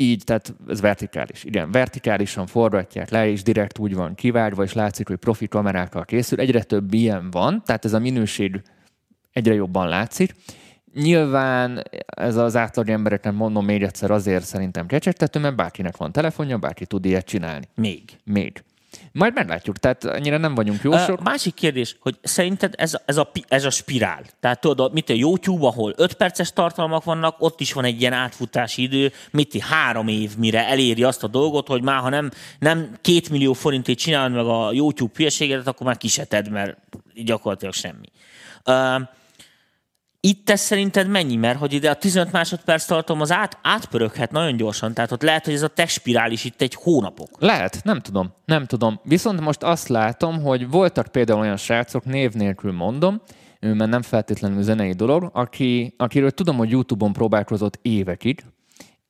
így, 0.00 0.24
tehát 0.24 0.54
ez 0.68 0.80
vertikális. 0.80 1.44
Igen, 1.44 1.70
vertikálisan 1.70 2.46
forgatják 2.46 3.10
le, 3.10 3.28
és 3.28 3.42
direkt 3.42 3.78
úgy 3.78 3.94
van 3.94 4.14
kivágva, 4.14 4.62
és 4.62 4.72
látszik, 4.72 5.08
hogy 5.08 5.16
profi 5.16 5.48
kamerákkal 5.48 6.04
készül. 6.04 6.40
Egyre 6.40 6.62
több 6.62 6.94
ilyen 6.94 7.30
van, 7.30 7.62
tehát 7.64 7.84
ez 7.84 7.92
a 7.92 7.98
minőség 7.98 8.62
egyre 9.32 9.54
jobban 9.54 9.88
látszik. 9.88 10.34
Nyilván 10.94 11.82
ez 12.06 12.36
az 12.36 12.56
átlag 12.56 12.88
embereknek 12.88 13.32
mondom 13.32 13.64
még 13.64 13.82
egyszer 13.82 14.10
azért 14.10 14.44
szerintem 14.44 14.86
kecsegtető, 14.86 15.40
mert 15.40 15.56
bárkinek 15.56 15.96
van 15.96 16.12
telefonja, 16.12 16.58
bárki 16.58 16.86
tud 16.86 17.04
ilyet 17.04 17.26
csinálni. 17.26 17.68
Még. 17.74 18.02
Még. 18.24 18.62
Majd 19.12 19.34
meglátjuk, 19.34 19.78
tehát 19.78 20.04
annyira 20.04 20.38
nem 20.38 20.54
vagyunk 20.54 20.82
jósok. 20.82 21.18
A 21.18 21.22
másik 21.22 21.54
kérdés, 21.54 21.96
hogy 22.00 22.18
szerinted 22.22 22.74
ez, 22.76 22.98
ez, 23.04 23.16
a, 23.16 23.30
ez 23.48 23.64
a 23.64 23.70
spirál, 23.70 24.22
tehát 24.40 24.60
tudod, 24.60 24.92
mit 24.92 25.10
a 25.10 25.12
YouTube, 25.12 25.66
ahol 25.66 25.92
5 25.96 26.12
perces 26.12 26.52
tartalmak 26.52 27.04
vannak, 27.04 27.36
ott 27.38 27.60
is 27.60 27.72
van 27.72 27.84
egy 27.84 28.00
ilyen 28.00 28.12
átfutási 28.12 28.82
idő, 28.82 29.12
mit 29.30 29.62
három 29.62 30.08
év, 30.08 30.36
mire 30.36 30.66
eléri 30.66 31.02
azt 31.02 31.24
a 31.24 31.26
dolgot, 31.26 31.66
hogy 31.66 31.82
már 31.82 32.00
ha 32.00 32.08
nem, 32.08 32.30
nem 32.58 32.96
két 33.00 33.30
millió 33.30 33.52
forintét 33.52 33.98
csinálod 33.98 34.32
meg 34.32 34.46
a 34.46 34.72
YouTube 34.72 35.12
hülyeségedet, 35.16 35.66
akkor 35.66 35.86
már 35.86 35.96
kiseted, 35.96 36.50
mert 36.50 36.76
gyakorlatilag 37.14 37.74
semmi. 37.74 38.06
Uh, 38.64 39.08
itt 40.20 40.50
ez 40.50 40.60
szerinted 40.60 41.08
mennyi? 41.08 41.36
Mert 41.36 41.58
hogy 41.58 41.72
ide 41.72 41.90
a 41.90 41.94
15 41.94 42.32
másodperc 42.32 42.84
tartom 42.84 43.20
az 43.20 43.32
át, 43.32 43.58
átpöröghet 43.62 44.30
nagyon 44.30 44.56
gyorsan, 44.56 44.94
tehát 44.94 45.12
ott 45.12 45.22
lehet, 45.22 45.44
hogy 45.44 45.54
ez 45.54 45.62
a 45.62 45.68
testspirál 45.68 46.30
is 46.30 46.44
itt 46.44 46.60
egy 46.60 46.74
hónapok. 46.74 47.28
Lehet, 47.38 47.80
nem 47.84 48.00
tudom, 48.00 48.32
nem 48.44 48.64
tudom. 48.64 49.00
Viszont 49.02 49.40
most 49.40 49.62
azt 49.62 49.88
látom, 49.88 50.42
hogy 50.42 50.70
voltak 50.70 51.06
például 51.06 51.40
olyan 51.40 51.56
srácok, 51.56 52.04
név 52.04 52.32
nélkül 52.32 52.72
mondom, 52.72 53.20
mert 53.60 53.90
nem 53.90 54.02
feltétlenül 54.02 54.62
zenei 54.62 54.92
dolog, 54.92 55.30
aki, 55.32 55.94
akiről 55.96 56.30
tudom, 56.30 56.56
hogy 56.56 56.70
YouTube-on 56.70 57.12
próbálkozott 57.12 57.78
évekig, 57.82 58.44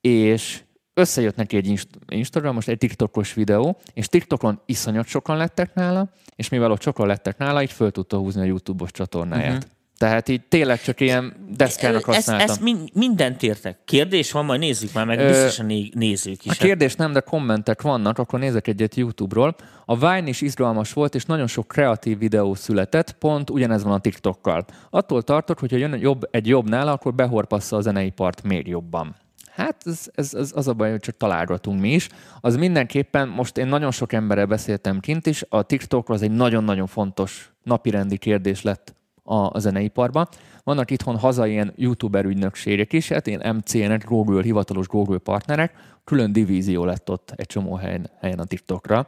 és 0.01 0.61
összejött 0.93 1.35
neki 1.35 1.57
egy 1.57 1.87
Instagram, 2.07 2.53
most 2.53 2.67
egy 2.67 2.77
TikTokos 2.77 3.33
videó, 3.33 3.79
és 3.93 4.07
TikTokon 4.07 4.61
iszonyat 4.65 5.07
sokan 5.07 5.37
lettek 5.37 5.73
nála, 5.73 6.09
és 6.35 6.49
mivel 6.49 6.71
ott 6.71 6.81
sokan 6.81 7.07
lettek 7.07 7.37
nála, 7.37 7.61
így 7.61 7.71
föl 7.71 7.91
tudta 7.91 8.17
húzni 8.17 8.41
a 8.41 8.45
YouTube-os 8.45 8.91
csatornáját. 8.91 9.55
Uh-huh. 9.55 9.77
Tehát 9.99 10.29
így 10.29 10.41
tényleg 10.41 10.81
csak 10.81 10.99
ilyen 10.99 11.33
deszkának 11.49 12.03
használtam. 12.03 12.49
Ezt, 12.49 12.61
ezt 12.61 12.93
mindent 12.93 13.43
értek. 13.43 13.77
Kérdés 13.85 14.31
van, 14.31 14.45
majd 14.45 14.59
nézzük 14.59 14.93
már 14.93 15.05
meg, 15.05 15.17
biztos 15.27 15.59
a 15.59 15.63
nézők 15.93 16.45
is. 16.45 16.51
A 16.51 16.63
kérdés 16.63 16.95
nem, 16.95 17.11
de 17.11 17.19
kommentek 17.19 17.81
vannak, 17.81 18.17
akkor 18.17 18.39
nézek 18.39 18.67
egyet 18.67 18.95
YouTube-ról. 18.95 19.55
A 19.85 19.95
Vine 19.97 20.27
is 20.27 20.41
izgalmas 20.41 20.93
volt, 20.93 21.15
és 21.15 21.25
nagyon 21.25 21.47
sok 21.47 21.67
kreatív 21.67 22.17
videó 22.17 22.55
született, 22.55 23.11
pont 23.11 23.49
ugyanez 23.49 23.83
van 23.83 23.93
a 23.93 23.99
TikTokkal. 23.99 24.65
Attól 24.89 25.21
tartok, 25.21 25.59
hogyha 25.59 25.77
jön 25.77 25.99
jobb, 25.99 26.27
egy 26.31 26.47
jobb 26.47 26.69
nála, 26.69 26.91
akkor 26.91 27.13
behorpassza 27.13 27.75
a 27.75 27.81
zeneipart 27.81 28.43
még 28.43 28.67
jobban. 28.67 29.15
Hát 29.51 29.75
ez, 29.85 30.09
ez, 30.15 30.33
ez 30.33 30.51
az 30.55 30.67
a 30.67 30.73
baj, 30.73 30.89
hogy 30.91 30.99
csak 30.99 31.17
találgatunk 31.17 31.81
mi 31.81 31.93
is. 31.93 32.09
Az 32.41 32.55
mindenképpen, 32.55 33.27
most 33.27 33.57
én 33.57 33.67
nagyon 33.67 33.91
sok 33.91 34.13
emberrel 34.13 34.45
beszéltem 34.45 34.99
kint 34.99 35.25
is, 35.25 35.43
a 35.49 35.63
TikTok 35.63 36.09
az 36.09 36.21
egy 36.21 36.31
nagyon-nagyon 36.31 36.87
fontos 36.87 37.51
napirendi 37.63 38.17
kérdés 38.17 38.61
lett 38.61 38.97
a, 39.29 39.49
a 39.53 39.59
zeneiparban. 39.59 40.27
Vannak 40.63 40.91
itthon 40.91 41.17
hazai 41.17 41.51
ilyen 41.51 41.73
youtuber 41.75 42.25
ügynökségek 42.25 42.93
is, 42.93 43.09
hát 43.09 43.27
én 43.27 43.55
MCN-ek, 43.55 44.05
Google, 44.05 44.41
hivatalos 44.43 44.87
Google 44.87 45.17
partnerek, 45.17 45.73
külön 46.03 46.31
divízió 46.31 46.85
lett 46.85 47.09
ott 47.09 47.33
egy 47.35 47.45
csomó 47.45 47.75
helyen, 47.75 48.09
helyen 48.19 48.39
a 48.39 48.45
TikTokra, 48.45 49.07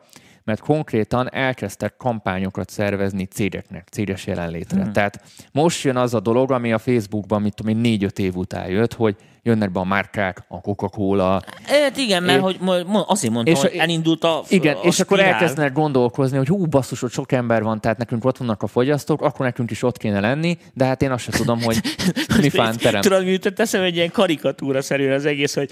mert 0.52 0.64
konkrétan 0.64 1.34
elkezdtek 1.34 1.98
kampányokat 1.98 2.70
szervezni 2.70 3.26
cégeknek, 3.26 3.88
céges 3.92 4.28
jelenlétre. 4.28 4.82
Hmm. 4.82 4.94
Tehát 4.94 5.22
most 5.52 5.84
jön 5.84 5.98
az 5.98 6.14
a 6.14 6.20
dolog, 6.20 6.52
ami 6.52 6.74
a 6.74 6.78
Facebookban, 6.78 7.42
mit 7.42 7.54
tudom 7.56 7.76
én, 7.76 7.82
négy-öt 7.82 8.20
év 8.20 8.36
után 8.36 8.70
jött, 8.70 8.94
hogy 8.94 9.16
jönnek 9.44 9.72
be 9.72 9.80
a 9.80 9.84
márkák, 9.84 10.44
a 10.48 10.62
Coca-Cola. 10.62 11.42
Hát 11.64 11.98
igen, 11.98 12.24
mert 12.24 12.38
é, 12.38 12.42
hogy 12.42 12.60
azért 13.08 13.34
mondtam, 13.34 13.56
és, 13.56 13.62
hogy 13.62 13.76
elindult 13.78 14.24
a 14.24 14.44
Igen, 14.48 14.76
a 14.76 14.80
és 14.80 14.94
spirál. 14.94 15.20
akkor 15.20 15.34
elkezdenek 15.34 15.74
gondolkozni, 15.74 16.38
hogy 16.38 16.48
hú, 16.48 16.66
basszus, 16.66 17.00
hogy 17.00 17.12
sok 17.12 17.32
ember 17.32 17.64
van, 17.64 17.82
tehát 17.82 17.98
nekünk 17.98 18.26
ott 18.26 18.38
vannak 18.38 18.64
a 18.64 18.68
fogyasztók, 18.68 19.22
akkor 19.22 19.46
nekünk 19.46 19.72
is 19.72 19.84
ott 19.84 19.98
kéne 19.98 20.20
lenni, 20.20 20.58
de 20.74 20.86
hát 20.86 21.02
én 21.02 21.12
azt 21.12 21.24
sem 21.24 21.34
tudom, 21.34 21.62
hogy 21.62 21.78
mi 22.42 22.50
fán 22.50 22.78
terem. 22.78 23.02
Tudod, 23.02 23.24
mi 23.24 23.32
jutott 23.32 23.60
eszembe 23.60 23.88
egy 23.88 23.96
ilyen 23.96 24.12
karikatúra 24.12 24.82
szerűen 24.82 25.14
az 25.14 25.26
egész, 25.26 25.56
hogy 25.56 25.72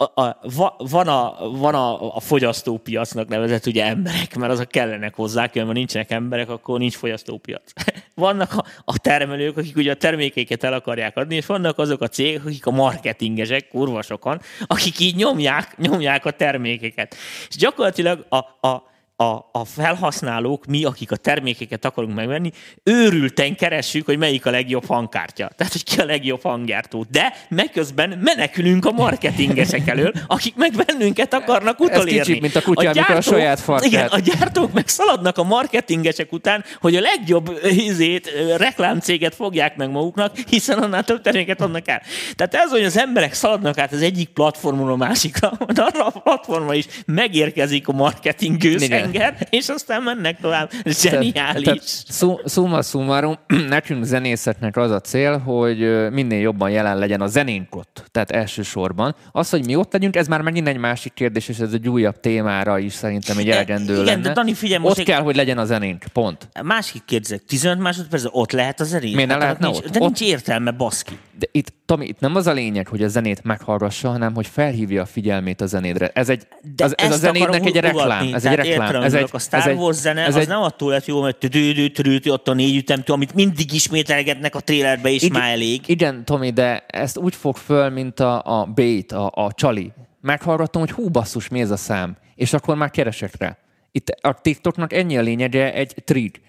a, 0.00 0.22
a, 0.22 0.38
van, 0.76 1.08
a, 1.08 1.50
van 1.50 1.74
a, 1.74 2.16
a 2.16 2.20
fogyasztópiacnak 2.20 3.28
nevezett 3.28 3.66
ugye 3.66 3.84
emberek, 3.84 4.36
mert 4.36 4.52
azok 4.52 4.68
kellenek 4.68 5.14
hozzá, 5.14 5.50
mert 5.54 5.72
nincsenek 5.72 6.10
emberek, 6.10 6.48
akkor 6.48 6.78
nincs 6.78 6.96
fogyasztópiac. 6.96 7.72
Vannak 8.14 8.52
a, 8.52 8.64
a 8.84 8.98
termelők, 8.98 9.56
akik 9.56 9.76
ugye 9.76 9.90
a 9.90 9.94
termékeiket 9.94 10.64
el 10.64 10.72
akarják 10.72 11.16
adni, 11.16 11.34
és 11.34 11.46
vannak 11.46 11.78
azok 11.78 12.00
a 12.00 12.08
cégek, 12.08 12.44
akik 12.44 12.66
a 12.66 12.70
marketingesek, 12.70 13.68
kurva 13.68 14.02
sokan, 14.02 14.40
akik 14.66 14.98
így 14.98 15.16
nyomják, 15.16 15.76
nyomják 15.76 16.24
a 16.24 16.30
termékeket. 16.30 17.16
És 17.48 17.56
gyakorlatilag 17.56 18.26
a, 18.28 18.36
a, 18.68 18.86
a, 19.20 19.48
a 19.52 19.64
felhasználók, 19.64 20.66
mi, 20.66 20.84
akik 20.84 21.10
a 21.10 21.16
termékeket 21.16 21.84
akarunk 21.84 22.14
megvenni, 22.14 22.52
őrülten 22.82 23.56
keressük, 23.56 24.04
hogy 24.04 24.18
melyik 24.18 24.46
a 24.46 24.50
legjobb 24.50 24.86
hangkártya. 24.86 25.50
Tehát, 25.56 25.72
hogy 25.72 25.84
ki 25.84 26.00
a 26.00 26.04
legjobb 26.04 26.42
hanggyártó. 26.42 27.06
De 27.10 27.34
megközben 27.48 28.18
menekülünk 28.22 28.84
a 28.84 28.90
marketingesek 28.90 29.88
elől, 29.88 30.12
akik 30.26 30.54
meg 30.56 30.84
bennünket 30.86 31.34
akarnak 31.34 31.80
utolérni. 31.80 32.18
Ez 32.18 32.26
kicsit, 32.26 32.40
mint 32.40 32.56
a 32.56 32.62
kutya, 32.62 32.88
a, 32.88 32.92
gyártók, 32.92 33.16
a 33.16 33.20
saját 33.20 33.60
farkát. 33.60 33.86
Igen, 33.86 34.06
a 34.06 34.18
gyártók 34.18 34.72
meg 34.72 34.88
szaladnak 34.88 35.38
a 35.38 35.42
marketingesek 35.42 36.32
után, 36.32 36.64
hogy 36.80 36.96
a 36.96 37.00
legjobb 37.00 37.60
izét, 37.64 38.30
reklámcéget 38.56 39.34
fogják 39.34 39.76
meg 39.76 39.90
maguknak, 39.90 40.36
hiszen 40.48 40.78
annál 40.78 41.04
több 41.04 41.20
terméket 41.20 41.60
adnak 41.60 41.88
el. 41.88 42.02
Tehát 42.34 42.54
ez, 42.54 42.70
hogy 42.70 42.84
az 42.84 42.98
emberek 42.98 43.32
szaladnak 43.32 43.78
át 43.78 43.92
az 43.92 44.02
egyik 44.02 44.28
platformon 44.28 44.88
a 44.88 44.96
másikra, 44.96 45.52
arra 45.74 46.06
a 46.06 46.10
platformra 46.10 46.74
is 46.74 46.86
megérkezik 47.06 47.88
a 47.88 47.92
marketing 47.92 48.56
gőz, 48.56 48.88
banger, 49.12 49.46
és 49.50 49.68
aztán 49.68 50.02
mennek 50.02 50.40
tovább. 50.40 50.70
Zseniális. 50.84 51.64
Tehát, 51.64 52.42
szóma 52.44 52.82
szumarum, 52.82 53.38
nekünk 53.68 54.04
zenészeknek 54.04 54.76
az 54.76 54.90
a 54.90 55.00
cél, 55.00 55.38
hogy 55.38 56.10
minél 56.10 56.40
jobban 56.40 56.70
jelen 56.70 56.98
legyen 56.98 57.20
a 57.20 57.26
zenénk 57.26 57.76
ott. 57.76 58.04
Tehát 58.10 58.30
elsősorban. 58.30 59.14
Az, 59.32 59.50
hogy 59.50 59.64
mi 59.66 59.76
ott 59.76 59.92
legyünk, 59.92 60.16
ez 60.16 60.28
már 60.28 60.40
megint 60.40 60.68
egy 60.68 60.76
másik 60.76 61.14
kérdés, 61.14 61.48
és 61.48 61.58
ez 61.58 61.72
egy 61.72 61.88
újabb 61.88 62.20
témára 62.20 62.78
is 62.78 62.92
szerintem 62.92 63.38
egy 63.38 63.48
elegendő 63.50 63.92
Igen, 63.92 64.04
lenne. 64.04 64.22
de 64.22 64.32
Dani, 64.32 64.54
figyelj, 64.54 64.82
ott 64.84 65.02
kell, 65.02 65.20
hogy 65.20 65.36
legyen 65.36 65.58
a 65.58 65.64
zenénk. 65.64 66.04
Pont. 66.12 66.48
Másik 66.62 67.04
kérdezek, 67.04 67.44
15 67.44 67.78
másodperc, 67.78 68.24
ott 68.30 68.52
lehet 68.52 68.80
a 68.80 68.84
zenét? 68.84 69.14
Miért 69.14 69.28
ne 69.28 69.34
Hát 69.34 69.42
lehetne 69.42 69.66
nincs, 69.66 69.78
ott? 69.78 69.92
De 69.92 69.98
nincs 69.98 70.20
értelme, 70.20 70.70
baszki. 70.70 71.18
De 71.38 71.46
itt, 71.52 71.72
Tomi, 71.86 72.06
itt 72.06 72.20
nem 72.20 72.34
az 72.34 72.46
a 72.46 72.52
lényeg, 72.52 72.88
hogy 72.88 73.02
a 73.02 73.08
zenét 73.08 73.44
meghallgassa, 73.44 74.08
hanem 74.10 74.34
hogy 74.34 74.46
felhívja 74.46 75.02
a 75.02 75.06
figyelmét 75.06 75.60
a 75.60 75.66
zenédre. 75.66 76.10
Ez, 76.14 76.28
egy, 76.28 76.46
az, 76.76 76.98
ez 76.98 77.12
a 77.12 77.16
zenének 77.16 77.66
egy 77.66 77.76
reklám. 77.76 78.34
Ez 78.34 78.44
egy 78.44 78.54
Tehát 78.54 78.56
reklám. 78.56 78.97
Értem, 79.02 79.18
ez 79.18 79.24
egy, 79.24 79.28
a 79.32 79.38
Star 79.38 79.60
ez 79.60 79.66
egy, 79.66 79.76
Wars 79.76 79.96
zene 79.96 80.20
ez 80.20 80.34
az 80.34 80.40
egy, 80.40 80.48
nem 80.48 80.62
attól 80.62 80.90
lett 80.90 81.06
jó, 81.06 81.20
mert 81.22 81.36
tüdődő, 81.36 81.88
tüdődő, 81.88 82.30
ott 82.32 82.48
a 82.48 82.52
négy 82.54 82.76
ütemtő, 82.76 83.12
amit 83.12 83.34
mindig 83.34 83.72
ismételgetnek 83.72 84.54
a 84.54 84.60
trélerbe, 84.60 85.10
és 85.10 85.22
Igen. 85.22 85.40
már 85.40 85.50
elég. 85.52 85.80
Igen, 85.86 86.24
Tomi, 86.24 86.50
de 86.50 86.84
ezt 86.86 87.18
úgy 87.18 87.34
fog 87.34 87.56
föl, 87.56 87.88
mint 87.88 88.20
a, 88.20 88.60
a 88.60 88.64
bait, 88.64 89.12
a, 89.12 89.30
a 89.34 89.52
csali. 89.52 89.92
Meghallgatom, 90.20 90.82
hogy 90.82 90.90
hú 90.90 91.08
basszus, 91.08 91.48
mi 91.48 91.60
ez 91.60 91.70
a 91.70 91.76
szám, 91.76 92.16
és 92.34 92.52
akkor 92.52 92.76
már 92.76 92.90
keresek 92.90 93.32
rá. 93.38 93.56
Itt 93.92 94.08
a 94.20 94.32
TikToknak 94.42 94.92
ennyi 94.92 95.16
a 95.18 95.20
lényege 95.20 95.72
egy 95.72 95.94
trig, 96.04 96.40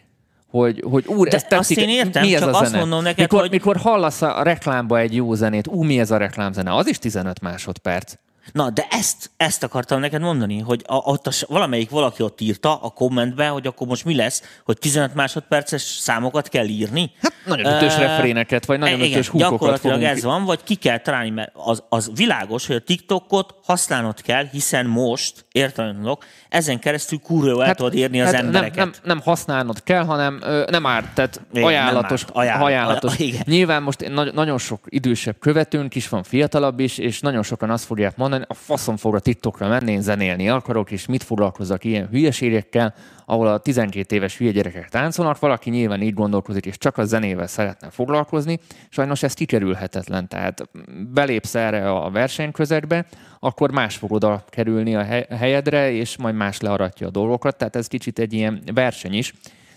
hogy, 0.49 0.83
hogy 0.89 1.05
úr, 1.07 1.27
De 1.27 1.35
ez 1.35 1.43
tetszik, 1.43 1.77
azt 1.77 1.87
én 1.87 1.95
értem, 1.95 2.23
mi 2.23 2.33
ez 2.33 2.39
csak 2.41 2.53
a 2.53 2.57
azt 2.59 2.69
zene? 2.69 2.79
mondom 2.79 3.03
neked, 3.03 3.19
mikor, 3.19 3.39
hogy- 3.39 3.51
mikor 3.51 3.77
hallasz 3.77 4.21
a 4.21 4.43
reklámba 4.43 4.99
egy 4.99 5.15
jó 5.15 5.33
zenét, 5.33 5.67
ú, 5.67 5.83
mi 5.83 5.99
ez 5.99 6.11
a 6.11 6.17
reklámzene, 6.17 6.75
az 6.75 6.87
is 6.87 6.97
15 6.99 7.41
másodperc. 7.41 8.13
Na, 8.51 8.69
de 8.69 8.87
ezt, 8.89 9.31
ezt 9.37 9.63
akartam 9.63 9.99
neked 9.99 10.21
mondani, 10.21 10.59
hogy 10.59 10.83
a, 10.87 10.95
ott 10.95 11.27
a, 11.27 11.31
valamelyik 11.47 11.89
valaki 11.89 12.23
ott 12.23 12.41
írta 12.41 12.81
a 12.81 12.89
kommentbe, 12.89 13.47
hogy 13.47 13.67
akkor 13.67 13.87
most 13.87 14.05
mi 14.05 14.15
lesz, 14.15 14.43
hogy 14.65 14.77
15 14.77 15.15
másodperces 15.15 15.81
számokat 15.81 16.47
kell 16.49 16.65
írni. 16.65 17.11
Hát, 17.21 17.33
nagyon 17.45 17.75
ütős 17.75 17.97
refréneket, 17.97 18.65
vagy 18.65 18.79
nagyon 18.79 19.01
ütős 19.01 19.27
húkokat 19.27 19.51
Gyakorlatilag 19.51 19.95
fogunk- 19.95 20.17
ez 20.17 20.23
van, 20.23 20.45
vagy 20.45 20.63
ki 20.63 20.75
kell 20.75 20.97
találni, 20.97 21.29
mert 21.29 21.51
az, 21.53 21.83
az 21.89 22.11
világos, 22.15 22.67
hogy 22.67 22.75
a 22.75 22.79
TikTokot 22.79 23.55
használnod 23.63 24.21
kell, 24.21 24.45
hiszen 24.51 24.85
most, 24.85 25.45
értelmeződök, 25.51 26.25
ezen 26.49 26.79
keresztül 26.79 27.19
kurva 27.19 27.65
el 27.65 27.75
tudod 27.75 27.93
érni 27.93 28.21
az 28.21 28.31
hát 28.33 28.43
embereket. 28.43 28.75
Nem, 28.75 28.89
nem, 28.89 29.01
nem 29.03 29.19
használnod 29.23 29.83
kell, 29.83 30.03
hanem 30.03 30.39
ö, 30.41 30.63
nem 30.69 30.85
árt, 30.85 31.13
tehát 31.13 31.41
Igen, 31.53 31.63
ajánlatos. 31.67 32.25
nem 32.25 32.29
árt. 32.37 32.45
Ajánl- 32.47 32.63
ajánlatos. 32.63 33.11
aj- 33.11 33.19
igen. 33.27 33.41
Nyilván 33.45 33.83
most 33.83 34.09
nagy, 34.09 34.33
nagyon 34.33 34.57
sok 34.57 34.79
idősebb 34.85 35.35
követőnk 35.39 35.95
is 35.95 36.09
van, 36.09 36.23
fiatalabb 36.23 36.79
is, 36.79 36.97
és 36.97 37.19
nagyon 37.19 37.43
sokan 37.43 37.69
azt 37.69 37.85
fogják 37.85 38.17
mondani, 38.17 38.43
a 38.47 38.53
faszom 38.53 38.97
fog 38.97 39.15
a 39.15 39.19
TikTokra 39.19 39.67
menni, 39.67 39.91
én 39.91 40.01
zenélni 40.01 40.49
akarok, 40.49 40.91
és 40.91 41.05
mit 41.05 41.23
foglalkozzak 41.23 41.83
ilyen 41.83 42.07
hülyeségekkel, 42.11 42.93
ahol 43.25 43.47
a 43.47 43.57
12 43.57 44.15
éves 44.15 44.37
hülye 44.37 44.51
gyerekek 44.51 44.89
táncolnak, 44.89 45.39
valaki 45.39 45.69
nyilván 45.69 46.01
így 46.01 46.13
gondolkozik, 46.13 46.65
és 46.65 46.77
csak 46.77 46.97
a 46.97 47.03
zenével 47.05 47.47
szeretne 47.47 47.89
foglalkozni. 47.89 48.59
Sajnos 48.89 49.23
ez 49.23 49.33
kikerülhetetlen, 49.33 50.27
tehát 50.27 50.69
belépsz 51.13 51.55
erre 51.55 51.91
a 51.91 52.09
versenyközegbe, 52.09 53.05
akkor 53.39 53.71
más 53.71 53.95
fog 53.95 54.11
oda 54.11 54.43
kerülni 54.49 54.95
a 54.95 55.03
hely- 55.03 55.27
helyedre, 55.29 55.91
és 55.91 56.17
majd 56.17 56.35
más 56.35 56.59
learatja 56.59 57.07
a 57.07 57.11
dolgokat, 57.11 57.57
tehát 57.57 57.75
ez 57.75 57.87
kicsit 57.87 58.19
egy 58.19 58.33
ilyen 58.33 58.61
verseny 58.73 59.13
is. 59.13 59.33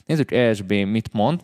Nézzük 0.06 0.30
ESB 0.30 0.72
mit 0.72 1.12
mond. 1.12 1.40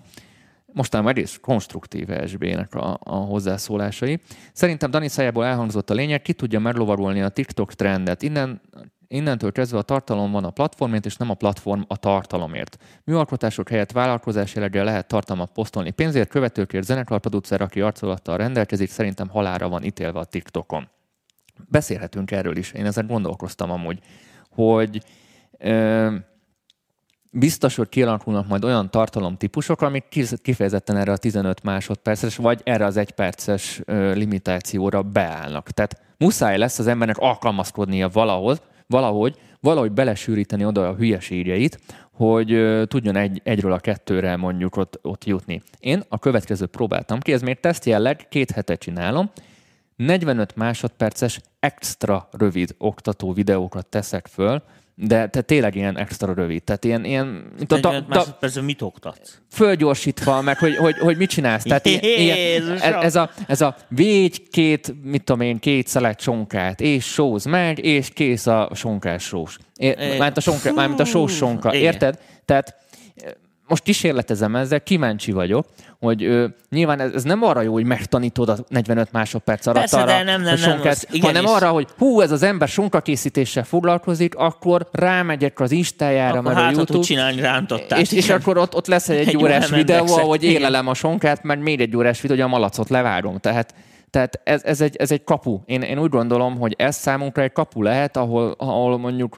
Mostanában 0.73 1.12
egész 1.12 1.39
konstruktív 1.43 2.11
ESB-nek 2.11 2.75
a, 2.75 2.99
a 3.03 3.14
hozzászólásai. 3.14 4.21
Szerintem 4.53 4.91
Dani 4.91 5.09
szájából 5.09 5.45
elhangzott 5.45 5.91
a 5.91 5.95
lényeg, 5.95 6.23
ki 6.23 6.33
tudja 6.33 6.61
meglovarolni 6.61 7.23
a 7.23 7.29
TikTok 7.29 7.73
trendet. 7.75 8.23
Innen, 8.23 8.61
innentől 9.09 9.53
kezdve 9.53 9.79
a 9.79 9.83
tartalom 9.83 10.31
van 10.31 10.45
a 10.45 10.51
platformért, 10.51 11.07
és 11.07 11.16
nem 11.16 11.31
a 11.31 11.35
platform 11.35 11.81
a 11.87 11.97
tartalomért. 11.97 12.77
Műalkotások 13.05 13.69
helyett 13.69 13.93
vállalkozás 13.93 14.55
jelleggel 14.55 14.85
lehet 14.85 15.09
tartalmat 15.09 15.53
posztolni. 15.53 15.91
Pénzért, 15.91 16.29
követőkért, 16.29 16.85
zenekarproducer, 16.85 17.61
aki 17.61 17.81
arcolattal 17.81 18.37
rendelkezik, 18.37 18.91
szerintem 18.91 19.29
halára 19.29 19.69
van 19.69 19.85
ítélve 19.85 20.19
a 20.19 20.25
TikTokon. 20.25 20.89
Beszélhetünk 21.69 22.31
erről 22.31 22.57
is. 22.57 22.73
Én 22.73 22.87
ezen 22.87 23.07
gondolkoztam 23.07 23.71
amúgy, 23.71 23.99
hogy 24.51 25.03
ö, 25.59 26.15
biztos, 27.31 27.77
hogy 27.77 27.89
kialakulnak 27.89 28.49
majd 28.49 28.65
olyan 28.65 28.91
tartalomtípusok, 28.91 29.83
amik 29.83 30.05
kifejezetten 30.43 30.97
erre 30.97 31.13
a 31.13 31.17
15 31.17 31.63
másodperces, 31.63 32.37
vagy 32.37 32.61
erre 32.65 32.85
az 32.85 32.97
egyperces 32.97 33.81
limitációra 34.15 35.03
beállnak. 35.03 35.71
Tehát 35.71 36.01
muszáj 36.19 36.59
lesz 36.59 36.79
az 36.79 36.87
embernek 36.87 37.17
alkalmazkodnia 37.19 38.09
valahoz, 38.09 38.63
valahogy, 38.87 39.37
valahogy 39.61 39.93
belesűríteni 39.93 40.65
oda 40.65 40.89
a 40.89 40.95
hülyeségeit, 40.95 41.81
hogy 42.13 42.83
tudjon 42.87 43.17
egy, 43.17 43.41
egyről 43.45 43.73
a 43.73 43.79
kettőre 43.79 44.37
mondjuk 44.37 44.77
ott, 44.77 44.99
ott 45.03 45.25
jutni. 45.25 45.63
Én 45.79 46.03
a 46.09 46.19
következőt 46.19 46.71
próbáltam 46.71 47.21
ki, 47.21 47.33
ez 47.33 47.43
még 47.43 47.61
teszt 47.61 47.85
jelleg, 47.85 48.27
két 48.29 48.51
hete 48.51 48.75
csinálom, 48.75 49.31
45 49.99 50.57
másodperces 50.57 51.40
extra 51.61 52.28
rövid 52.32 52.74
oktató 52.78 53.32
videókat 53.32 53.86
teszek 53.86 54.26
föl, 54.26 54.62
de 54.94 55.28
te 55.28 55.40
tényleg 55.40 55.74
ilyen 55.74 55.99
extra 55.99 56.34
rövid. 56.34 56.62
Tehát 56.62 56.84
ilyen, 56.84 57.05
ilyen 57.05 57.26
mint 57.59 57.72
a, 57.72 57.74
45 57.74 57.80
ta, 57.80 57.90
ta, 57.90 58.05
másodpercben 58.09 58.64
mit 58.64 58.82
oktatsz? 58.82 59.40
fölgyorsítva, 59.51 60.42
meg 60.42 60.59
hogy, 60.59 60.76
hogy, 60.76 60.99
hogy 60.99 61.16
mit 61.16 61.28
csinálsz. 61.28 61.62
Tehát 61.62 61.86
ilyen, 61.86 62.03
ilyen, 62.03 62.80
ez, 62.80 63.16
a, 63.16 63.30
ez 63.46 63.61
a 63.61 63.76
végy 63.88 64.49
két, 64.49 64.94
mit 65.03 65.24
tudom 65.24 65.40
én, 65.40 65.59
két 65.59 65.86
szelet 65.86 66.20
sonkát, 66.20 66.80
és 66.80 67.05
sóz 67.05 67.44
meg, 67.44 67.84
és 67.84 68.09
kész 68.09 68.46
a 68.46 68.70
sonkás 68.74 69.22
sós. 69.22 69.59
Mármint 69.96 70.36
a, 70.36 70.40
sonka, 70.40 70.72
mármint 70.72 71.01
a 71.01 71.05
sós 71.05 71.36
sonka. 71.36 71.74
Érted? 71.74 72.18
Tehát 72.44 72.68
eh, 72.68 72.88
most 73.69 73.83
kísérletezem 73.83 74.57
ezzel, 74.57 74.81
kíváncsi 74.81 75.33
vagyok, 75.33 75.66
hogy 76.01 76.25
ö, 76.25 76.47
nyilván 76.71 77.01
ez, 77.01 77.12
ez 77.12 77.23
nem 77.23 77.43
arra 77.43 77.61
jó, 77.61 77.73
hogy 77.73 77.85
megtanítod 77.85 78.49
a 78.49 78.57
45 78.69 79.12
másodperc 79.12 79.66
alatt 79.66 79.79
Persze, 79.79 79.97
arra, 79.97 80.07
de 80.07 80.23
nem, 80.23 80.25
nem, 80.25 80.43
nem, 80.43 80.57
sonkát, 80.57 81.07
igenis. 81.11 81.37
hanem 81.37 81.55
arra, 81.55 81.69
hogy 81.69 81.87
hú, 81.99 82.21
ez 82.21 82.31
az 82.31 82.43
ember 82.43 82.69
sonkakészítéssel 82.69 83.64
foglalkozik, 83.64 84.35
akkor 84.35 84.89
rámegyek 84.93 85.61
az 85.61 85.71
Instájára, 85.71 86.43
meg 86.43 86.57
a 86.57 86.61
hát, 86.61 86.77
YouTube, 86.77 87.05
csinálni 87.05 87.41
rántottát. 87.41 87.99
és, 88.01 88.12
és 88.12 88.31
akkor 88.31 88.59
ott, 88.59 88.75
ott 88.75 88.87
lesz 88.87 89.09
egy, 89.09 89.29
egy 89.29 89.37
órás 89.37 89.71
videó, 89.71 90.07
ahogy 90.07 90.45
élelem 90.45 90.87
a 90.87 90.95
sonkát, 90.95 91.43
meg 91.43 91.59
még 91.59 91.81
egy 91.81 91.97
órás 91.97 92.21
videó, 92.21 92.37
hogy 92.37 92.45
a 92.45 92.49
malacot 92.49 92.89
levárom. 92.89 93.39
Tehát, 93.39 93.75
tehát 94.11 94.41
ez, 94.45 94.64
ez, 94.64 94.81
egy, 94.81 94.97
ez 94.97 95.11
egy 95.11 95.25
kapu. 95.25 95.61
Én, 95.66 95.83
én 95.83 95.99
úgy 95.99 96.11
gondolom, 96.11 96.59
hogy 96.59 96.75
ez 96.79 96.97
számunkra 96.97 97.43
egy 97.43 97.53
kapu 97.53 97.83
lehet, 97.83 98.16
ahol, 98.16 98.55
ahol 98.59 98.99
mondjuk 98.99 99.37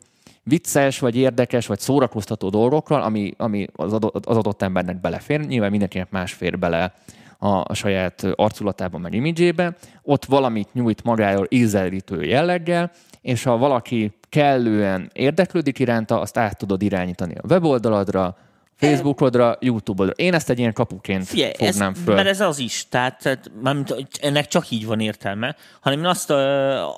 vicces, 0.51 0.98
vagy 0.98 1.16
érdekes, 1.16 1.66
vagy 1.66 1.78
szórakoztató 1.78 2.48
dolgokról, 2.48 3.03
ami, 3.03 3.34
ami 3.36 3.66
az, 3.72 3.92
adott, 3.92 4.26
az 4.26 4.36
adott 4.36 4.62
embernek 4.62 5.01
belefér. 5.01 5.40
Nyilván 5.40 5.70
mindenkinek 5.70 6.11
más 6.11 6.32
fér 6.32 6.59
bele 6.59 6.94
a, 7.38 7.48
a 7.48 7.74
saját 7.74 8.26
arculatában, 8.34 9.01
meg 9.01 9.14
imidzsébe. 9.14 9.76
Ott 10.03 10.24
valamit 10.24 10.72
nyújt 10.72 11.05
magáról 11.05 11.46
ízelítő 11.48 12.24
jelleggel, 12.24 12.90
és 13.20 13.42
ha 13.42 13.57
valaki 13.57 14.12
kellően 14.28 15.11
érdeklődik 15.12 15.78
iránta, 15.78 16.20
azt 16.20 16.36
át 16.36 16.59
tudod 16.59 16.82
irányítani 16.82 17.34
a 17.34 17.46
weboldaladra, 17.48 18.36
Facebookodra, 18.81 19.57
YouTube-odra. 19.61 20.12
Én 20.16 20.35
ezt 20.35 20.51
egy 20.51 20.59
ilyen 20.59 20.72
kapuként 20.72 21.26
Figyelj, 21.26 21.53
ez, 21.59 21.70
fognám 21.70 21.95
föl. 21.95 22.14
mert 22.14 22.28
ez 22.28 22.41
az 22.41 22.59
is, 22.59 22.87
tehát, 22.89 23.22
tehát 23.22 23.51
mármint, 23.62 24.09
ennek 24.20 24.47
csak 24.47 24.70
így 24.70 24.87
van 24.87 25.01
értelme, 25.01 25.57
hanem 25.81 25.99
én 25.99 26.05
azt 26.05 26.31
uh, 26.31 26.37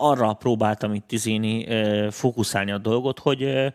arra 0.08 0.32
próbáltam 0.32 0.94
itt 0.94 1.12
izéni, 1.12 1.66
uh, 1.68 2.10
fókuszálni 2.10 2.72
a 2.72 2.78
dolgot, 2.78 3.18
hogy 3.18 3.42
uh, 3.42 3.66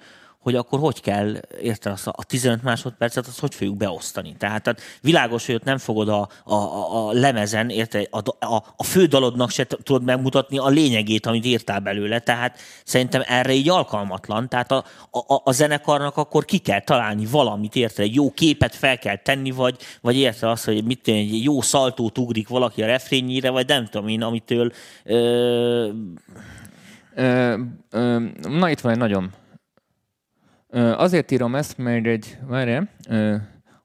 hogy 0.47 0.55
akkor 0.55 0.79
hogy 0.79 1.01
kell, 1.01 1.39
érted, 1.61 1.91
azt 1.91 2.07
a 2.07 2.13
a 2.17 2.23
15 2.23 2.63
másodpercet, 2.63 3.27
azt 3.27 3.39
hogy 3.39 3.55
fogjuk 3.55 3.77
beosztani. 3.77 4.35
Tehát, 4.37 4.63
tehát 4.63 4.81
világos, 5.01 5.45
hogy 5.45 5.55
ott 5.55 5.63
nem 5.63 5.77
fogod 5.77 6.09
a, 6.09 6.29
a, 6.43 6.53
a, 6.53 7.07
a 7.07 7.11
lemezen, 7.11 7.69
érted, 7.69 8.07
a, 8.09 8.45
a, 8.45 8.63
a 8.75 8.83
fő 8.83 9.05
dalodnak 9.05 9.49
se 9.49 9.63
tudod 9.63 10.03
megmutatni 10.03 10.57
a 10.57 10.67
lényegét, 10.67 11.25
amit 11.25 11.45
írtál 11.45 11.79
belőle, 11.79 12.19
tehát 12.19 12.59
szerintem 12.85 13.21
erre 13.25 13.53
így 13.53 13.69
alkalmatlan. 13.69 14.49
Tehát 14.49 14.71
a, 14.71 14.83
a, 15.11 15.41
a 15.43 15.51
zenekarnak 15.51 16.17
akkor 16.17 16.45
ki 16.45 16.57
kell 16.57 16.81
találni 16.81 17.25
valamit, 17.25 17.75
érted, 17.75 18.05
egy 18.05 18.15
jó 18.15 18.31
képet 18.31 18.75
fel 18.75 18.97
kell 18.97 19.17
tenni, 19.17 19.51
vagy, 19.51 19.75
vagy 20.01 20.17
érted 20.17 20.49
azt, 20.49 20.65
hogy 20.65 20.83
mit 20.83 21.01
tudom, 21.01 21.19
egy 21.19 21.43
jó 21.43 21.61
szaltót 21.61 22.17
ugrik 22.17 22.47
valaki 22.47 22.83
a 22.83 22.85
refrényére, 22.85 23.49
vagy 23.49 23.67
nem 23.67 23.85
tudom 23.85 24.07
én, 24.07 24.21
amitől 24.21 24.71
ö, 25.03 25.89
Ö, 27.19 27.57
ö, 27.89 28.19
na, 28.41 28.69
itt 28.69 28.79
van 28.79 28.91
egy 28.91 28.97
nagyon... 28.97 29.31
Azért 30.73 31.31
írom 31.31 31.55
ezt, 31.55 31.77
mert 31.77 32.05
egy... 32.05 32.37
Várjál. 32.47 32.89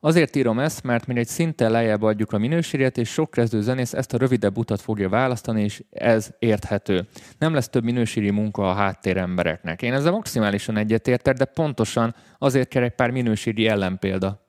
Azért 0.04 0.36
írom 0.36 0.58
ezt, 0.58 0.82
mert 0.82 1.06
mi 1.06 1.18
egy 1.18 1.26
szinten 1.26 1.70
lejjebb 1.70 2.02
adjuk 2.02 2.32
a 2.32 2.38
minőséget, 2.38 2.98
és 2.98 3.08
sok 3.08 3.30
kezdő 3.30 3.60
zenész 3.60 3.92
ezt 3.92 4.12
a 4.12 4.18
rövidebb 4.18 4.56
utat 4.58 4.80
fogja 4.80 5.08
választani, 5.08 5.62
és 5.62 5.82
ez 5.90 6.30
érthető. 6.38 7.06
Nem 7.38 7.54
lesz 7.54 7.68
több 7.68 7.84
minőségi 7.84 8.30
munka 8.30 8.70
a 8.70 8.74
háttérembereknek. 8.74 9.82
Én 9.82 9.92
ezzel 9.92 10.12
maximálisan 10.12 10.76
egyetértek, 10.76 11.36
de 11.36 11.44
pontosan 11.44 12.14
azért 12.38 12.68
kell 12.68 12.82
egy 12.82 12.94
pár 12.94 13.10
minőségi 13.10 13.66
ellenpélda. 13.66 14.46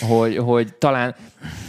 Hogy, 0.00 0.36
hogy 0.36 0.74
talán 0.74 1.14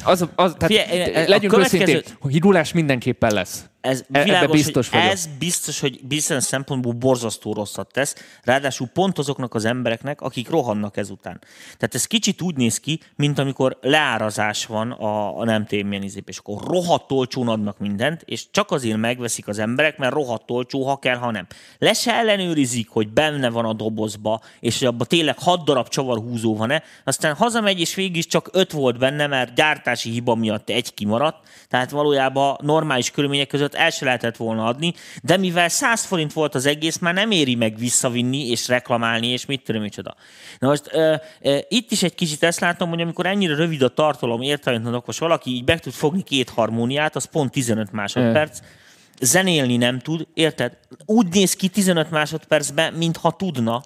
az, 0.03 0.27
az 0.35 0.55
tehát 0.57 1.15
a 1.15 1.29
legyünk 1.29 1.57
őszintén, 1.57 2.01
hogy 2.19 2.31
higulás 2.31 2.73
mindenképpen 2.73 3.33
lesz. 3.33 3.65
Ez 3.83 3.99
E- 3.99 4.03
ebbe 4.09 4.23
világos, 4.23 4.51
biztos 4.51 4.89
hogy 4.89 4.99
vagyok. 4.99 5.13
ez 5.13 5.29
biztos, 5.39 5.79
hogy 5.79 5.99
bizonyos 6.03 6.43
szempontból 6.43 6.93
borzasztó 6.93 7.53
rosszat 7.53 7.91
tesz, 7.91 8.15
ráadásul 8.43 8.87
pont 8.87 9.17
azoknak 9.17 9.53
az 9.53 9.65
embereknek, 9.65 10.21
akik 10.21 10.49
rohannak 10.49 10.97
ezután. 10.97 11.41
Tehát 11.77 11.95
ez 11.95 12.05
kicsit 12.05 12.41
úgy 12.41 12.55
néz 12.55 12.79
ki, 12.79 12.99
mint 13.15 13.39
amikor 13.39 13.77
leárazás 13.81 14.65
van 14.65 14.91
a, 14.91 15.39
a 15.39 15.43
nem 15.43 15.65
milyen 15.69 16.03
izép, 16.03 16.29
és 16.29 16.37
akkor 16.37 16.63
rohadt 16.67 17.11
olcsón 17.11 17.47
adnak 17.47 17.79
mindent, 17.79 18.21
és 18.25 18.51
csak 18.51 18.71
azért 18.71 18.97
megveszik 18.97 19.47
az 19.47 19.59
emberek, 19.59 19.97
mert 19.97 20.13
rohadt 20.13 20.51
olcsó, 20.51 20.85
ha 20.87 20.97
kell, 20.97 21.17
ha 21.17 21.31
nem. 21.31 21.47
Le 21.77 21.93
se 21.93 22.13
ellenőrizik, 22.13 22.89
hogy 22.89 23.07
benne 23.07 23.49
van 23.49 23.65
a 23.65 23.73
dobozba, 23.73 24.41
és 24.59 24.79
hogy 24.79 24.87
abban 24.87 25.07
tényleg 25.07 25.39
hat 25.39 25.65
darab 25.65 25.87
csavarhúzó 25.87 26.55
van-e, 26.55 26.83
aztán 27.03 27.35
hazamegy, 27.35 27.79
és 27.79 27.95
végig 27.95 28.15
is 28.15 28.27
csak 28.27 28.49
öt 28.51 28.71
volt 28.71 28.97
benne, 28.97 29.27
mert 29.27 29.53
gyártási 29.53 30.09
hiba 30.09 30.35
miatt 30.35 30.69
egy 30.69 30.93
kimaradt, 30.93 31.47
tehát 31.67 31.89
valójában 31.89 32.57
normális 32.61 33.11
körülmények 33.11 33.47
között 33.47 33.71
el 33.73 33.89
se 33.89 34.05
lehetett 34.05 34.37
volna 34.37 34.65
adni, 34.65 34.93
de 35.23 35.37
mivel 35.37 35.69
100 35.69 36.05
forint 36.05 36.33
volt 36.33 36.55
az 36.55 36.65
egész, 36.65 36.97
már 36.97 37.13
nem 37.13 37.31
éri 37.31 37.55
meg 37.55 37.77
visszavinni 37.77 38.49
és 38.49 38.67
reklamálni, 38.67 39.27
és 39.27 39.45
mit 39.45 39.63
tudom 39.63 39.81
micsoda. 39.81 40.15
Na 40.59 40.67
most 40.67 40.89
ö, 40.91 41.15
ö, 41.41 41.57
itt 41.67 41.91
is 41.91 42.03
egy 42.03 42.15
kicsit 42.15 42.43
ezt 42.43 42.59
látom, 42.59 42.89
hogy 42.89 43.01
amikor 43.01 43.25
ennyire 43.25 43.55
rövid 43.55 43.81
a 43.81 43.87
tartalom 43.87 44.41
értelemben, 44.41 44.93
akkor 44.93 45.15
valaki 45.19 45.51
így 45.51 45.65
meg 45.65 45.79
tud 45.79 45.93
fogni 45.93 46.23
két 46.23 46.49
harmóniát, 46.49 47.15
az 47.15 47.25
pont 47.25 47.51
15 47.51 47.91
másodperc, 47.91 48.59
zenélni 49.21 49.77
nem 49.77 49.99
tud, 49.99 50.27
érted? 50.33 50.77
Úgy 51.05 51.27
néz 51.27 51.53
ki 51.53 51.67
15 51.67 52.11
másodpercben, 52.11 52.93
mintha 52.93 53.31
tudna. 53.31 53.83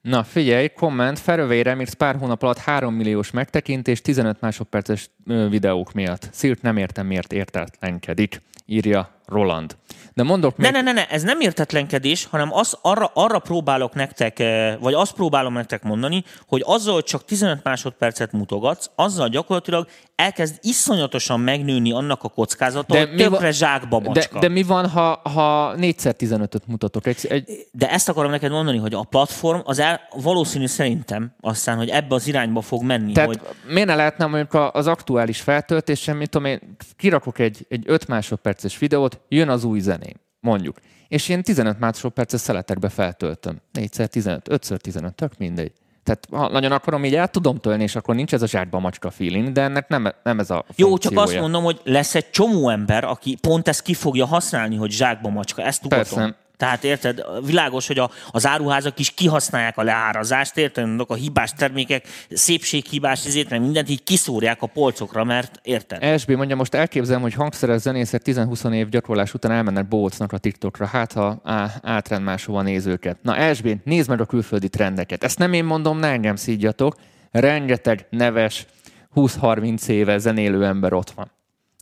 Na 0.00 0.24
figyelj, 0.24 0.68
komment, 0.68 1.18
Ferövé 1.18 1.60
Remix 1.60 1.92
pár 1.92 2.16
hónap 2.16 2.42
alatt 2.42 2.58
3 2.58 2.94
milliós 2.94 3.30
megtekintés 3.30 4.00
15 4.00 4.40
másodperces 4.40 5.10
videók 5.24 5.92
miatt. 5.92 6.28
Szilt 6.32 6.62
nem 6.62 6.76
értem, 6.76 7.06
miért 7.06 7.32
értetlenkedik, 7.32 8.42
írja 8.66 9.19
Roland. 9.30 9.76
De 10.14 10.22
mondok 10.22 10.56
Ne, 10.56 10.70
még... 10.70 10.72
ne, 10.72 10.80
ne, 10.80 10.92
ne, 10.92 11.06
ez 11.08 11.22
nem 11.22 11.40
értetlenkedés, 11.40 12.26
hanem 12.30 12.52
az, 12.52 12.78
arra, 12.82 13.10
arra 13.14 13.38
próbálok 13.38 13.94
nektek, 13.94 14.38
eh, 14.38 14.76
vagy 14.80 14.94
azt 14.94 15.12
próbálom 15.12 15.52
nektek 15.52 15.82
mondani, 15.82 16.24
hogy 16.46 16.62
azzal, 16.66 16.94
hogy 16.94 17.04
csak 17.04 17.24
15 17.24 17.62
másodpercet 17.64 18.32
mutogatsz, 18.32 18.90
azzal 18.94 19.28
gyakorlatilag 19.28 19.86
elkezd 20.14 20.58
iszonyatosan 20.60 21.40
megnőni 21.40 21.92
annak 21.92 22.22
a 22.24 22.28
kockázata, 22.28 22.94
De 22.94 22.98
hogy 23.00 23.10
mi 23.14 23.22
va- 23.22 23.30
tökre 23.32 23.50
zsákba 23.50 23.98
De, 24.00 24.06
macska. 24.08 24.38
de 24.38 24.48
mi 24.48 24.62
van, 24.62 24.88
ha, 24.88 25.20
ha 25.24 25.74
4x15-öt 25.76 26.66
mutatok? 26.66 27.06
Egy, 27.06 27.26
egy, 27.28 27.66
De 27.72 27.90
ezt 27.90 28.08
akarom 28.08 28.30
neked 28.30 28.50
mondani, 28.50 28.78
hogy 28.78 28.94
a 28.94 29.02
platform 29.02 29.58
az 29.64 29.78
el, 29.78 30.00
valószínű 30.22 30.66
szerintem 30.66 31.34
aztán, 31.40 31.76
hogy 31.76 31.88
ebbe 31.88 32.14
az 32.14 32.26
irányba 32.26 32.60
fog 32.60 32.82
menni. 32.82 33.12
tehát 33.12 33.28
hogy, 33.28 33.40
miért 33.68 33.88
ne 33.88 33.94
lehetne 33.94 34.26
mondjuk 34.26 34.68
az 34.72 34.86
aktuális 34.86 35.40
feltöltésen, 35.40 36.16
mit 36.16 36.30
tudom 36.30 36.46
én, 36.46 36.76
kirakok 36.96 37.38
egy, 37.38 37.66
egy 37.68 37.84
5 37.86 38.08
másodperces 38.08 38.78
videót, 38.78 39.20
jön 39.28 39.48
az 39.48 39.64
új 39.64 39.80
zeném, 39.80 40.09
mondjuk. 40.40 40.76
És 41.08 41.28
én 41.28 41.42
15 41.42 41.78
másodperces 41.78 42.40
szeletekbe 42.40 42.88
feltöltöm. 42.88 43.60
4x15, 43.78 44.40
5x15, 44.44 45.10
tök 45.10 45.32
mindegy. 45.38 45.72
Tehát 46.02 46.26
ha 46.30 46.52
nagyon 46.52 46.72
akarom, 46.72 47.04
így 47.04 47.14
el 47.14 47.28
tudom 47.28 47.58
tölni, 47.58 47.82
és 47.82 47.96
akkor 47.96 48.14
nincs 48.14 48.32
ez 48.32 48.42
a 48.42 48.46
zsákba 48.46 48.78
macska 48.78 49.10
feeling, 49.10 49.52
de 49.52 49.62
ennek 49.62 49.88
nem, 49.88 50.12
nem 50.22 50.38
ez 50.38 50.50
a 50.50 50.64
Jó, 50.76 50.98
csak 50.98 51.18
azt 51.18 51.40
mondom, 51.40 51.64
hogy 51.64 51.80
lesz 51.84 52.14
egy 52.14 52.30
csomó 52.30 52.68
ember, 52.68 53.04
aki 53.04 53.36
pont 53.40 53.68
ezt 53.68 53.82
ki 53.82 53.94
fogja 53.94 54.26
használni, 54.26 54.76
hogy 54.76 54.90
zsákba 54.90 55.28
macska. 55.28 55.62
Ezt 55.62 55.82
tudatom. 55.82 56.18
Persze. 56.18 56.36
Tehát 56.60 56.84
érted, 56.84 57.22
világos, 57.44 57.86
hogy 57.86 57.98
a, 57.98 58.10
az 58.30 58.46
áruházak 58.46 58.98
is 58.98 59.10
kihasználják 59.10 59.76
a 59.76 59.82
leárazást, 59.82 60.56
érted, 60.56 60.86
Mondok, 60.86 61.10
a 61.10 61.14
hibás 61.14 61.52
termékek, 61.52 62.06
szépséghibás 62.30 63.26
izét, 63.26 63.50
meg 63.50 63.60
mindent 63.60 63.88
így 63.88 64.04
kiszórják 64.04 64.62
a 64.62 64.66
polcokra, 64.66 65.24
mert 65.24 65.60
érted? 65.62 66.18
SB 66.18 66.30
mondja, 66.30 66.56
most 66.56 66.74
elképzelem, 66.74 67.20
hogy 67.20 67.34
hangszeres 67.34 67.80
zenészek 67.80 68.22
10-20 68.24 68.72
év 68.72 68.88
gyakorlás 68.88 69.34
után 69.34 69.52
elmennek 69.52 69.88
Bolcnak 69.88 70.32
a 70.32 70.38
TikTokra, 70.38 70.86
hát 70.86 71.12
ha 71.12 71.40
á, 71.44 71.70
átrend 71.82 72.24
máshova 72.24 72.62
nézőket. 72.62 73.16
Na 73.22 73.54
SB, 73.54 73.76
nézd 73.84 74.08
meg 74.08 74.20
a 74.20 74.24
külföldi 74.24 74.68
trendeket. 74.68 75.24
Ezt 75.24 75.38
nem 75.38 75.52
én 75.52 75.64
mondom, 75.64 75.98
ne 75.98 76.08
engem 76.08 76.36
szídjatok. 76.36 76.94
Rengeteg 77.30 78.06
neves, 78.10 78.66
20-30 79.14 79.86
éve 79.86 80.18
zenélő 80.18 80.64
ember 80.64 80.92
ott 80.92 81.10
van. 81.10 81.30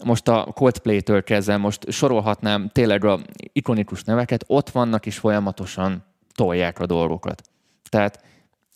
Most 0.05 0.29
a 0.29 0.53
Coldplay-től 0.55 1.23
kezdve, 1.25 1.57
most 1.57 1.91
sorolhatnám 1.91 2.69
tényleg 2.73 3.05
a 3.05 3.21
ikonikus 3.53 4.05
neveket, 4.05 4.45
ott 4.47 4.71
vannak 4.71 5.07
és 5.07 5.19
folyamatosan 5.19 6.05
tolják 6.35 6.79
a 6.79 6.87
dolgokat. 6.87 7.43
Tehát, 7.89 8.23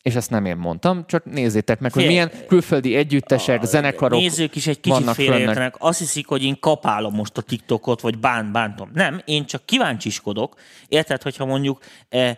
és 0.02 0.14
ezt 0.14 0.30
nem 0.30 0.44
én 0.44 0.56
mondtam, 0.56 1.06
csak 1.06 1.24
nézzétek 1.24 1.80
meg, 1.80 1.92
hogy 1.92 2.06
milyen 2.06 2.30
külföldi 2.48 2.94
együttesek, 2.94 3.64
zenekarok 3.64 4.20
Nézők 4.20 4.56
is 4.56 4.66
egy 4.66 4.80
kicsit 4.80 5.10
félreértenek. 5.10 5.74
Azt 5.78 5.98
hiszik, 5.98 6.26
hogy 6.26 6.42
én 6.42 6.60
kapálom 6.60 7.14
most 7.14 7.38
a 7.38 7.42
TikTokot, 7.42 8.00
vagy 8.00 8.18
bán, 8.18 8.52
bántom. 8.52 8.90
Nem, 8.94 9.20
én 9.24 9.44
csak 9.44 9.64
kíváncsiskodok. 9.64 10.54
Érted, 10.88 11.22
hogyha 11.22 11.44
mondjuk 11.44 11.82
eh, 12.08 12.28
eh, 12.28 12.36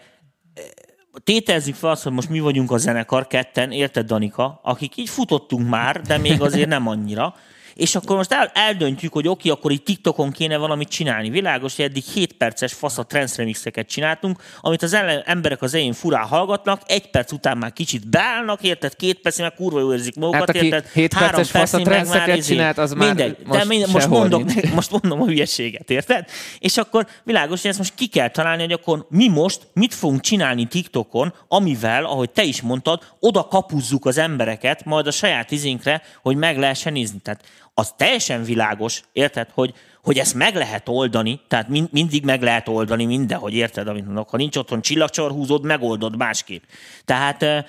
tételezzük 1.25 1.75
fel 1.75 1.91
azt, 1.91 2.03
hogy 2.03 2.13
most 2.13 2.29
mi 2.29 2.41
vagyunk 2.41 2.71
a 2.71 2.77
zenekar 2.77 3.27
ketten, 3.27 3.71
érted 3.71 4.07
Danika, 4.07 4.61
akik 4.63 4.97
így 4.97 5.09
futottunk 5.09 5.69
már, 5.69 6.01
de 6.01 6.19
még 6.19 6.43
azért 6.43 6.69
nem 6.69 6.87
annyira. 6.87 7.35
És 7.75 7.95
akkor 7.95 8.17
most 8.17 8.33
el, 8.33 8.51
eldöntjük, 8.55 9.13
hogy 9.13 9.29
oké, 9.29 9.49
akkor 9.49 9.71
így 9.71 9.83
TikTokon 9.83 10.31
kéne 10.31 10.57
valamit 10.57 10.89
csinálni. 10.89 11.31
Világos, 11.31 11.77
hogy 11.77 11.85
eddig 11.85 12.03
7 12.05 12.33
perces 12.33 12.73
fasz 12.73 12.99
a 12.99 13.03
trance 13.07 13.35
remixeket 13.37 13.89
csináltunk, 13.89 14.43
amit 14.61 14.83
az 14.83 14.93
ellen, 14.93 15.23
emberek 15.27 15.63
az 15.63 15.75
elején 15.75 15.93
furán 15.93 16.27
hallgatnak, 16.27 16.81
egy 16.87 17.11
perc 17.11 17.33
után 17.33 17.59
már 17.59 17.73
kicsit 17.73 18.09
beállnak, 18.09 18.63
érted, 18.63 18.97
két 18.97 19.21
percig 19.21 19.43
meg 19.43 19.55
kurva 19.55 19.81
jól 19.81 19.95
érzik 19.95 20.15
magukat, 20.15 20.41
Hát, 20.41 20.49
aki 20.49 20.65
érted, 20.65 20.91
hét 20.93 21.13
három 21.13 21.31
perces 21.31 21.51
fasz 21.51 21.73
a 21.73 21.77
már 21.77 21.87
trendszeket 21.87 22.37
izé- 22.37 22.57
csinált, 22.57 22.79
az 22.79 22.93
már 22.93 23.07
mindegy. 23.07 23.37
most 23.47 23.69
De 23.69 23.87
most, 23.93 24.09
mondok, 24.09 24.45
nincs. 24.45 24.71
most 24.79 24.91
mondom 24.91 25.23
a 25.23 25.25
hülyeséget, 25.25 25.91
érted? 25.91 26.29
És 26.59 26.77
akkor 26.77 27.07
világos, 27.23 27.61
hogy 27.61 27.71
ezt 27.71 27.79
most 27.79 27.95
ki 27.95 28.07
kell 28.07 28.29
találni, 28.29 28.63
hogy 28.63 28.73
akkor 28.73 29.07
mi 29.11 29.29
most 29.29 29.67
mit 29.73 29.95
fogunk 29.95 30.21
csinálni 30.21 30.67
TikTokon, 30.67 31.35
amivel, 31.49 32.05
ahogy 32.05 32.31
te 32.31 32.43
is 32.43 32.61
mondtad, 32.61 33.03
oda 33.21 33.49
kapuzzuk 33.49 34.07
az 34.07 34.19
embereket 34.19 34.85
majd 34.85 35.07
a 35.07 35.11
saját 35.11 35.51
izénkre, 35.51 36.03
hogy 36.23 36.37
meg 36.37 36.59
lehessen 36.59 36.93
nézni. 36.93 37.19
Tehát 37.19 37.45
az 37.75 37.93
teljesen 37.97 38.43
világos, 38.43 39.03
érted, 39.13 39.49
hogy, 39.55 39.75
hogy 40.03 40.19
ezt 40.19 40.35
meg 40.35 40.55
lehet 40.55 40.89
oldani, 40.89 41.41
tehát 41.49 41.69
mind, 41.69 41.89
mindig 41.93 42.25
meg 42.25 42.43
lehet 42.43 42.69
oldani 42.69 43.05
mindenhogy, 43.05 43.55
érted, 43.55 43.89
amit 43.89 44.05
mondok. 44.05 44.31
Ha 44.31 44.37
nincs 44.37 44.57
otthon 44.57 44.81
csillagcsorhúzód, 44.81 45.65
megoldod 45.65 46.17
másképp. 46.17 46.63
Tehát 47.05 47.67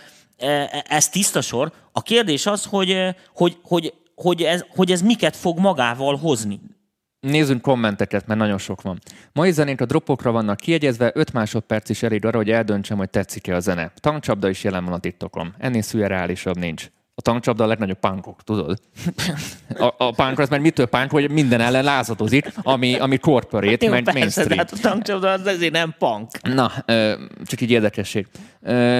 ez 0.87 1.09
tiszta 1.09 1.41
sor. 1.41 1.71
A 1.91 2.01
kérdés 2.01 2.45
az, 2.45 2.65
hogy, 2.65 3.15
hogy, 3.33 3.57
hogy, 3.63 3.93
hogy, 4.15 4.41
ez, 4.41 4.65
hogy 4.69 4.91
ez 4.91 5.01
miket 5.01 5.35
fog 5.35 5.59
magával 5.59 6.15
hozni. 6.15 6.59
Nézzünk 7.19 7.61
kommenteket, 7.61 8.27
mert 8.27 8.39
nagyon 8.39 8.57
sok 8.57 8.81
van. 8.81 8.99
Mai 9.33 9.51
zenék 9.51 9.81
a 9.81 9.85
dropokra 9.85 10.31
vannak 10.31 10.57
kiegyezve, 10.57 11.11
5 11.13 11.33
másodperc 11.33 11.89
is 11.89 12.03
elég 12.03 12.25
arra, 12.25 12.37
hogy 12.37 12.49
eldöntsem, 12.49 12.97
hogy 12.97 13.09
tetszik-e 13.09 13.55
a 13.55 13.59
zene. 13.59 13.91
Tankcsapda 13.95 14.49
is 14.49 14.63
jelen 14.63 14.83
van 14.83 14.93
a 14.93 14.99
TikTokon. 14.99 15.55
Ennél 15.57 15.81
szürreálisabb 15.81 16.57
nincs. 16.57 16.89
A 17.17 17.21
tankcsapda 17.21 17.63
a 17.63 17.67
legnagyobb 17.67 17.99
pánkok, 17.99 18.43
tudod? 18.43 18.79
A, 19.77 19.93
a 19.97 20.11
punk 20.11 20.39
az, 20.39 20.49
mert 20.49 20.61
mitől 20.61 20.85
punk, 20.85 21.11
hogy 21.11 21.31
minden 21.31 21.61
ellen 21.61 21.83
lázadozik, 21.83 22.53
ami, 22.61 22.99
ami 22.99 23.17
corporate, 23.17 23.85
Jó, 23.85 23.91
meg 23.91 24.03
de 24.03 24.11
mainstream. 24.11 24.57
hát 24.57 24.71
a 24.71 24.77
tankcsapda 24.81 25.31
az 25.31 25.47
ezért 25.47 25.71
nem 25.71 25.95
punk. 25.97 26.41
Na, 26.41 26.71
csak 27.43 27.61
így 27.61 27.71
érdekesség. 27.71 28.27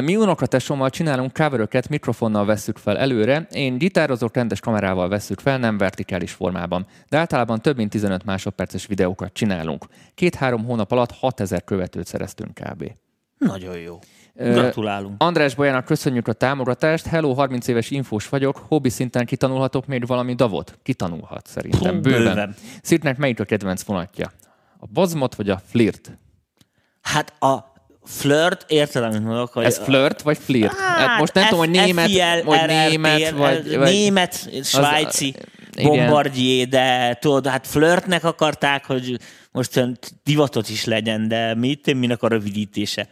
Mi 0.01 0.15
unokatesommal 0.15 0.89
csinálunk 0.89 1.33
coveröket, 1.33 1.89
mikrofonnal 1.89 2.45
vesszük 2.45 2.77
fel 2.77 2.97
előre, 2.97 3.47
én 3.51 3.77
gitározok, 3.77 4.35
rendes 4.35 4.59
kamerával 4.59 5.09
vesszük 5.09 5.39
fel, 5.39 5.57
nem 5.57 5.77
vertikális 5.77 6.31
formában. 6.31 6.87
De 7.09 7.17
általában 7.17 7.61
több 7.61 7.77
mint 7.77 7.89
15 7.89 8.25
másodperces 8.25 8.85
videókat 8.85 9.33
csinálunk. 9.33 9.85
Két-három 10.15 10.63
hónap 10.65 10.91
alatt 10.91 11.11
6000 11.11 11.63
követőt 11.63 12.07
szereztünk 12.07 12.53
kb. 12.53 12.91
Nagyon 13.37 13.77
jó. 13.77 13.99
Gratulálunk. 14.37 15.23
András 15.23 15.55
Bolyának 15.55 15.85
köszönjük 15.85 16.27
a 16.27 16.33
támogatást. 16.33 17.05
Hello, 17.05 17.33
30 17.33 17.67
éves 17.67 17.91
infós 17.91 18.29
vagyok. 18.29 18.65
Hobbi 18.67 18.89
szinten 18.89 19.25
kitanulhatok 19.25 19.85
még 19.85 20.05
valami 20.05 20.33
davot? 20.33 20.77
Kitanulhat 20.83 21.47
szerintem. 21.47 22.01
Bőven. 22.01 22.23
bőven. 22.23 22.55
Szirtnek 22.81 23.17
melyik 23.17 23.39
a 23.39 23.43
kedvenc 23.43 23.83
vonatja? 23.83 24.31
A 24.79 24.85
bazmot 24.93 25.35
vagy 25.35 25.49
a 25.49 25.61
flirt? 25.65 26.17
Hát 27.01 27.41
a 27.41 27.73
flirt, 28.03 28.65
érted, 28.67 29.03
amit 29.03 29.23
mondok? 29.23 29.53
Hogy 29.53 29.65
Ez 29.65 29.77
flirt 29.77 30.21
vagy 30.21 30.37
flirt? 30.37 30.73
Hát, 30.79 31.19
most 31.19 31.33
nem 31.33 31.43
F- 31.43 31.49
tudom, 31.49 31.65
hogy 31.65 31.75
német, 31.75 32.05
FIL, 32.05 32.43
vagy 32.43 32.65
német, 32.67 33.29
vagy, 33.31 33.77
vagy... 33.77 33.91
Német, 33.91 34.63
svájci, 34.63 35.35
igen. 35.73 35.89
bombardier, 35.89 36.67
de 36.67 37.17
tudod, 37.21 37.47
hát 37.47 37.67
flirtnek 37.67 38.23
akarták, 38.23 38.85
hogy 38.85 39.19
most 39.51 39.77
olyan 39.77 39.97
divatot 40.23 40.69
is 40.69 40.85
legyen, 40.85 41.27
de 41.27 41.55
mit, 41.55 41.93
minek 41.93 42.23
a 42.23 42.27
rövidítése. 42.27 43.07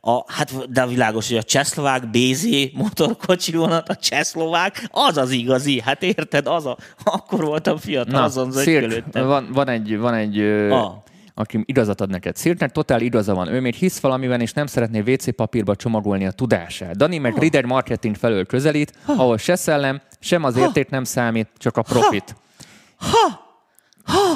A, 0.00 0.24
hát, 0.26 0.70
de 0.72 0.86
világos, 0.86 1.28
hogy 1.28 1.36
a 1.36 1.42
csehszlovák 1.42 2.10
BZ 2.10 2.46
motorkocsi 2.72 3.56
vonat, 3.56 3.88
a 3.88 3.96
csehszlovák, 3.96 4.88
az 4.90 5.16
az 5.16 5.30
igazi, 5.30 5.80
hát 5.80 6.02
érted, 6.02 6.46
az 6.46 6.66
a, 6.66 6.76
akkor 7.04 7.44
voltam 7.44 7.76
fiatal, 7.76 8.22
azon 8.22 8.52
Szirk, 8.52 8.64
zögykölődtem. 8.64 9.26
van, 9.26 9.48
van 9.52 9.68
egy, 9.68 9.98
van 9.98 10.14
egy 10.14 10.40
Ah. 10.70 10.92
aki 11.34 11.62
igazat 11.64 12.00
ad 12.00 12.10
neked. 12.10 12.36
Szirknek 12.36 12.72
totál 12.72 13.00
igaza 13.00 13.34
van. 13.34 13.48
Ő 13.48 13.60
még 13.60 13.74
hisz 13.74 14.00
valamiben, 14.00 14.40
és 14.40 14.52
nem 14.52 14.66
szeretné 14.66 15.12
WC 15.12 15.34
papírba 15.34 15.76
csomagolni 15.76 16.26
a 16.26 16.30
tudását. 16.30 16.96
Dani 16.96 17.18
meg 17.18 17.38
Rider 17.38 17.64
marketing 17.64 18.16
felől 18.16 18.46
közelít, 18.46 18.92
ahol 19.06 19.38
se 19.38 19.56
szellem, 19.56 20.00
sem 20.20 20.44
az 20.44 20.56
érték 20.56 20.88
nem 20.88 21.04
számít, 21.04 21.48
csak 21.56 21.76
a 21.76 21.82
profit. 21.82 22.36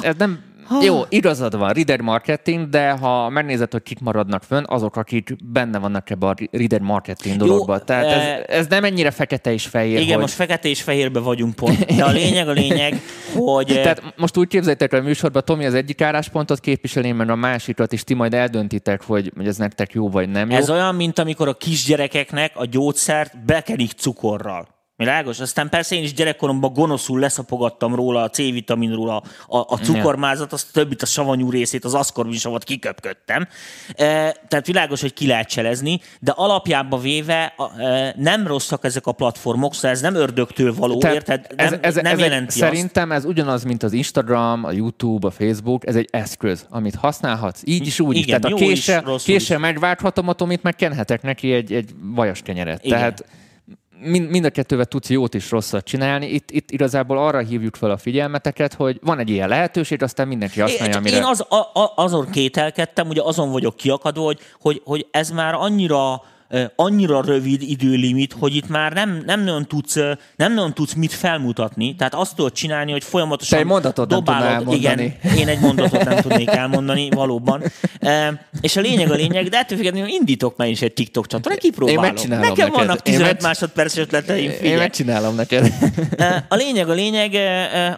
Ez 0.01 0.15
nem, 0.17 0.39
Jó, 0.81 1.01
igazad 1.09 1.57
van, 1.57 1.69
reader 1.69 2.01
marketing, 2.01 2.69
de 2.69 2.91
ha 2.91 3.29
megnézed, 3.29 3.71
hogy 3.71 3.83
kik 3.83 3.99
maradnak 3.99 4.43
fönn, 4.43 4.63
azok, 4.67 4.95
akik 4.95 5.35
benne 5.43 5.77
vannak 5.79 6.09
ebbe 6.09 6.27
a 6.27 6.33
reader 6.51 6.81
marketing 6.81 7.37
dologba. 7.37 7.79
Tehát 7.79 8.05
ez, 8.05 8.21
eh, 8.21 8.57
ez 8.57 8.67
nem 8.67 8.83
ennyire 8.83 9.11
fekete 9.11 9.53
és 9.53 9.65
fehér. 9.65 9.99
Igen, 9.99 10.13
hogy... 10.13 10.21
most 10.21 10.33
fekete 10.33 10.67
és 10.67 10.81
fehérbe 10.81 11.19
vagyunk 11.19 11.55
pont. 11.55 11.85
De 11.85 12.03
a 12.03 12.11
lényeg, 12.11 12.47
a 12.47 12.51
lényeg, 12.51 13.01
hogy... 13.33 13.71
eh, 13.71 13.83
Tehát 13.83 14.13
most 14.17 14.37
úgy 14.37 14.47
képzeljétek, 14.47 14.89
hogy 14.89 14.99
a 14.99 15.03
műsorban 15.03 15.41
Tomi 15.45 15.65
az 15.65 15.73
egyik 15.73 16.01
álláspontot 16.01 16.59
képviseli, 16.59 17.11
mert 17.11 17.29
a 17.29 17.35
másikat, 17.35 17.93
és 17.93 18.03
ti 18.03 18.13
majd 18.13 18.33
eldöntitek, 18.33 19.03
hogy, 19.03 19.31
hogy 19.35 19.47
ez 19.47 19.57
nektek 19.57 19.91
jó 19.91 20.09
vagy 20.09 20.29
nem 20.29 20.49
jó. 20.49 20.57
Ez 20.57 20.69
olyan, 20.69 20.95
mint 20.95 21.19
amikor 21.19 21.47
a 21.47 21.53
kisgyerekeknek 21.53 22.51
a 22.55 22.65
gyógyszert 22.65 23.45
bekenik 23.45 23.91
cukorral. 23.91 24.67
Világos? 25.03 25.39
Aztán 25.39 25.69
persze 25.69 25.95
én 25.95 26.03
is 26.03 26.13
gyerekkoromban 26.13 26.73
gonoszul 26.73 27.19
leszapogattam 27.19 27.95
róla 27.95 28.21
a 28.21 28.29
C-vitaminról 28.29 29.09
a, 29.09 29.23
a, 29.47 29.57
a 29.57 29.77
cukormázat, 29.77 30.53
azt 30.53 30.67
a 30.69 30.71
többit, 30.73 31.01
a 31.01 31.05
savanyú 31.05 31.49
részét, 31.49 31.85
az 31.85 31.93
aszkorbinsavat 31.93 32.63
kiköpködtem. 32.63 33.47
E, 33.95 34.35
tehát 34.47 34.65
világos, 34.65 35.01
hogy 35.01 35.13
ki 35.13 35.27
lehet 35.27 35.49
cselezni, 35.49 35.99
de 36.19 36.31
alapjában 36.35 37.01
véve 37.01 37.53
e, 37.77 38.13
nem 38.17 38.47
rosszak 38.47 38.85
ezek 38.85 39.07
a 39.07 39.11
platformok, 39.11 39.73
szóval 39.73 39.91
ez 39.91 40.01
nem 40.01 40.15
ördögtől 40.15 40.73
való, 40.73 40.97
Tehát 40.97 41.15
érted? 41.15 41.45
Nem, 41.55 41.65
ez, 41.65 41.77
ez, 41.81 41.95
nem 41.95 42.05
ez 42.05 42.19
jelenti 42.19 42.53
egy, 42.53 42.69
Szerintem 42.69 43.11
ez 43.11 43.25
ugyanaz, 43.25 43.63
mint 43.63 43.83
az 43.83 43.93
Instagram, 43.93 44.63
a 44.63 44.71
YouTube, 44.71 45.27
a 45.27 45.31
Facebook, 45.31 45.87
ez 45.87 45.95
egy 45.95 46.07
eszköz, 46.11 46.65
amit 46.69 46.95
használhatsz, 46.95 47.61
így 47.63 47.87
is, 47.87 47.99
úgy 47.99 48.17
is. 48.17 48.25
Igen, 48.25 48.41
Tehát 48.41 48.57
a 48.57 48.63
is, 48.63 48.69
késsel, 48.69 49.01
rosszul 49.01 49.33
késsel 49.33 49.59
megválthatom 49.59 50.27
a 50.27 50.33
Tomit, 50.33 50.63
meg 50.63 50.75
kenhetek 50.75 51.21
neki 51.21 51.53
egy, 51.53 51.73
egy 51.73 51.89
vajas 52.01 52.41
kenyeret. 52.41 52.85
Igen. 52.85 52.97
Tehát 52.97 53.25
mind, 54.03 54.29
mind 54.29 54.45
a 54.45 54.49
kettővel 54.49 54.85
tudsz 54.85 55.09
jót 55.09 55.35
és 55.35 55.51
rosszat 55.51 55.85
csinálni. 55.85 56.27
Itt, 56.27 56.51
itt 56.51 56.71
igazából 56.71 57.17
arra 57.17 57.39
hívjuk 57.39 57.75
fel 57.75 57.91
a 57.91 57.97
figyelmeteket, 57.97 58.73
hogy 58.73 58.99
van 59.01 59.19
egy 59.19 59.29
ilyen 59.29 59.49
lehetőség, 59.49 60.03
aztán 60.03 60.27
mindenki 60.27 60.59
használja, 60.61 60.97
amire... 60.97 61.15
én 61.15 61.23
az, 61.23 61.45
a, 61.49 61.55
a, 61.55 61.93
azon 61.95 62.29
kételkedtem, 62.29 63.07
ugye 63.07 63.21
azon 63.21 63.51
vagyok 63.51 63.75
kiakadva, 63.75 64.23
hogy, 64.23 64.39
hogy, 64.59 64.81
hogy 64.85 65.07
ez 65.11 65.29
már 65.29 65.53
annyira 65.53 66.21
annyira 66.75 67.21
rövid 67.21 67.61
időlimit, 67.61 68.35
hogy 68.39 68.55
itt 68.55 68.67
már 68.69 68.93
nem, 68.93 69.23
nem, 69.25 69.43
nagyon 69.43 69.67
tudsz, 69.67 69.95
nem 70.35 70.53
nagyon 70.53 70.73
tudsz 70.73 70.93
mit 70.93 71.11
felmutatni. 71.13 71.95
Tehát 71.95 72.13
azt 72.13 72.35
tudod 72.35 72.51
csinálni, 72.51 72.91
hogy 72.91 73.03
folyamatosan 73.03 73.57
Te 73.57 73.63
egy 73.63 73.69
mondatot 73.69 74.09
nem 74.09 74.17
dobálod. 74.19 74.73
Igen, 74.73 74.99
elmondani. 74.99 75.39
én 75.39 75.47
egy 75.47 75.59
mondatot 75.59 76.03
nem 76.03 76.21
tudnék 76.21 76.49
elmondani, 76.49 77.09
valóban. 77.09 77.63
És 78.61 78.75
a 78.75 78.81
lényeg 78.81 79.11
a 79.11 79.15
lényeg, 79.15 79.47
de 79.49 79.57
ettől 79.57 79.77
függetlenül 79.77 80.09
indítok 80.09 80.57
már 80.57 80.67
is 80.67 80.81
egy 80.81 80.93
TikTok 80.93 81.27
csatornát, 81.27 81.59
kipróbálom. 81.61 82.03
Én 82.03 82.09
megcsinálom 82.11 82.47
Nekem 82.49 82.65
neked. 82.67 82.79
vannak 82.85 82.95
Én 82.95 83.03
15 83.13 83.31
meg- 83.31 83.41
másodperces 83.41 83.97
ötleteim, 84.03 84.49
Én 84.49 84.57
figyelj. 84.57 84.77
megcsinálom 84.77 85.35
neked. 85.35 85.73
A 86.47 86.55
lényeg, 86.55 86.89
a 86.89 86.93
lényeg, 86.93 87.37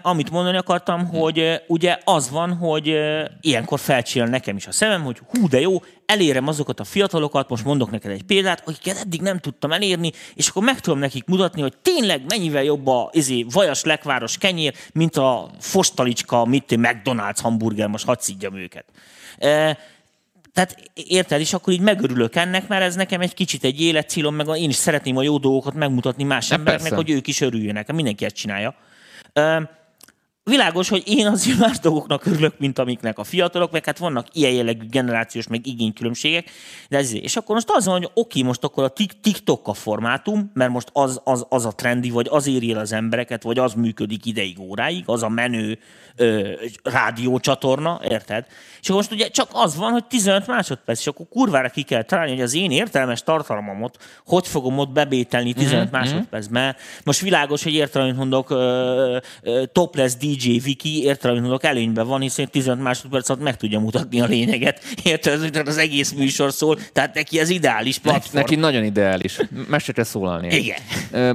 amit 0.02 0.32
mondani 0.32 0.58
akartam, 0.58 1.06
hogy 1.08 1.62
ugye 1.68 1.98
az 2.04 2.30
van, 2.30 2.54
hogy 2.54 2.94
ilyenkor 3.42 3.80
felcsillan 3.80 4.30
nekem 4.30 4.56
is 4.56 4.68
a 4.68 4.72
szemem, 4.72 5.04
hogy 5.04 5.18
hú, 5.32 5.48
de 5.48 5.60
jó, 5.60 5.82
elérem 6.06 6.48
azokat 6.48 6.80
a 6.80 6.84
fiatalokat, 6.84 7.50
most 7.50 7.64
mondok 7.64 7.92
neked 7.92 8.12
egy 8.12 8.24
példát, 8.24 8.68
akiket 8.68 8.98
eddig 8.98 9.22
nem 9.22 9.40
tudtam 9.40 9.72
elérni, 9.72 10.12
és 10.34 10.48
akkor 10.48 10.64
meg 10.64 10.80
tudom 10.80 11.00
nekik 11.00 11.26
mutatni, 11.26 11.62
hogy 11.62 11.78
tényleg 11.82 12.22
mennyivel 12.28 12.64
jobb 12.64 12.88
a 12.88 13.10
izé, 13.14 13.46
vajas 13.50 13.84
lekváros 13.84 14.38
kenyér, 14.38 14.74
mint 14.94 15.18
a 15.18 15.50
fostalicska, 15.60 16.46
mit 16.46 16.76
McDonald's 16.76 17.38
hamburger, 17.42 17.88
most 17.88 18.06
hadd 18.06 18.20
szígyam 18.20 18.56
őket. 18.56 18.86
Eh, 19.38 19.76
tehát 20.54 20.92
érted, 20.94 21.40
és 21.40 21.54
akkor 21.54 21.74
így 21.74 21.80
megörülök 21.80 22.36
ennek, 22.36 22.68
mert 22.68 22.84
ez 22.84 22.96
nekem 22.96 23.22
egy 23.22 23.34
kicsit 23.34 23.64
egy 23.64 23.82
életcélom, 23.82 24.36
meg 24.36 24.48
én 24.48 24.70
is 24.70 24.76
szeretném 24.76 25.18
a 25.18 25.24
jó 25.24 25.38
dolgokat 25.38 25.74
megmutatni 25.74 26.24
más 26.24 26.52
embereknek, 26.52 26.90
persze. 26.90 26.96
hogy 26.96 27.10
ők 27.10 27.28
is 27.28 27.42
örüljenek. 27.42 27.92
Mindenki 27.92 28.26
ezt 28.26 28.36
csinálja. 28.36 28.76
Ö, 29.34 29.62
Világos, 30.50 30.90
hogy 30.90 31.04
én 31.06 31.28
azért 31.28 31.58
más 31.58 31.80
dolgoknak 31.80 32.26
örülök, 32.26 32.54
mint 32.58 32.80
amiknek 32.80 33.18
a 33.18 33.24
fiatalok, 33.24 33.72
meg 33.72 33.86
hát 33.86 33.98
vannak 33.98 34.28
ilyen 34.32 34.52
jellegű 34.52 34.86
generációs, 34.90 35.48
meg 35.48 35.68
igénykülönbségek, 35.68 36.50
de 36.90 36.98
ez, 36.98 37.14
és 37.14 37.36
akkor 37.36 37.56
most 37.56 37.70
az 37.70 37.86
van, 37.86 37.98
hogy 37.98 38.10
oké, 38.14 38.42
most 38.42 38.64
akkor 38.64 38.84
a 38.84 38.88
Tik- 38.88 39.18
TikTok 39.22 39.68
a 39.68 39.74
formátum, 39.74 40.52
mert 40.54 40.72
most 40.72 40.90
az, 40.94 41.22
az, 41.24 41.46
az 41.50 41.66
a 41.66 41.72
trendi, 41.72 42.10
vagy 42.10 42.28
az 42.30 42.48
éri 42.48 42.72
el 42.72 42.80
az 42.80 42.92
embereket, 42.92 43.44
vagy 43.44 43.60
az 43.60 43.74
működik 43.74 44.26
ideig, 44.26 44.60
óráig, 44.60 45.04
az 45.06 45.24
a 45.24 45.30
menő 45.30 45.80
ö, 46.16 46.52
rádiócsatorna, 46.84 48.00
érted? 48.04 48.46
És 48.82 48.90
akkor 48.90 48.96
most 48.96 49.12
ugye 49.12 49.28
csak 49.28 49.50
az 49.52 49.76
van, 49.76 49.92
hogy 49.92 50.06
15 50.06 50.48
másodperc, 50.48 51.00
és 51.00 51.08
akkor 51.08 51.26
kurvára 51.30 51.70
ki 51.70 51.82
kell 51.82 52.04
találni, 52.04 52.32
hogy 52.32 52.42
az 52.42 52.54
én 52.56 52.72
értelmes 52.72 53.24
tartalmamat 53.24 53.98
hogy 54.26 54.48
fogom 54.48 54.78
ott 54.78 54.92
bebételni 54.92 55.54
15 55.54 55.82
mm-hmm. 55.82 55.92
másodpercben. 55.92 56.76
Most 57.04 57.22
világos, 57.22 57.64
hogy 57.64 57.74
értelem, 57.74 58.08
amit 58.08 58.20
mondok, 58.20 58.50
ö, 58.50 59.18
ö, 59.42 59.64
topless 59.66 60.16
DJ 60.16 60.35
Viki, 60.64 61.04
értelem, 61.04 61.36
amit 61.36 61.50
mondok, 61.50 61.64
előnyben 61.64 62.08
van, 62.08 62.22
hiszen 62.22 62.50
15 62.50 62.84
másodperc 62.84 63.30
alatt 63.30 63.42
meg 63.42 63.58
tudja 63.58 63.80
mutatni 63.80 64.22
a 64.22 64.26
lényeget. 64.26 64.82
Érted, 65.04 65.68
az 65.68 65.78
egész 65.78 66.12
műsor 66.12 66.54
szól, 66.54 66.78
tehát 66.92 67.14
neki 67.14 67.40
ez 67.40 67.50
ideális 67.50 67.98
platform. 67.98 68.36
Neki 68.38 68.56
nagyon 68.56 68.84
ideális. 68.84 69.40
Mesterre 69.68 70.04
szólalni. 70.04 70.56
Igen. 70.56 70.80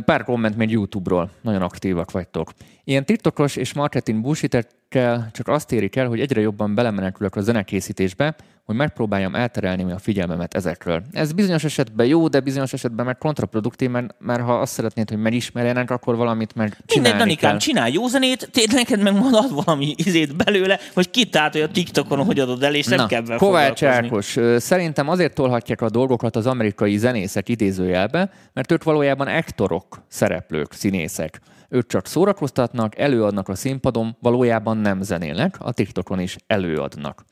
Pár 0.05 0.25
komment 0.25 0.57
még 0.57 0.71
YouTube-ról. 0.71 1.31
Nagyon 1.41 1.63
aktívak 1.63 2.11
vagytok. 2.11 2.53
Ilyen 2.85 3.05
TikTokos 3.05 3.57
és 3.57 3.73
marketing 3.73 4.23
bullshittekkel 4.23 5.31
csak 5.33 5.49
azt 5.49 5.73
érik 5.73 5.97
el, 5.97 6.07
hogy 6.07 6.21
egyre 6.21 6.41
jobban 6.41 6.75
belemenekülök 6.75 7.37
a 7.37 7.41
zenekészítésbe, 7.41 8.37
hogy 8.71 8.79
megpróbáljam 8.79 9.35
elterelni 9.35 9.93
a 9.93 9.99
figyelmemet 9.99 10.55
ezekről. 10.55 11.03
Ez 11.13 11.33
bizonyos 11.33 11.65
esetben 11.65 12.07
jó, 12.07 12.29
de 12.29 12.41
bizonyos 12.41 12.73
esetben 12.73 13.07
meg 13.07 13.19
kontraproduktív, 13.19 13.91
mert, 13.91 14.15
mert 14.19 14.43
ha 14.43 14.61
azt 14.61 14.73
szeretnéd, 14.73 15.09
hogy 15.09 15.19
megismerjenek, 15.19 15.91
akkor 15.91 16.17
valamit 16.17 16.55
meg 16.55 16.67
Mindegy, 16.69 16.87
csinálni 16.87 17.19
Danikám, 17.19 17.51
kell. 17.51 17.59
csinálj 17.59 17.93
jó 17.93 18.07
zenét, 18.07 18.49
te 18.53 18.61
neked 18.73 19.03
meg 19.03 19.13
marad 19.13 19.65
valami 19.65 19.95
izét 19.97 20.37
belőle, 20.37 20.79
hogy 20.95 21.11
kitált, 21.11 21.53
hogy 21.53 21.61
a 21.61 21.69
TikTokon 21.69 22.25
hogy 22.25 22.39
adod 22.41 22.63
el, 22.63 22.75
és 22.75 22.87
nem 22.87 22.99
Na, 22.99 23.07
kell 23.07 23.23
vele 23.23 23.39
Kovács. 23.39 23.83
Ákos, 23.83 24.37
szerintem 24.57 25.09
azért 25.09 25.35
tolhatják 25.35 25.81
a 25.81 25.91
dolgokat 25.91 26.37
az 26.37 26.47
amerikai 26.47 26.97
zenészek 26.97 27.49
idézőjelbe, 27.49 28.31
mert 28.53 28.73
ők 28.73 28.83
valójában 28.83 29.29
ektorok, 29.29 30.03
szereplők, 30.09 30.73
színészek. 30.73 31.41
Ők 31.69 31.87
csak 31.87 32.07
szórakoztatnak, 32.07 32.99
előadnak 32.99 33.49
a 33.49 33.55
színpadon, 33.55 34.17
valójában 34.21 34.77
nem 34.77 35.03
zenélnek, 35.03 35.57
a 35.59 35.73
TikTokon 35.73 36.21
is 36.21 36.37
előadnak. 36.47 37.25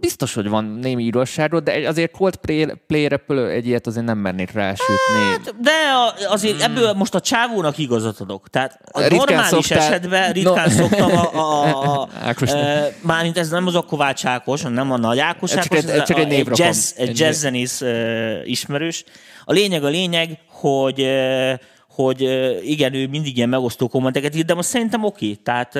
Biztos, 0.00 0.34
hogy 0.34 0.48
van 0.48 0.64
némi 0.64 1.04
igazságod, 1.04 1.64
de 1.64 1.88
azért 1.88 2.10
Coldplay-re 2.10 3.20
egy 3.50 3.66
ilyet 3.66 3.86
azért 3.86 4.04
nem 4.06 4.18
mernék 4.18 4.50
rásütni. 4.52 5.52
De 5.60 5.70
a- 5.70 6.32
azért 6.32 6.60
ebből 6.62 6.92
most 6.92 7.14
a 7.14 7.20
csávónak 7.20 7.78
igazat 7.78 8.20
adok. 8.20 8.48
Tehát 8.50 8.78
a 8.92 9.00
Ritkán 9.00 9.16
normális 9.18 9.48
szoktál- 9.66 9.90
esetben 9.90 10.32
ritkán 10.32 10.68
No. 10.68 10.74
szoktam 10.74 11.10
a, 11.16 11.34
a, 11.34 12.02
a, 12.02 12.08
e, 12.46 12.92
mármint 13.02 13.38
ez 13.38 13.48
nem 13.50 13.66
az 13.66 13.74
a 13.74 13.82
Kovács 13.82 14.24
Ákos, 14.26 14.62
nem 14.62 14.92
a 14.92 14.96
Nagy 14.96 15.18
Ákos 15.18 15.50
Csak 15.50 15.58
Ákos, 15.58 15.78
egy- 15.84 16.02
csak 16.02 16.16
a- 16.16 16.20
egy 16.20 16.26
névrokon. 16.26 16.66
jazz, 16.66 16.92
egy 16.96 17.08
Egy- 17.08 17.18
jazz 17.18 17.38
zenész 17.40 17.80
e, 17.80 18.40
ismerős. 18.44 19.04
A 19.44 19.52
lényeg 19.52 19.84
a 19.84 19.88
lényeg, 19.88 20.38
hogy 20.48 21.00
e, 21.00 21.60
hogy 21.88 22.20
igen, 22.64 22.94
ő 22.94 23.06
mindig 23.08 23.36
ilyen 23.36 23.48
megosztó 23.48 23.88
kommenteket 23.88 24.34
ír, 24.36 24.44
de 24.44 24.54
most 24.54 24.68
szerintem 24.68 25.04
oké. 25.04 25.34
Tehát 25.34 25.78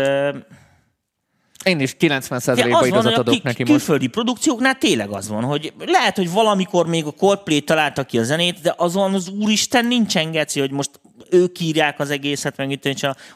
Én 1.66 1.80
is 1.80 1.96
90%-ban 2.00 2.56
Ja, 2.56 2.64
az 2.64 2.80
van, 2.80 2.86
igazat 2.88 3.12
a 3.16 3.18
adok 3.20 3.34
ki- 3.34 3.40
neki 3.44 3.62
most. 3.62 3.72
külföldi 3.74 4.06
produkcióknál 4.06 4.74
tényleg 4.78 5.10
az 5.10 5.28
van, 5.28 5.44
hogy 5.44 5.72
lehet, 5.86 6.16
hogy 6.16 6.30
valamikor 6.30 6.86
még 6.86 7.04
a 7.04 7.10
Coldplay 7.10 7.60
találta 7.60 8.04
ki 8.04 8.18
a 8.18 8.22
zenét, 8.22 8.60
de 8.60 8.74
azon 8.76 9.14
az 9.14 9.28
úristen 9.28 9.86
nincsen 9.86 10.30
geci, 10.30 10.60
hogy 10.60 10.70
most 10.70 10.90
ők 11.30 11.60
írják 11.60 12.00
az 12.00 12.10
egészet, 12.10 12.56
meg 12.56 12.70
itt. 12.70 12.88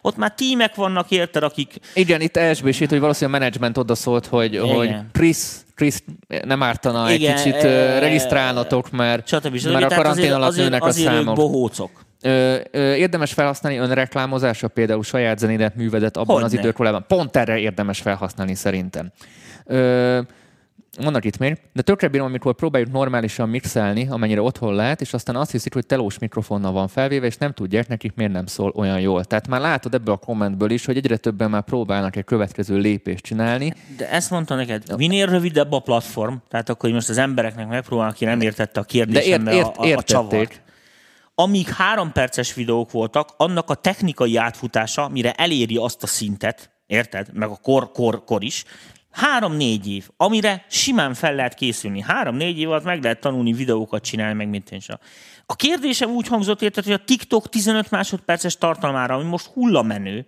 Ott 0.03 0.17
már 0.17 0.35
tímek 0.35 0.75
vannak, 0.75 1.11
érted, 1.11 1.43
akik... 1.43 1.75
Igen, 1.95 2.21
itt 2.21 2.37
elsbésít, 2.37 2.91
hogy 2.91 3.01
valószínűleg 3.01 3.35
a 3.41 3.43
menedzsment 3.43 3.79
odaszólt, 3.79 4.27
hogy, 4.27 4.59
hogy 4.59 4.95
Krisz, 5.13 5.65
Krisz 5.75 6.03
nem 6.45 6.63
ártana 6.63 7.13
Igen, 7.13 7.31
egy 7.37 7.43
kicsit 7.43 7.55
e- 7.63 7.97
ö, 7.97 7.99
regisztrálnotok, 7.99 8.91
mert, 8.91 9.27
Stb. 9.29 9.57
stb. 9.57 9.73
mert 9.73 9.93
a 9.93 9.95
karantén 9.95 10.23
azért, 10.23 10.35
alatt 10.35 10.49
azért, 10.49 10.65
nőnek 10.69 10.83
a 10.83 10.87
azért 10.87 11.11
ők 11.13 11.17
számok. 11.19 11.35
bohócok. 11.35 11.91
Ö, 12.23 12.57
ö, 12.71 12.95
érdemes 12.95 13.33
felhasználni 13.33 13.79
önreklámozásra, 13.79 14.69
például 14.69 15.03
saját 15.03 15.39
zenédet, 15.39 15.77
művedet 15.77 16.17
abban 16.17 16.41
Hogyne. 16.41 16.45
az 16.45 16.53
időkorában. 16.53 17.05
Pont 17.09 17.37
erre 17.37 17.59
érdemes 17.59 18.01
felhasználni 18.01 18.55
szerintem. 18.55 19.13
Ö, 19.65 20.21
vannak 20.99 21.25
itt 21.25 21.39
még, 21.39 21.57
de 21.73 21.83
tökre 21.83 22.09
bírom, 22.09 22.27
amikor 22.27 22.55
próbáljuk 22.55 22.93
normálisan 22.93 23.49
mixelni, 23.49 24.07
amennyire 24.09 24.43
otthon 24.43 24.75
lehet, 24.75 25.01
és 25.01 25.13
aztán 25.13 25.37
azt 25.37 25.51
hiszik, 25.51 25.73
hogy 25.73 25.87
telós 25.87 26.19
mikrofonnal 26.19 26.73
van 26.73 26.89
felvéve, 26.89 27.27
és 27.27 27.37
nem 27.37 27.53
tudják 27.53 27.89
nekik, 27.89 28.15
miért 28.15 28.33
nem 28.33 28.47
szól 28.47 28.73
olyan 28.75 29.01
jól. 29.01 29.25
Tehát 29.25 29.49
már 29.49 29.61
látod 29.61 29.95
ebből 29.95 30.15
a 30.15 30.17
kommentből 30.17 30.71
is, 30.71 30.85
hogy 30.85 30.97
egyre 30.97 31.17
többen 31.17 31.51
már 31.51 31.63
próbálnak 31.63 32.17
egy 32.17 32.25
következő 32.25 32.77
lépést 32.77 33.25
csinálni. 33.25 33.73
De 33.97 34.11
ezt 34.11 34.31
mondta 34.31 34.55
neked, 34.55 34.97
minél 34.97 35.27
rövidebb 35.27 35.73
a 35.73 35.79
platform, 35.79 36.35
tehát 36.49 36.69
akkor 36.69 36.83
hogy 36.83 36.93
most 36.93 37.09
az 37.09 37.19
embereknek 37.19 37.69
megpróbálnak, 37.69 38.15
aki 38.15 38.25
nem 38.25 38.41
értette 38.41 38.81
a 38.81 38.85
De 39.05 39.23
ért, 39.23 39.49
ért, 39.49 39.77
a, 39.77 39.83
a, 39.83 39.97
a 39.97 40.03
csavart. 40.03 40.61
Amíg 41.41 41.69
három 41.69 42.13
perces 42.13 42.55
videók 42.55 42.91
voltak, 42.91 43.35
annak 43.37 43.71
a 43.71 43.75
technikai 43.75 44.37
átfutása, 44.37 45.09
mire 45.09 45.33
eléri 45.33 45.77
azt 45.77 46.03
a 46.03 46.07
szintet, 46.07 46.71
érted? 46.87 47.33
Meg 47.33 47.49
a 47.49 47.59
kor, 47.63 47.93
kor, 47.93 48.25
kor 48.25 48.43
is, 48.45 48.65
három-négy 49.11 49.89
év, 49.89 50.09
amire 50.17 50.65
simán 50.69 51.15
fel 51.15 51.35
lehet 51.35 51.55
készülni. 51.55 52.01
Három-négy 52.01 52.59
év 52.59 52.71
alatt 52.71 52.85
meg 52.85 53.03
lehet 53.03 53.21
tanulni 53.21 53.53
videókat 53.53 54.05
csinálni, 54.05 54.35
meg 54.35 54.49
mint 54.49 54.71
én 54.71 54.81
sem. 54.81 54.99
A 55.47 55.57
kérdésem 55.57 56.11
úgy 56.11 56.27
hangzott, 56.27 56.63
érted, 56.63 56.85
hogy 56.85 56.93
a 56.93 57.05
TikTok 57.05 57.49
15 57.49 57.91
másodperces 57.91 58.57
tartalmára, 58.57 59.15
ami 59.15 59.25
most 59.25 59.47
hullamenő, 59.47 60.27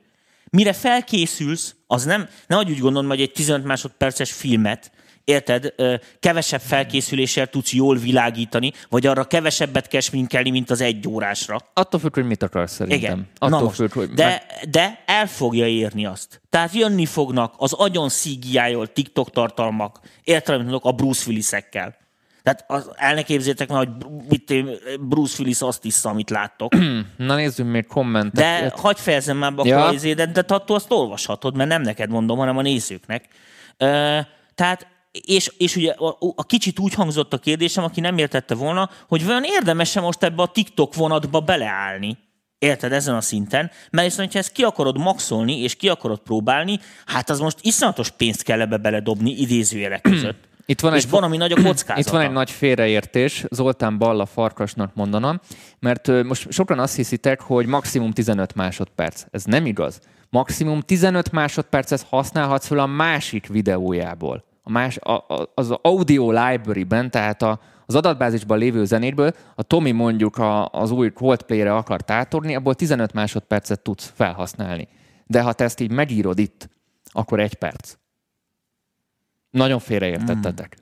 mire 0.50 0.72
felkészülsz, 0.72 1.74
az 1.86 2.04
nem, 2.04 2.28
nehogy 2.46 2.70
úgy 2.70 2.78
gondolod, 2.78 3.10
hogy 3.10 3.20
egy 3.20 3.32
15 3.32 3.64
másodperces 3.64 4.32
filmet, 4.32 4.92
érted, 5.24 5.74
kevesebb 6.20 6.60
felkészüléssel 6.60 7.46
tudsz 7.46 7.72
jól 7.72 7.96
világítani, 7.96 8.72
vagy 8.88 9.06
arra 9.06 9.24
kevesebbet 9.24 9.88
kell 9.88 10.00
sminkelni, 10.00 10.50
mint 10.50 10.70
az 10.70 10.80
egy 10.80 11.08
órásra. 11.08 11.58
Attól 11.72 12.00
függ, 12.00 12.14
hogy 12.14 12.26
mit 12.26 12.42
akarsz 12.42 12.72
szerintem. 12.72 13.12
Igen. 13.12 13.28
Attól 13.38 13.58
Na 13.58 13.64
most, 13.64 13.76
függ, 13.76 13.92
hogy 13.92 14.10
de, 14.10 14.46
de 14.70 15.02
el 15.06 15.26
fogja 15.26 15.66
érni 15.66 16.06
azt. 16.06 16.40
Tehát 16.50 16.74
jönni 16.74 17.06
fognak 17.06 17.54
az 17.56 17.72
agyon 17.72 18.08
cgi 18.08 18.60
TikTok 18.92 19.30
tartalmak, 19.30 20.00
érted, 20.24 20.54
amit 20.54 20.66
mondok, 20.66 20.84
a 20.84 20.92
Bruce 20.92 21.24
Willis-ekkel. 21.26 22.00
Tehát 22.42 22.64
az, 22.66 22.90
el 22.94 23.14
ne 23.14 23.22
képzétek 23.22 23.68
már, 23.68 23.78
hogy 23.78 24.06
mit, 24.28 24.52
Bruce 25.00 25.36
Willis 25.38 25.60
azt 25.60 25.84
iszza, 25.84 26.08
amit 26.08 26.30
láttok. 26.30 26.72
Na 27.16 27.34
nézzünk 27.34 27.70
még 27.70 27.86
kommentet. 27.86 28.32
De 28.34 28.72
hagyj 28.76 29.00
fejezzem 29.00 29.36
már 29.36 29.54
be 29.54 29.62
Ja. 29.64 29.86
a 29.86 29.92
izédet, 29.92 30.32
de 30.32 30.44
attól 30.54 30.76
azt 30.76 30.92
olvashatod, 30.92 31.56
mert 31.56 31.68
nem 31.68 31.82
neked 31.82 32.10
mondom, 32.10 32.38
hanem 32.38 32.56
a 32.56 32.62
nézőknek. 32.62 33.28
Ö, 33.76 34.18
tehát, 34.54 34.86
és, 35.12 35.52
és 35.58 35.76
ugye 35.76 35.90
a, 35.92 36.16
a 36.36 36.44
kicsit 36.44 36.78
úgy 36.78 36.94
hangzott 36.94 37.32
a 37.32 37.38
kérdésem, 37.38 37.84
aki 37.84 38.00
nem 38.00 38.18
értette 38.18 38.54
volna, 38.54 38.90
hogy 39.08 39.24
vajon 39.24 39.44
érdemes-e 39.44 40.00
most 40.00 40.22
ebbe 40.22 40.42
a 40.42 40.46
TikTok 40.46 40.94
vonatba 40.94 41.40
beleállni. 41.40 42.18
Érted, 42.58 42.92
ezen 42.92 43.14
a 43.14 43.20
szinten? 43.20 43.70
Mert 43.90 44.08
viszont, 44.08 44.32
ha 44.32 44.38
ezt 44.38 44.52
ki 44.52 44.62
akarod 44.62 44.98
maxolni, 44.98 45.58
és 45.60 45.76
ki 45.76 45.88
akarod 45.88 46.18
próbálni, 46.18 46.78
hát 47.06 47.30
az 47.30 47.38
most 47.40 47.56
iszonyatos 47.60 48.10
pénzt 48.10 48.42
kell 48.42 48.60
ebbe 48.60 48.76
beledobni 48.76 49.30
idézőjelek 49.30 50.00
között. 50.10 50.48
Itt 50.66 50.80
van 50.80 50.94
és 50.94 51.02
egy- 51.02 51.10
van, 51.10 51.22
ami 51.22 51.36
nagy 51.36 51.52
a 51.52 51.62
kockázata. 51.62 52.00
Itt 52.00 52.08
van 52.08 52.20
egy 52.20 52.30
nagy 52.30 52.50
félreértés, 52.50 53.44
Zoltán 53.50 53.98
Balla 53.98 54.26
farkasnak 54.26 54.94
mondanám, 54.94 55.40
mert 55.78 56.24
most 56.24 56.52
sokan 56.52 56.78
azt 56.78 56.96
hiszitek, 56.96 57.40
hogy 57.40 57.66
maximum 57.66 58.12
15 58.12 58.54
másodperc. 58.54 59.24
Ez 59.30 59.44
nem 59.44 59.66
igaz. 59.66 60.00
Maximum 60.30 60.80
15 60.80 61.32
másodpercet 61.32 62.06
használhatsz 62.08 62.66
fel 62.66 62.78
a 62.78 62.86
másik 62.86 63.46
videójából. 63.46 64.44
A 64.62 64.70
más, 64.70 64.96
a, 64.96 65.12
a, 65.12 65.52
az 65.54 65.70
audio 65.82 66.30
library-ben, 66.30 67.10
tehát 67.10 67.42
a, 67.42 67.60
az 67.86 67.94
adatbázisban 67.94 68.58
lévő 68.58 68.84
zenéből, 68.84 69.32
a 69.54 69.62
Tomi 69.62 69.90
mondjuk 69.90 70.36
a, 70.36 70.66
az 70.66 70.90
új 70.90 71.10
Coldplay-re 71.10 71.74
akart 71.74 72.10
átorni, 72.10 72.54
abból 72.54 72.74
15 72.74 73.12
másodpercet 73.12 73.80
tudsz 73.80 74.12
felhasználni. 74.14 74.88
De 75.26 75.42
ha 75.42 75.52
te 75.52 75.64
ezt 75.64 75.80
így 75.80 75.90
megírod 75.90 76.38
itt, 76.38 76.68
akkor 77.04 77.40
egy 77.40 77.54
perc. 77.54 77.94
Nagyon 79.50 79.78
félreértettetek. 79.78 80.76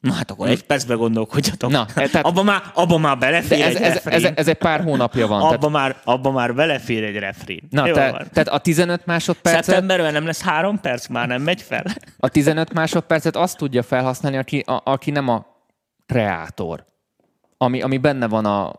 Na 0.00 0.12
hát 0.12 0.30
akkor 0.30 0.48
egy 0.48 0.62
percbe 0.64 0.94
gondolkodjatok. 0.94 1.70
Na, 1.70 1.86
e, 1.94 2.08
tehát- 2.08 2.26
abba, 2.26 2.42
már, 2.42 2.62
abba 2.74 2.98
már 2.98 3.18
belefér 3.18 3.60
ez, 3.60 3.74
egy 3.74 3.82
ez, 3.82 3.92
refrén. 3.92 4.24
ez, 4.24 4.32
ez 4.34 4.48
egy 4.48 4.56
pár 4.56 4.82
hónapja 4.82 5.26
van. 5.26 5.40
Tehát, 5.40 5.54
abba, 5.54 5.68
már, 5.68 5.96
abba 6.04 6.30
már 6.30 6.54
belefér 6.54 7.04
egy 7.04 7.16
refrén. 7.16 7.62
na, 7.70 7.86
Jó 7.86 7.94
te, 7.94 8.10
van. 8.10 8.26
tehát 8.32 8.48
a 8.48 8.58
15 8.58 9.06
másodpercet, 9.06 9.64
Szeptemberben 9.64 10.12
nem 10.12 10.26
lesz 10.26 10.42
három 10.42 10.80
perc, 10.80 11.06
már 11.06 11.28
nem 11.28 11.42
megy 11.42 11.62
fel. 11.62 11.84
a 12.18 12.28
15 12.28 12.72
másodpercet 12.72 13.36
azt 13.36 13.56
tudja 13.56 13.82
felhasználni, 13.82 14.36
aki, 14.38 14.58
a, 14.58 14.80
aki 14.84 15.10
nem 15.10 15.28
a 15.28 15.46
kreátor, 16.06 16.84
ami, 17.58 17.82
ami 17.82 17.98
benne 17.98 18.26
van 18.28 18.44
a 18.44 18.72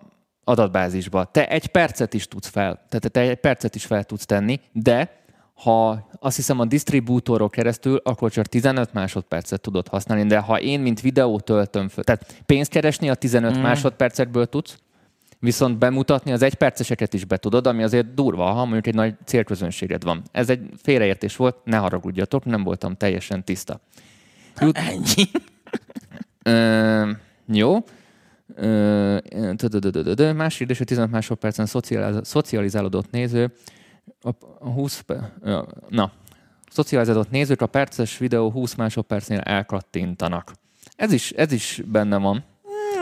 adatbázisban. 0.43 1.29
Te 1.31 1.47
egy 1.47 1.67
percet 1.67 2.13
is 2.13 2.27
tudsz 2.27 2.47
fel, 2.47 2.85
tehát 2.89 3.11
te 3.11 3.19
egy 3.19 3.35
percet 3.35 3.75
is 3.75 3.85
fel 3.85 4.03
tudsz 4.03 4.25
tenni, 4.25 4.59
de 4.71 5.25
ha 5.57 6.09
azt 6.19 6.35
hiszem 6.35 6.59
a 6.59 6.65
disztribútorok 6.65 7.51
keresztül, 7.51 8.01
akkor 8.03 8.31
csak 8.31 8.45
15 8.45 8.93
másodpercet 8.93 9.61
tudod 9.61 9.87
használni, 9.87 10.25
de 10.25 10.37
ha 10.37 10.59
én, 10.59 10.79
mint 10.79 11.01
videót 11.01 11.43
töltöm 11.43 11.87
föl, 11.87 12.03
tehát 12.03 12.35
pénzt 12.45 12.71
keresni 12.71 13.09
a 13.09 13.15
15 13.15 13.57
mm. 13.57 13.61
másodpercekből 13.61 14.45
tudsz, 14.45 14.77
viszont 15.39 15.77
bemutatni 15.77 16.31
az 16.31 16.41
egyperceseket 16.41 17.13
is 17.13 17.25
be 17.25 17.37
tudod, 17.37 17.67
ami 17.67 17.83
azért 17.83 18.13
durva, 18.13 18.43
ha 18.43 18.63
mondjuk 18.63 18.87
egy 18.87 18.93
nagy 18.93 19.15
célközönséged 19.25 20.03
van. 20.03 20.21
Ez 20.31 20.49
egy 20.49 20.69
félreértés 20.81 21.35
volt, 21.35 21.55
ne 21.63 21.77
haragudjatok, 21.77 22.45
nem 22.45 22.63
voltam 22.63 22.95
teljesen 22.95 23.43
tiszta. 23.43 23.79
Ennyi. 24.71 25.29
Ö, 26.43 27.11
jó. 27.45 27.83
Ö. 28.55 30.33
Más 30.33 30.57
kérdés, 30.57 30.77
hogy 30.77 30.87
15 30.87 31.11
másodpercen 31.11 31.65
szocializ- 31.65 32.25
szocializálódott 32.25 33.11
néző, 33.11 33.51
a 34.21 34.29
a 34.59 34.69
20, 34.69 34.99
pe- 34.99 35.31
ö, 35.41 35.61
na, 35.89 36.11
szocializálódott 36.71 37.31
nézők 37.31 37.61
a 37.61 37.67
perces 37.67 38.17
videó 38.17 38.51
20 38.51 38.75
másodpercnél 38.75 39.39
elkattintanak. 39.39 40.51
Ez 40.95 41.11
is, 41.11 41.31
ez 41.31 41.51
is 41.51 41.81
benne 41.85 42.17
van. 42.17 42.43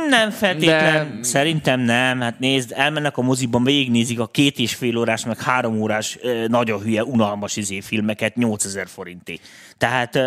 Nem 0.10 0.30
feltétlen. 0.30 1.16
De- 1.16 1.24
Szerintem 1.24 1.80
nem. 1.80 2.22
Hát 2.22 2.40
nézd, 2.40 2.72
elmennek 2.76 3.18
a 3.18 3.22
moziban, 3.22 3.64
végignézik 3.64 4.20
a 4.20 4.28
két 4.28 4.60
és 4.60 4.76
fél 4.76 4.98
órás, 4.98 5.26
meg 5.26 5.42
három 5.42 5.82
órás 5.82 6.18
nagyon 6.48 6.82
hülye, 6.82 7.04
unalmas 7.04 7.56
izé 7.56 7.80
filmeket 7.82 8.36
8000 8.36 8.88
forinté. 8.88 9.40
Tehát 9.78 10.18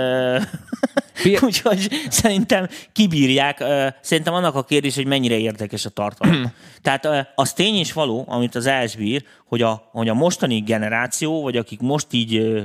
Pi- 1.22 1.38
úgyhogy 1.46 1.88
szerintem 2.08 2.68
kibírják. 2.92 3.60
Ö, 3.60 3.86
Szerintem 4.00 4.34
annak 4.34 4.54
a 4.54 4.64
kérdés, 4.64 4.94
hogy 4.94 5.06
mennyire 5.06 5.36
érdekes 5.38 5.84
a 5.84 5.90
tartalom. 5.90 6.52
Tehát 6.82 7.04
ö, 7.04 7.18
az 7.34 7.52
tény 7.52 7.74
és 7.74 7.92
való, 7.92 8.24
amit 8.28 8.54
az 8.54 8.66
ELS 8.66 8.96
bír, 8.96 9.24
hogy 9.48 9.62
a, 9.62 9.88
hogy 9.92 10.08
a 10.08 10.14
mostani 10.14 10.60
generáció, 10.60 11.42
vagy 11.42 11.56
akik 11.56 11.80
most 11.80 12.06
így 12.10 12.62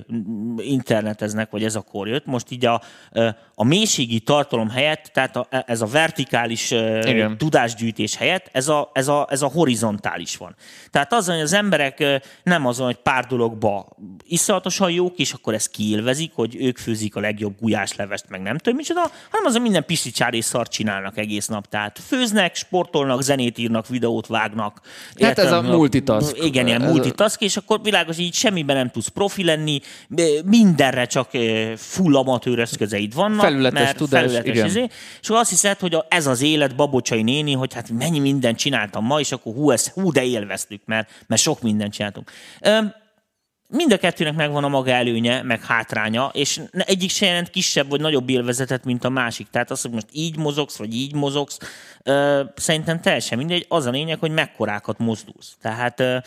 interneteznek, 0.58 1.52
vagy 1.52 1.64
ez 1.64 1.76
a 1.76 1.82
kor 1.82 2.08
jött, 2.08 2.26
most 2.26 2.52
így 2.52 2.66
a, 2.66 2.82
a 3.56 3.64
mélységi 3.64 4.20
tartalom 4.20 4.70
helyett, 4.70 5.10
tehát 5.14 5.36
a, 5.36 5.48
ez 5.66 5.82
a 5.82 5.86
vertikális 5.86 6.72
Igen. 6.72 7.38
tudásgyűjtés 7.38 8.16
helyett, 8.16 8.50
ez 8.52 8.68
a, 8.68 8.90
ez, 8.94 9.08
a, 9.08 9.28
ez 9.30 9.42
a 9.42 9.48
horizontális 9.48 10.38
van. 10.38 10.56
Tehát 10.90 11.14
az, 11.14 11.28
hogy 11.28 11.40
az 11.40 11.54
emberek 11.54 12.22
nem 12.44 12.66
azon, 12.66 12.86
hogy 12.86 12.96
pár 12.96 13.26
dologba 13.26 13.88
iszonyatosan 14.28 14.92
jók, 14.92 15.18
és 15.18 15.34
akkor 15.34 15.54
ezt 15.54 15.72
kiélvezik, 15.72 16.32
hogy 16.34 16.56
ők 16.56 16.78
főzik 16.78 17.16
a 17.16 17.20
legjobb 17.20 17.56
gulyáslevest, 17.60 18.26
meg 18.30 18.42
nem 18.42 18.58
tudom 18.58 18.78
micsoda, 18.78 19.02
hanem 19.30 19.46
azon 19.46 19.62
minden 19.62 19.86
pisicsári 19.86 20.42
szart 20.42 20.72
csinálnak 20.72 21.18
egész 21.18 21.48
nap. 21.48 21.68
Tehát 21.68 22.00
főznek, 22.00 22.56
sportolnak, 22.56 23.22
zenét 23.22 23.58
írnak, 23.58 23.88
videót 23.88 24.28
vágnak. 24.28 24.82
Hát 25.22 25.40
ez 25.40 25.52
a 25.52 25.62
multitask. 25.62 26.44
Igen, 26.44 26.68
ilyen 26.78 26.88
Ez 26.88 26.94
multitask, 26.94 27.42
és 27.42 27.58
akkor 27.58 27.82
világos, 27.84 28.18
így 28.18 28.34
semmiben 28.34 28.76
nem 28.76 28.90
tudsz 28.90 29.08
profi 29.08 29.44
lenni, 29.44 29.80
mindenre 30.46 31.06
csak 31.06 31.30
ö, 31.32 31.74
full 31.76 32.16
amatőr 32.16 32.60
eszközeid 32.60 33.14
vannak. 33.14 33.42
Felületes 33.42 33.84
mert 33.84 33.98
tudás, 33.98 34.22
felületes 34.22 34.56
igen. 34.56 34.66
izé, 34.66 34.88
és 35.22 35.28
akkor 35.28 35.42
azt 35.42 35.50
hiszed, 35.50 35.80
hogy 35.80 35.98
ez 36.08 36.28
az 36.28 36.42
élet 36.42 36.76
babocsai 36.76 37.22
néni, 37.22 37.54
hogy 37.54 37.74
hát 37.74 37.90
mennyi 37.90 38.20
mindent 38.20 38.58
csináltam 38.58 39.06
ma, 39.06 39.20
és 39.20 39.32
akkor 39.32 39.54
hú, 39.54 39.72
ezt, 39.72 39.90
hú 39.90 40.12
de 40.12 40.24
élveztük, 40.24 40.82
mert, 40.86 41.10
mert 41.28 41.42
sok 41.42 41.62
mindent 41.62 41.94
csináltunk. 41.94 42.32
Öm, 42.62 42.94
mind 43.74 43.94
a 43.94 43.98
kettőnek 43.98 44.36
megvan 44.36 44.64
a 44.64 44.68
maga 44.68 44.92
előnye, 44.92 45.42
meg 45.42 45.64
hátránya, 45.64 46.30
és 46.34 46.62
egyik 46.72 47.10
se 47.10 47.26
jelent 47.26 47.50
kisebb 47.50 47.90
vagy 47.90 48.02
nagyobb 48.02 48.30
élvezetet, 48.30 48.84
mint 48.84 49.04
a 49.04 49.10
másik. 49.10 49.48
Tehát 49.50 49.72
az, 49.72 49.82
hogy 49.82 49.92
most 49.92 50.08
így 50.12 50.38
mozogsz, 50.38 50.78
vagy 50.78 50.96
így 50.96 51.14
mozogsz, 51.14 51.58
ö, 52.04 52.44
szerintem 52.56 53.02
teljesen 53.02 53.38
mindegy. 53.38 53.66
Az 53.70 53.86
a 53.86 53.90
lényeg, 53.90 54.20
hogy 54.20 54.32
mekkorákat 54.32 54.98
mozdulsz. 54.98 55.58
Tehát 55.62 56.00
ö, 56.00 56.18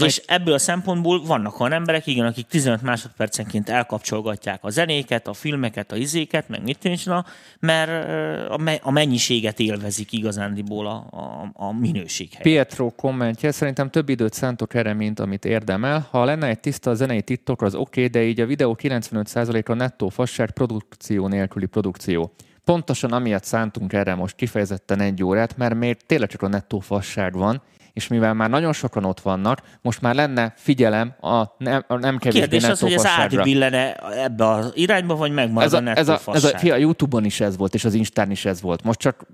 és 0.00 0.22
ebből 0.26 0.54
a 0.54 0.58
szempontból 0.58 1.22
vannak 1.22 1.60
olyan 1.60 1.72
emberek, 1.72 2.06
igen, 2.06 2.26
akik 2.26 2.46
15 2.46 2.82
másodpercenként 2.82 3.68
elkapcsolgatják 3.68 4.64
a 4.64 4.70
zenéket, 4.70 5.26
a 5.26 5.32
filmeket, 5.32 5.92
a 5.92 5.96
izéket, 5.96 6.48
meg 6.48 6.62
mit 6.62 6.78
tűncsen, 6.78 7.24
mert 7.60 7.90
a 8.50 8.56
me- 8.56 8.80
a 8.82 8.90
mennyiséget 8.90 9.58
élvezik 9.60 10.12
igazándiból 10.12 10.86
a, 10.86 11.06
a, 11.10 11.50
a 11.52 11.72
minőség 11.72 12.28
helyett. 12.28 12.42
Pietro 12.42 12.90
kommentje, 12.90 13.52
szerintem 13.52 13.90
több 13.90 14.08
időt 14.08 14.32
szántok 14.32 14.74
erre, 14.74 14.92
mint 14.92 15.20
amit 15.20 15.44
érdemel. 15.44 16.06
Ha 16.10 16.24
lenne 16.24 16.46
egy 16.46 16.60
tiszta 16.60 16.94
zenei 16.94 17.22
titok, 17.22 17.62
az 17.62 17.74
oké, 17.74 18.06
de 18.06 18.22
így 18.22 18.40
a 18.40 18.46
videó 18.46 18.76
95%-a 18.82 19.74
nettó 19.74 20.08
fasság 20.08 20.50
produkció 20.50 21.28
nélküli 21.28 21.66
produkció. 21.66 22.32
Pontosan 22.64 23.12
amiatt 23.12 23.44
szántunk 23.44 23.92
erre 23.92 24.14
most 24.14 24.36
kifejezetten 24.36 25.00
egy 25.00 25.24
órát, 25.24 25.56
mert 25.56 25.74
még 25.74 25.96
tényleg 26.06 26.28
csak 26.28 26.42
a 26.42 26.48
nettó 26.48 26.78
fasság 26.78 27.32
van, 27.32 27.62
és 27.92 28.08
mivel 28.08 28.34
már 28.34 28.50
nagyon 28.50 28.72
sokan 28.72 29.04
ott 29.04 29.20
vannak, 29.20 29.62
most 29.82 30.00
már 30.00 30.14
lenne 30.14 30.52
figyelem 30.56 31.14
a 31.20 31.44
nem, 31.58 31.84
a 31.86 31.96
nem 31.96 32.18
kevésbé 32.18 32.40
Kérdés 32.48 32.68
az, 32.68 32.80
hogy 32.80 32.92
ez 32.92 33.06
átbillene 33.06 33.94
ebbe 34.22 34.46
az 34.48 34.72
irányba, 34.74 35.16
vagy 35.16 35.32
megmarad 35.32 35.74
Ez 35.74 35.80
a, 35.80 35.98
ez 35.98 36.08
a, 36.08 36.32
ez 36.32 36.44
a, 36.44 36.58
fia, 36.58 36.74
a 36.74 36.76
Youtube-on 36.76 37.24
is 37.24 37.40
ez 37.40 37.56
volt, 37.56 37.74
és 37.74 37.84
az 37.84 37.94
Instán 37.94 38.30
is 38.30 38.44
ez 38.44 38.60
volt. 38.60 38.82
Most 38.82 38.98
csak 38.98 39.26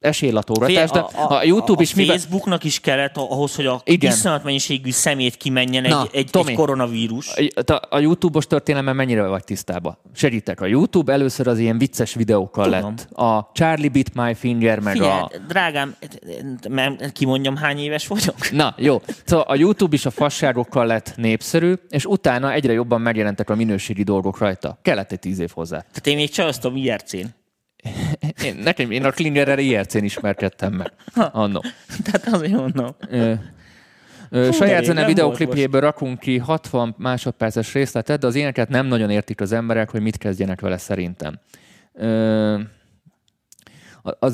esélylatógatás, 0.00 0.68
Figyelj, 0.70 0.88
de 0.92 1.18
a, 1.18 1.32
a 1.32 1.44
YouTube 1.44 1.78
a, 1.78 1.82
is 1.82 1.94
a. 1.94 2.12
Facebooknak 2.12 2.64
is 2.64 2.80
kellett 2.80 3.16
ahhoz, 3.16 3.54
hogy 3.54 3.66
a 3.66 3.80
Igen. 3.84 4.10
iszonyat 4.10 4.44
mennyiségű 4.44 4.90
szemét 4.90 5.36
kimenjen 5.36 5.84
egy, 5.84 5.90
Na, 5.90 6.06
egy, 6.12 6.30
Tomi. 6.30 6.50
egy 6.50 6.56
koronavírus. 6.56 7.28
A, 7.66 7.80
a 7.90 7.98
YouTube-os 7.98 8.46
történelmen 8.46 8.96
mennyire 8.96 9.26
vagy 9.26 9.44
tisztában? 9.44 9.98
Segítek. 10.14 10.60
A 10.60 10.66
YouTube 10.66 11.12
először 11.12 11.46
az 11.46 11.58
ilyen 11.58 11.78
vicces 11.78 12.14
videókkal 12.14 12.64
Tudom. 12.64 12.80
lett. 12.80 13.18
A 13.18 13.50
Charlie 13.52 13.88
Bit 13.88 14.14
My 14.14 14.34
Finger, 14.34 14.80
meg 14.80 14.92
Figyelj, 14.92 15.10
a... 15.10 15.30
drágám, 15.48 15.96
mert 16.68 17.12
kimondjam, 17.12 17.56
hány 17.56 17.78
éves 17.78 18.06
vagyok? 18.06 18.50
Na, 18.50 18.74
jó. 18.78 19.00
Szóval 19.24 19.44
a 19.48 19.54
YouTube 19.54 19.94
is 19.94 20.06
a 20.06 20.10
fasságokkal 20.10 20.86
lett 20.86 21.12
népszerű, 21.16 21.74
és 21.88 22.04
utána 22.04 22.52
egyre 22.52 22.72
jobban 22.72 23.00
megjelentek 23.00 23.50
a 23.50 23.54
minőségi 23.54 24.02
dolgok 24.02 24.38
rajta. 24.38 24.78
Kellett 24.82 25.12
egy 25.12 25.18
tíz 25.18 25.38
év 25.38 25.50
hozzá. 25.54 25.78
Tehát 25.78 26.06
én 26.06 26.16
még 26.16 26.30
csajoztam 26.30 26.76
IRC-n. 26.76 27.39
Én, 28.44 28.54
nekem, 28.62 28.90
én 28.90 29.04
a 29.04 29.10
Klingerrel 29.10 29.58
IRC-n 29.58 30.04
ismerkedtem 30.04 30.72
meg. 30.72 30.92
Anno. 31.14 31.60
Tehát 32.04 32.26
azért 32.26 32.52
mondom. 32.52 32.94
De 34.30 34.52
Saját 34.52 34.84
zene 34.84 35.06
videoklipjéből 35.06 35.80
rakunk 35.80 36.18
ki 36.18 36.38
60 36.38 36.94
másodperces 36.98 37.72
részletet, 37.72 38.20
de 38.20 38.26
az 38.26 38.34
ilyeneket 38.34 38.68
nem 38.68 38.86
nagyon 38.86 39.10
értik 39.10 39.40
az 39.40 39.52
emberek, 39.52 39.90
hogy 39.90 40.00
mit 40.02 40.16
kezdjenek 40.18 40.60
vele 40.60 40.76
szerintem. 40.78 41.38
Ö, 41.92 42.58
a- 44.02 44.26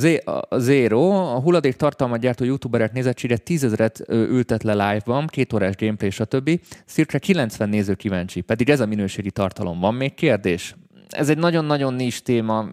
a, 0.49 0.59
Zero, 0.59 1.11
a 1.11 1.41
hulladék 1.41 1.75
tartalmat 1.75 2.21
gyártó 2.21 2.45
youtuberek 2.45 2.93
nézettsége 2.93 3.37
tízezret 3.37 4.05
ültet 4.09 4.63
le 4.63 4.73
live-ban, 4.73 5.27
két 5.27 5.53
órás 5.53 5.75
gameplay, 5.77 6.11
stb. 6.11 6.61
Cirka 6.87 7.19
90 7.19 7.69
néző 7.69 7.95
kíváncsi, 7.95 8.41
pedig 8.41 8.71
ez 8.71 8.81
a 8.81 8.87
minőségi 8.87 9.31
tartalom. 9.31 9.81
Van 9.81 9.95
még 9.95 10.15
kérdés? 10.15 10.75
Ez 11.09 11.29
egy 11.29 11.39
nagyon-nagyon 11.39 11.95
nincs 11.95 12.21
téma. 12.23 12.69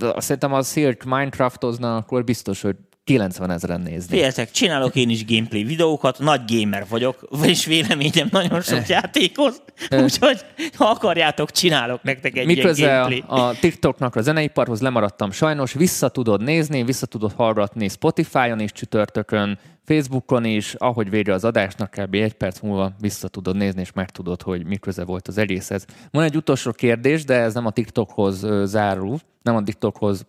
De 0.00 0.20
Szerintem 0.20 0.52
a 0.52 0.62
Silk 0.62 1.04
Minecraftozna, 1.04 1.96
akkor 1.96 2.24
biztos, 2.24 2.62
hogy 2.62 2.76
90 3.04 3.50
ezeren 3.50 3.80
nézni. 3.80 4.08
Figyeljetek, 4.08 4.50
csinálok 4.50 4.94
én 4.94 5.08
is 5.10 5.24
gameplay 5.26 5.64
videókat, 5.64 6.18
nagy 6.18 6.40
gamer 6.46 6.86
vagyok, 6.88 7.26
vagyis 7.30 7.64
véleményem 7.66 8.28
nagyon 8.30 8.52
Eh. 8.54 8.62
sok 8.62 8.86
játékhoz, 8.86 9.62
úgyhogy 9.90 10.40
ha 10.74 10.84
akarjátok, 10.84 11.50
csinálok 11.50 12.02
nektek 12.02 12.36
egy 12.36 12.46
Miközben 12.46 12.88
ilyen 12.88 13.00
a, 13.00 13.08
gameplay. 13.08 13.48
a 13.48 13.54
TikToknak 13.60 14.16
a 14.16 14.20
zeneiparhoz 14.22 14.80
lemaradtam 14.80 15.30
sajnos, 15.30 15.72
vissza 15.72 16.08
tudod 16.08 16.42
nézni, 16.42 16.82
vissza 16.84 17.06
tudod 17.06 17.32
hallgatni 17.32 17.88
Spotify-on 17.88 18.60
is 18.60 18.72
csütörtökön, 18.72 19.58
Facebookon 19.84 20.44
is, 20.44 20.74
ahogy 20.74 21.10
vége 21.10 21.32
az 21.32 21.44
adásnak, 21.44 21.90
kb. 21.90 22.14
egy 22.14 22.32
perc 22.32 22.60
múlva 22.60 22.92
vissza 23.00 23.28
tudod 23.28 23.56
nézni, 23.56 23.80
és 23.80 23.92
megtudod, 23.92 24.42
hogy 24.42 24.64
mi 24.66 24.76
köze 24.76 25.04
volt 25.04 25.28
az 25.28 25.38
egészhez. 25.38 25.84
Van 26.10 26.24
egy 26.24 26.36
utolsó 26.36 26.72
kérdés, 26.72 27.24
de 27.24 27.34
ez 27.34 27.54
nem 27.54 27.66
a 27.66 27.70
TikTokhoz 27.70 28.46
zárul, 28.64 29.18
nem 29.42 29.56
a 29.56 29.62
TikTokhoz 29.62 30.26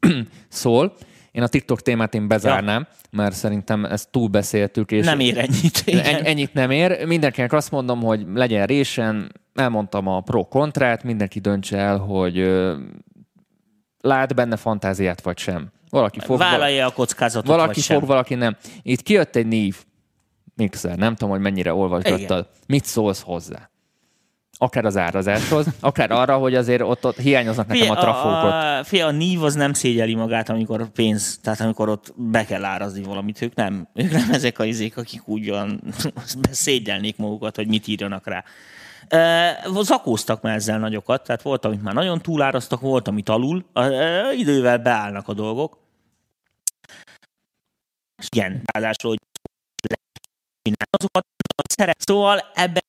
szól. 0.48 0.96
Én 1.34 1.42
a 1.42 1.46
TikTok 1.46 1.82
témát 1.82 2.14
én 2.14 2.28
bezárnám, 2.28 2.86
mert 3.10 3.34
szerintem 3.34 3.84
ezt 3.84 4.10
túlbeszéltük. 4.10 4.90
És 4.90 5.04
Nem 5.04 5.20
ér 5.20 5.38
ennyit. 5.38 5.82
igen. 5.86 6.04
En, 6.04 6.24
ennyit 6.24 6.54
nem 6.54 6.70
ér. 6.70 7.06
Mindenkinek 7.06 7.52
azt 7.52 7.70
mondom, 7.70 8.02
hogy 8.02 8.26
legyen 8.34 8.66
résen, 8.66 9.32
elmondtam 9.54 10.06
a 10.08 10.20
pro-kontrát, 10.20 11.02
mindenki 11.02 11.38
döntse 11.40 11.78
el, 11.78 11.98
hogy 11.98 12.36
lát 14.00 14.34
benne 14.34 14.56
fantáziát 14.56 15.22
vagy 15.22 15.38
sem. 15.38 15.70
Valaki 15.90 16.18
fog, 16.20 16.38
Vállalja 16.38 16.86
a 16.86 16.90
kockázatot, 16.92 17.46
valaki 17.46 17.74
vagy 17.74 17.84
sem. 17.84 17.98
fog, 17.98 18.08
valaki 18.08 18.34
nem. 18.34 18.56
Itt 18.82 19.02
kijött 19.02 19.36
egy 19.36 19.46
név, 19.46 19.76
Mixer, 20.56 20.96
nem 20.96 21.14
tudom, 21.14 21.30
hogy 21.30 21.40
mennyire 21.40 21.74
olvasgattad. 21.74 22.48
Mit 22.66 22.84
szólsz 22.84 23.22
hozzá? 23.22 23.70
Akár 24.64 24.84
az 24.84 24.96
árazáshoz, 24.96 25.66
akár 25.80 26.10
arra, 26.10 26.36
hogy 26.36 26.54
azért 26.54 26.82
ott, 26.82 27.06
ott 27.06 27.16
hiányoznak 27.16 27.66
nekem 27.66 27.90
a 27.90 27.94
trafókot. 27.94 28.52
A, 28.52 28.78
a, 28.78 28.84
fia, 28.84 29.06
a 29.06 29.10
NIV 29.10 29.42
az 29.42 29.54
nem 29.54 29.72
szégyeli 29.72 30.14
magát, 30.14 30.48
amikor 30.48 30.88
pénz, 30.88 31.38
tehát 31.42 31.60
amikor 31.60 31.88
ott 31.88 32.12
be 32.16 32.44
kell 32.44 32.64
árazni 32.64 33.02
valamit, 33.02 33.42
ők 33.42 33.54
nem, 33.54 33.88
ők 33.94 34.10
nem 34.10 34.30
ezek 34.30 34.58
a 34.58 34.64
izék, 34.64 34.96
akik 34.96 35.28
úgy 35.28 35.50
olyan 35.50 35.80
szégyelnék 36.50 37.16
magukat, 37.16 37.56
hogy 37.56 37.68
mit 37.68 37.86
írjanak 37.86 38.26
rá. 38.26 38.44
E, 39.08 39.66
zakóztak 39.82 40.42
már 40.42 40.54
ezzel 40.54 40.78
nagyokat, 40.78 41.22
tehát 41.24 41.42
volt, 41.42 41.64
amit 41.64 41.82
már 41.82 41.94
nagyon 41.94 42.20
túláraztak, 42.20 42.80
volt, 42.80 43.08
amit 43.08 43.28
alul. 43.28 43.64
E, 43.72 44.32
idővel 44.32 44.78
beállnak 44.78 45.28
a 45.28 45.32
dolgok. 45.32 45.78
És 48.18 48.26
igen, 48.30 48.62
ráadásul, 48.72 49.10
hogy 49.10 49.18
azokat, 50.90 51.26
a 51.56 51.72
szeret. 51.76 52.00
Szóval 52.00 52.50
ebben 52.54 52.82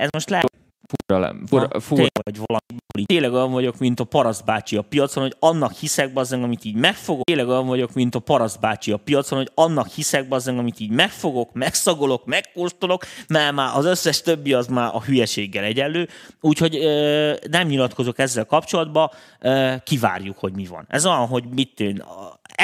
ez 0.00 0.08
most 0.12 0.30
lehet, 0.30 0.59
Fura, 1.06 1.20
le- 1.20 1.34
fura, 1.46 1.68
Na, 1.72 1.80
fura, 1.80 1.94
tényleg, 1.94 2.10
vagy 2.22 2.36
valami. 2.36 2.80
Tényleg 3.04 3.32
olyan 3.32 3.52
vagyok, 3.52 3.78
mint 3.78 4.00
a 4.00 4.04
paraszt 4.04 4.44
bácsi 4.44 4.76
a 4.76 4.82
piacon, 4.82 5.22
hogy 5.22 5.36
annak 5.38 5.72
hiszek 5.72 6.12
bazzeng, 6.12 6.42
amit 6.42 6.64
így 6.64 6.74
megfogok. 6.74 7.24
Tényleg 7.24 7.48
olyan 7.48 7.66
vagyok, 7.66 7.92
mint 7.94 8.14
a 8.14 8.18
paraszt 8.18 8.60
bácsi 8.60 8.92
a 8.92 8.96
piacon, 8.96 9.38
hogy 9.38 9.50
annak 9.54 9.88
hiszek 9.88 10.28
bazzeng, 10.28 10.58
amit 10.58 10.80
így 10.80 10.90
megfogok, 10.90 11.52
megszagolok, 11.52 12.24
megkóstolok, 12.26 13.04
mert 13.28 13.52
már 13.54 13.76
az 13.76 13.84
összes 13.84 14.20
többi 14.22 14.52
az 14.52 14.66
már 14.66 14.90
a 14.94 15.02
hülyeséggel 15.02 15.64
egyenlő. 15.64 16.08
Úgyhogy 16.40 16.76
ö, 16.76 17.32
nem 17.50 17.68
nyilatkozok 17.68 18.18
ezzel 18.18 18.44
kapcsolatban, 18.44 19.10
ö, 19.40 19.74
kivárjuk, 19.84 20.38
hogy 20.38 20.52
mi 20.52 20.66
van. 20.66 20.84
Ez 20.88 21.06
olyan, 21.06 21.26
hogy 21.26 21.44
mit 21.54 21.74
tűn. 21.74 22.04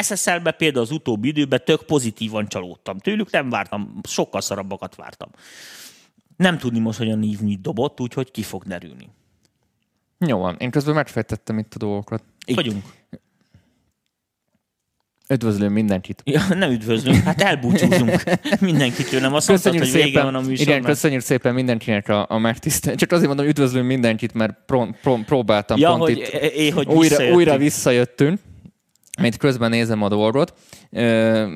SSL-be 0.03 0.51
például 0.51 0.85
az 0.85 0.91
utóbbi 0.91 1.29
időben 1.29 1.61
tök 1.64 1.83
pozitívan 1.83 2.49
csalódtam 2.49 2.99
tőlük, 2.99 3.31
nem 3.31 3.51
vártam, 3.51 4.01
sokkal 4.09 4.41
szarabbakat 4.41 4.95
vártam. 4.95 5.29
Nem 6.37 6.59
tudni 6.59 6.78
most, 6.78 6.99
hogy 6.99 7.11
a 7.11 7.14
Nív 7.14 7.41
mit 7.41 7.61
dobott, 7.61 8.01
úgyhogy 8.01 8.30
ki 8.30 8.43
fog 8.43 8.62
derülni. 8.64 9.09
Jó 10.18 10.39
van, 10.39 10.57
én 10.59 10.70
közben 10.70 10.95
megfejtettem 10.95 11.59
itt 11.59 11.74
a 11.74 11.78
dolgokat. 11.78 12.22
Így 12.47 12.55
vagyunk. 12.57 12.84
Üdvözlöm 15.28 15.72
mindenkit. 15.72 16.22
Ja, 16.24 16.43
nem 16.55 16.70
üdvözlünk, 16.70 17.16
hát 17.22 17.41
elbúcsúzunk 17.41 18.22
mindenkitől, 18.61 19.20
nem 19.20 19.34
azt 19.34 19.49
mondtad, 19.49 19.72
Köszönjük 19.72 19.95
hogy 19.95 20.05
vége 20.05 20.22
van 20.22 20.34
a 20.34 20.39
igen, 20.39 20.51
műsornak. 20.51 20.84
köszönjük 20.84 21.20
szépen 21.20 21.55
mindenkinek 21.55 22.09
a, 22.09 22.26
a 22.28 22.39
megtisztelést. 22.39 23.01
Csak 23.01 23.12
azért 23.12 23.26
mondom, 23.28 23.47
üdvözlöm 23.47 23.87
mindenkit, 23.87 24.34
mert 24.34 24.57
pro, 24.66 24.87
pro, 25.03 25.16
próbáltam 25.16 25.78
Ja, 25.78 25.89
pont 25.89 26.03
hogy, 26.03 26.18
itt 26.18 26.26
é, 26.26 26.70
hogy 26.70 26.87
újra, 26.87 26.99
visszajöttünk. 27.01 27.37
újra 27.37 27.57
visszajöttünk. 27.57 28.39
Itt 29.22 29.37
közben 29.37 29.70
nézem 29.70 30.03
a 30.03 30.09
dolgot. 30.09 30.55
Ö, 30.91 31.47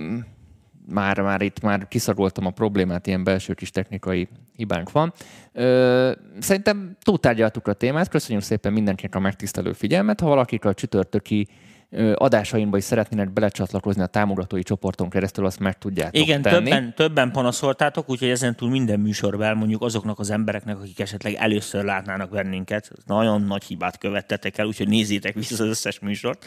már, 0.91 1.20
már 1.20 1.43
itt 1.43 1.61
már 1.61 1.88
kiszagoltam 1.88 2.47
a 2.47 2.51
problémát, 2.51 3.07
ilyen 3.07 3.24
belső 3.24 3.55
kis 3.55 3.70
technikai 3.70 4.28
hibánk 4.57 4.91
van. 4.93 5.12
Ö, 5.53 6.12
szerintem 6.38 6.97
túltárgyaltuk 7.03 7.66
a 7.66 7.72
témát, 7.72 8.09
köszönjük 8.09 8.45
szépen 8.45 8.72
mindenkinek 8.72 9.14
a 9.14 9.20
megtisztelő 9.20 9.72
figyelmet. 9.72 10.20
Ha 10.20 10.28
valakik 10.28 10.64
a 10.64 10.74
csütörtöki 10.74 11.49
ö, 11.91 12.12
adásainkba 12.16 12.76
is 12.76 12.84
szeretnének 12.84 13.32
belecsatlakozni 13.32 14.03
a 14.03 14.07
támogatói 14.07 14.62
csoporton 14.62 15.09
keresztül, 15.09 15.47
azt 15.47 15.59
meg 15.59 15.78
tudjátok 15.78 16.14
Igen, 16.22 16.43
tenni. 16.43 16.70
többen, 16.70 16.95
többen 16.95 17.30
panaszoltátok, 17.30 18.11
úgyhogy 18.11 18.28
ezen 18.28 18.57
túl 18.57 18.70
minden 18.70 19.01
műsorban 19.01 19.47
elmondjuk 19.47 19.82
azoknak 19.82 20.18
az 20.18 20.30
embereknek, 20.30 20.78
akik 20.78 21.01
esetleg 21.01 21.34
először 21.34 21.84
látnának 21.84 22.30
bennünket. 22.30 22.91
Nagyon 23.07 23.43
nagy 23.43 23.64
hibát 23.64 23.99
követtetek 23.99 24.59
el, 24.59 24.66
úgyhogy 24.66 24.88
nézzétek 24.88 25.34
vissza 25.34 25.55
az 25.55 25.68
összes 25.70 25.99
műsort. 25.99 26.45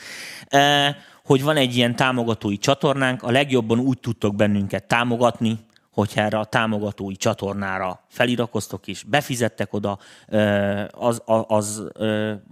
Eh, 0.47 0.95
hogy 1.23 1.43
van 1.43 1.57
egy 1.57 1.75
ilyen 1.75 1.95
támogatói 1.95 2.57
csatornánk, 2.57 3.23
a 3.23 3.31
legjobban 3.31 3.79
úgy 3.79 3.99
tudtok 3.99 4.35
bennünket 4.35 4.83
támogatni, 4.83 5.59
hogyha 5.91 6.21
erre 6.21 6.39
a 6.39 6.45
támogatói 6.45 7.15
csatornára 7.15 8.03
feliratkoztok 8.07 8.87
és 8.87 9.03
befizettek 9.03 9.73
oda, 9.73 9.97
az, 10.91 11.21
az, 11.25 11.43
az 11.47 11.83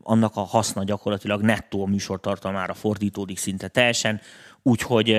annak 0.03 0.35
a 0.35 0.41
haszna 0.41 0.83
gyakorlatilag 0.83 1.41
nettó 1.41 1.83
a 1.83 1.87
műsortartalmára 1.87 2.73
fordítódik 2.73 3.37
szinte 3.37 3.67
teljesen, 3.67 4.21
úgyhogy 4.63 5.17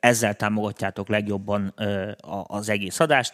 ezzel 0.00 0.34
támogatjátok 0.34 1.08
legjobban 1.08 1.74
az 2.46 2.68
egész 2.68 3.00
adást. 3.00 3.32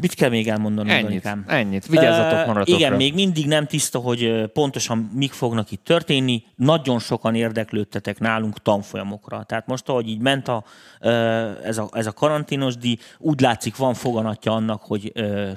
Mit 0.00 0.14
kell 0.14 0.28
még 0.28 0.48
elmondanom, 0.48 0.90
Ennyit, 0.90 1.04
Danikám? 1.04 1.44
ennyit. 1.46 1.86
Vigyázzatok 1.86 2.38
Ö, 2.38 2.46
magatokra. 2.46 2.74
Igen, 2.74 2.92
még 2.92 3.14
mindig 3.14 3.46
nem 3.46 3.66
tiszta, 3.66 3.98
hogy 3.98 4.50
pontosan 4.52 5.10
mik 5.14 5.32
fognak 5.32 5.70
itt 5.70 5.84
történni. 5.84 6.42
Nagyon 6.56 6.98
sokan 6.98 7.34
érdeklődtetek 7.34 8.18
nálunk 8.18 8.62
tanfolyamokra. 8.62 9.42
Tehát 9.42 9.66
most, 9.66 9.88
ahogy 9.88 10.08
így 10.08 10.20
ment 10.20 10.48
a, 10.48 10.64
ez, 11.64 11.78
a, 11.78 11.88
ez 11.92 12.06
a 12.06 12.12
karanténos 12.12 12.76
díj, 12.76 12.96
úgy 13.18 13.40
látszik 13.40 13.76
van 13.76 13.94
foganatja 13.94 14.52
annak, 14.52 14.82
hogy 14.82 15.12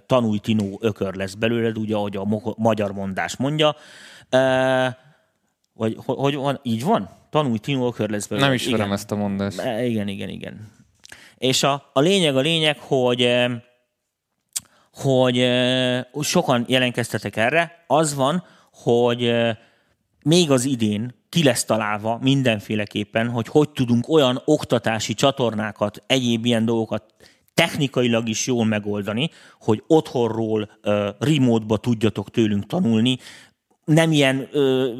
tanulj 0.05 0.37
Tinó 0.37 0.77
ökör 0.81 1.13
lesz 1.15 1.33
belőled, 1.33 1.77
ugye, 1.77 1.95
ahogy 1.95 2.15
a 2.15 2.27
magyar 2.57 2.93
mondás 2.93 3.35
mondja. 3.37 3.75
Vagy 5.73 5.97
hogy, 6.05 6.35
van? 6.35 6.59
Így 6.63 6.83
van? 6.83 7.09
Tanulj 7.29 7.57
Tinó 7.57 7.87
ökör 7.87 8.09
lesz 8.09 8.27
belőled. 8.27 8.49
Nem 8.49 8.57
ismerem 8.57 8.85
Igen. 8.85 8.97
ezt 8.97 9.11
a 9.11 9.15
mondást. 9.15 9.59
E, 9.59 9.85
Igen, 9.85 10.07
igen, 10.07 10.29
igen. 10.29 10.71
És 11.37 11.63
a, 11.63 11.89
a 11.93 11.99
lényeg, 11.99 12.35
a 12.35 12.39
lényeg, 12.39 12.77
hogy 12.79 13.21
hogy 14.93 15.49
sokan 16.21 16.65
jelentkeztetek 16.67 17.35
erre, 17.35 17.83
az 17.87 18.15
van, 18.15 18.43
hogy 18.71 19.33
még 20.23 20.51
az 20.51 20.65
idén 20.65 21.13
ki 21.29 21.43
lesz 21.43 21.63
találva 21.63 22.19
mindenféleképpen, 22.21 23.29
hogy 23.29 23.47
hogy 23.47 23.69
tudunk 23.69 24.09
olyan 24.09 24.41
oktatási 24.45 25.13
csatornákat, 25.13 26.03
egyéb 26.07 26.45
ilyen 26.45 26.65
dolgokat 26.65 27.03
technikailag 27.53 28.29
is 28.29 28.47
jól 28.47 28.65
megoldani, 28.65 29.29
hogy 29.59 29.83
otthonról, 29.87 30.69
uh, 30.83 31.07
remote-ba 31.19 31.77
tudjatok 31.77 32.31
tőlünk 32.31 32.65
tanulni, 32.65 33.17
nem 33.85 34.11
ilyen 34.11 34.47
ö, 34.51 34.91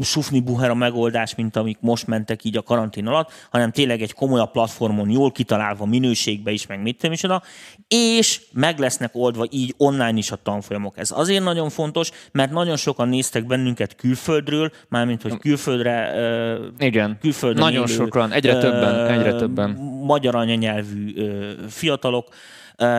sufni 0.00 0.40
buhera 0.40 0.74
megoldás, 0.74 1.34
mint 1.34 1.56
amik 1.56 1.76
most 1.80 2.06
mentek 2.06 2.44
így 2.44 2.56
a 2.56 2.62
karantén 2.62 3.06
alatt, 3.06 3.30
hanem 3.50 3.70
tényleg 3.70 4.02
egy 4.02 4.12
komolyabb 4.12 4.50
platformon, 4.50 5.10
jól 5.10 5.32
kitalálva, 5.32 5.84
minőségbe 5.84 6.50
is, 6.50 6.66
meg 6.66 6.82
mit 6.82 7.06
tudom 7.18 7.38
és 7.88 8.40
meg 8.52 8.78
lesznek 8.78 9.10
oldva 9.14 9.46
így 9.50 9.74
online 9.76 10.18
is 10.18 10.30
a 10.30 10.36
tanfolyamok. 10.36 10.98
Ez 10.98 11.10
azért 11.10 11.44
nagyon 11.44 11.70
fontos, 11.70 12.10
mert 12.32 12.50
nagyon 12.50 12.76
sokan 12.76 13.08
néztek 13.08 13.46
bennünket 13.46 13.94
külföldről, 13.96 14.70
mármint, 14.88 15.22
hogy 15.22 15.38
külföldre 15.38 16.12
ö, 16.16 16.66
Igen, 16.78 17.18
külföldön 17.20 17.62
nagyon 17.62 17.86
élő, 17.86 17.94
sokan, 17.94 18.32
egyre 18.32 18.58
többen, 18.58 19.06
egyre 19.06 19.34
többen. 19.34 19.70
magyar 20.04 20.34
anyanyelvű 20.34 21.12
ö, 21.16 21.52
fiatalok, 21.68 22.28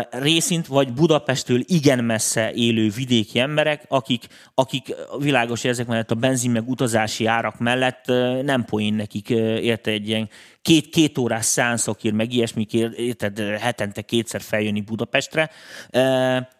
részint, 0.09 0.67
vagy 0.67 0.93
Budapesttől 0.93 1.61
igen 1.65 2.03
messze 2.03 2.51
élő 2.51 2.89
vidéki 2.89 3.39
emberek, 3.39 3.85
akik, 3.87 4.25
akik 4.53 4.95
világos 5.19 5.63
érzek 5.63 5.87
mellett 5.87 6.11
a 6.11 6.15
benzin 6.15 6.51
meg 6.51 6.69
utazási 6.69 7.25
árak 7.25 7.59
mellett 7.59 8.05
nem 8.43 8.65
poén 8.65 8.93
nekik 8.93 9.29
érte 9.29 9.91
egy 9.91 10.07
ilyen 10.07 10.29
két, 10.61 10.89
két 10.89 11.17
órás 11.17 11.45
szánszokért, 11.45 12.15
meg 12.15 12.33
ilyesmikért, 12.33 12.93
érted, 12.97 13.39
hetente 13.39 14.01
kétszer 14.01 14.41
feljönni 14.41 14.81
Budapestre. 14.81 15.49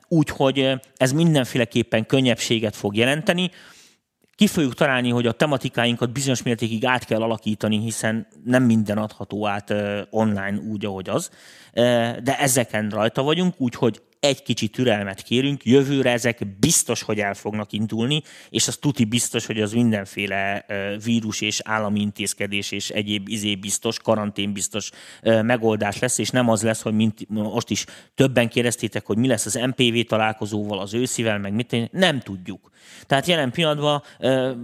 Úgyhogy 0.07 0.73
ez 0.97 1.11
mindenféleképpen 1.11 2.05
könnyebbséget 2.05 2.75
fog 2.75 2.95
jelenteni 2.95 3.51
ki 4.35 4.47
fogjuk 4.47 4.73
találni, 4.73 5.09
hogy 5.09 5.27
a 5.27 5.31
tematikáinkat 5.31 6.11
bizonyos 6.11 6.43
mértékig 6.43 6.85
át 6.85 7.05
kell 7.05 7.21
alakítani, 7.21 7.79
hiszen 7.79 8.27
nem 8.43 8.63
minden 8.63 8.97
adható 8.97 9.47
át 9.47 9.73
online 10.09 10.57
úgy, 10.57 10.85
ahogy 10.85 11.09
az, 11.09 11.29
de 12.23 12.39
ezeken 12.39 12.89
rajta 12.89 13.23
vagyunk, 13.23 13.53
úgyhogy 13.57 14.01
egy 14.19 14.43
kicsi 14.43 14.67
türelmet 14.67 15.21
kérünk, 15.21 15.65
jövőre 15.65 16.11
ezek 16.11 16.57
biztos, 16.59 17.01
hogy 17.01 17.19
el 17.19 17.33
fognak 17.33 17.71
indulni, 17.71 18.21
és 18.49 18.67
az 18.67 18.77
tuti 18.77 19.05
biztos, 19.05 19.45
hogy 19.45 19.61
az 19.61 19.71
mindenféle 19.71 20.65
vírus 21.03 21.41
és 21.41 21.61
állami 21.63 21.99
intézkedés 21.99 22.71
és 22.71 22.89
egyéb 22.89 23.27
izé 23.27 23.55
biztos, 23.55 23.99
karantén 23.99 24.53
biztos 24.53 24.91
megoldás 25.21 25.99
lesz, 25.99 26.17
és 26.17 26.29
nem 26.29 26.49
az 26.49 26.61
lesz, 26.61 26.81
hogy 26.81 26.93
mint 26.93 27.29
most 27.29 27.69
is 27.69 27.85
többen 28.15 28.49
kérdeztétek, 28.49 29.05
hogy 29.05 29.17
mi 29.17 29.27
lesz 29.27 29.45
az 29.45 29.53
MPV 29.53 29.99
találkozóval, 30.07 30.79
az 30.79 30.93
őszivel, 30.93 31.39
meg 31.39 31.53
mit, 31.53 31.91
nem 31.91 32.19
tudjuk. 32.19 32.71
Tehát 33.05 33.27
jelen 33.27 33.51
pillanatban 33.51 34.03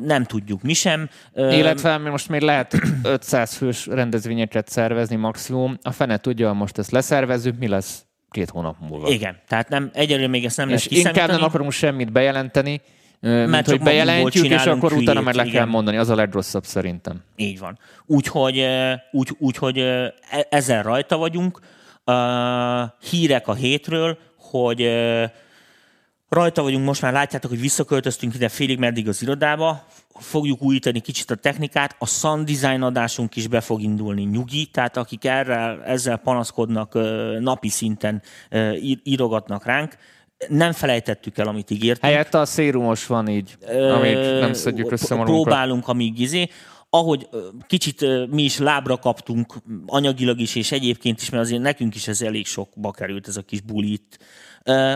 nem 0.01 0.23
tudjuk 0.23 0.61
mi 0.61 0.73
sem. 0.73 1.09
Illetve 1.35 1.97
most 1.97 2.29
még 2.29 2.41
lehet 2.41 2.81
500 3.03 3.53
fős 3.53 3.85
rendezvényeket 3.85 4.69
szervezni 4.69 5.15
maximum. 5.15 5.77
A 5.81 5.91
fene 5.91 6.17
tudja, 6.17 6.53
most 6.53 6.77
ezt 6.77 6.91
leszervezzük, 6.91 7.57
mi 7.57 7.67
lesz 7.67 8.05
két 8.31 8.49
hónap 8.49 8.75
múlva. 8.79 9.09
Igen, 9.09 9.37
tehát 9.47 9.69
nem, 9.69 9.89
egyelőre 9.93 10.27
még 10.27 10.45
ezt 10.45 10.57
nem 10.57 10.69
és 10.69 10.89
lehet 10.89 11.07
inkább 11.07 11.29
nem 11.29 11.43
akarunk 11.43 11.71
semmit 11.71 12.11
bejelenteni, 12.11 12.81
mert 13.19 13.49
mint 13.49 13.65
hogy 13.65 13.81
bejelentjük, 13.81 14.45
és 14.45 14.65
akkor 14.65 14.93
utána 14.93 15.21
meg 15.21 15.35
le 15.35 15.43
kell 15.43 15.65
mondani. 15.65 15.97
Az 15.97 16.09
a 16.09 16.15
legrosszabb 16.15 16.65
szerintem. 16.65 17.23
Így 17.35 17.59
van. 17.59 17.79
Úgyhogy, 18.05 18.65
úgy, 19.11 19.29
úgy, 19.37 19.57
hogy 19.57 19.77
e, 19.77 20.13
ezzel 20.49 20.83
rajta 20.83 21.17
vagyunk. 21.17 21.59
Hírek 23.09 23.47
a 23.47 23.53
hétről, 23.53 24.17
hogy 24.37 24.89
rajta 26.29 26.61
vagyunk, 26.61 26.85
most 26.85 27.01
már 27.01 27.13
látjátok, 27.13 27.49
hogy 27.49 27.61
visszaköltöztünk 27.61 28.35
ide 28.35 28.49
félig 28.49 28.79
meddig 28.79 29.07
az 29.07 29.21
irodába, 29.21 29.85
fogjuk 30.21 30.61
újítani 30.61 30.99
kicsit 30.99 31.31
a 31.31 31.35
technikát, 31.35 31.95
a 31.99 32.05
sound 32.05 32.45
design 32.45 32.81
adásunk 32.81 33.35
is 33.35 33.47
be 33.47 33.61
fog 33.61 33.81
indulni 33.81 34.23
nyugi, 34.23 34.65
tehát 34.65 34.97
akik 34.97 35.25
erre, 35.25 35.79
ezzel 35.85 36.17
panaszkodnak, 36.17 36.93
napi 37.39 37.69
szinten 37.69 38.21
írogatnak 39.03 39.65
ránk, 39.65 39.97
nem 40.47 40.71
felejtettük 40.71 41.37
el, 41.37 41.47
amit 41.47 41.69
ígértünk. 41.69 42.05
Helyette 42.05 42.39
a 42.39 42.45
szérumos 42.45 43.05
van 43.05 43.27
így, 43.27 43.57
amit 43.67 44.39
nem 44.39 44.53
szedjük 44.53 44.91
össze 44.91 45.15
magunkat. 45.15 45.43
Próbálunk, 45.43 45.87
amíg 45.87 46.19
izé. 46.19 46.47
Ahogy 46.89 47.29
kicsit 47.67 48.05
mi 48.29 48.43
is 48.43 48.57
lábra 48.57 48.97
kaptunk, 48.97 49.53
anyagilag 49.85 50.39
is, 50.39 50.55
és 50.55 50.71
egyébként 50.71 51.21
is, 51.21 51.29
mert 51.29 51.43
azért 51.43 51.61
nekünk 51.61 51.95
is 51.95 52.07
ez 52.07 52.21
elég 52.21 52.45
sokba 52.45 52.91
került, 52.91 53.27
ez 53.27 53.37
a 53.37 53.41
kis 53.41 53.61
bulit. 53.61 54.19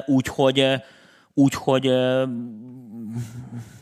Úgyhogy 0.05 0.65
Úgyhogy 1.37 1.91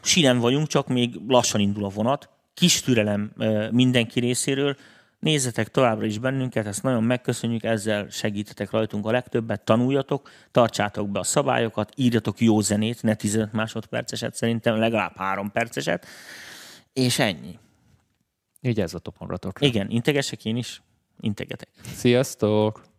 sinem 0.04 0.40
vagyunk, 0.40 0.68
csak 0.68 0.88
még 0.88 1.20
lassan 1.28 1.62
indul 1.62 1.86
a 1.86 1.90
vonat. 1.90 2.30
Kis 2.54 2.82
türelem 2.82 3.34
mindenki 3.72 4.20
részéről. 4.20 4.76
Nézzetek 5.20 5.68
továbbra 5.68 6.06
is 6.06 6.18
bennünket, 6.18 6.66
ezt 6.66 6.84
nagyon 6.84 7.04
megköszönjük, 7.04 7.64
ezzel 7.64 8.10
segítetek 8.10 8.72
rajtunk 8.72 9.06
a 9.06 9.12
legtöbbet, 9.12 9.62
tanuljatok, 9.62 10.30
tartsátok 10.52 11.10
be 11.10 11.20
a 11.20 11.24
szabályokat, 11.24 11.92
írjatok 11.96 12.40
jó 12.40 12.62
zenét, 12.62 13.04
ne 13.04 13.16
15 13.16 13.54
másodperceset, 13.54 14.36
szerintem 14.36 14.80
legalább 14.80 15.16
3 15.16 15.52
perceset, 15.52 16.06
és 16.94 17.20
ennyi. 17.20 17.60
Vigyázzatok 18.60 19.18
magatok. 19.20 19.62
Igen, 19.62 19.90
integesek 19.90 20.46
én 20.46 20.56
is, 20.56 20.82
integetek. 21.20 21.70
Sziasztok! 21.96 22.93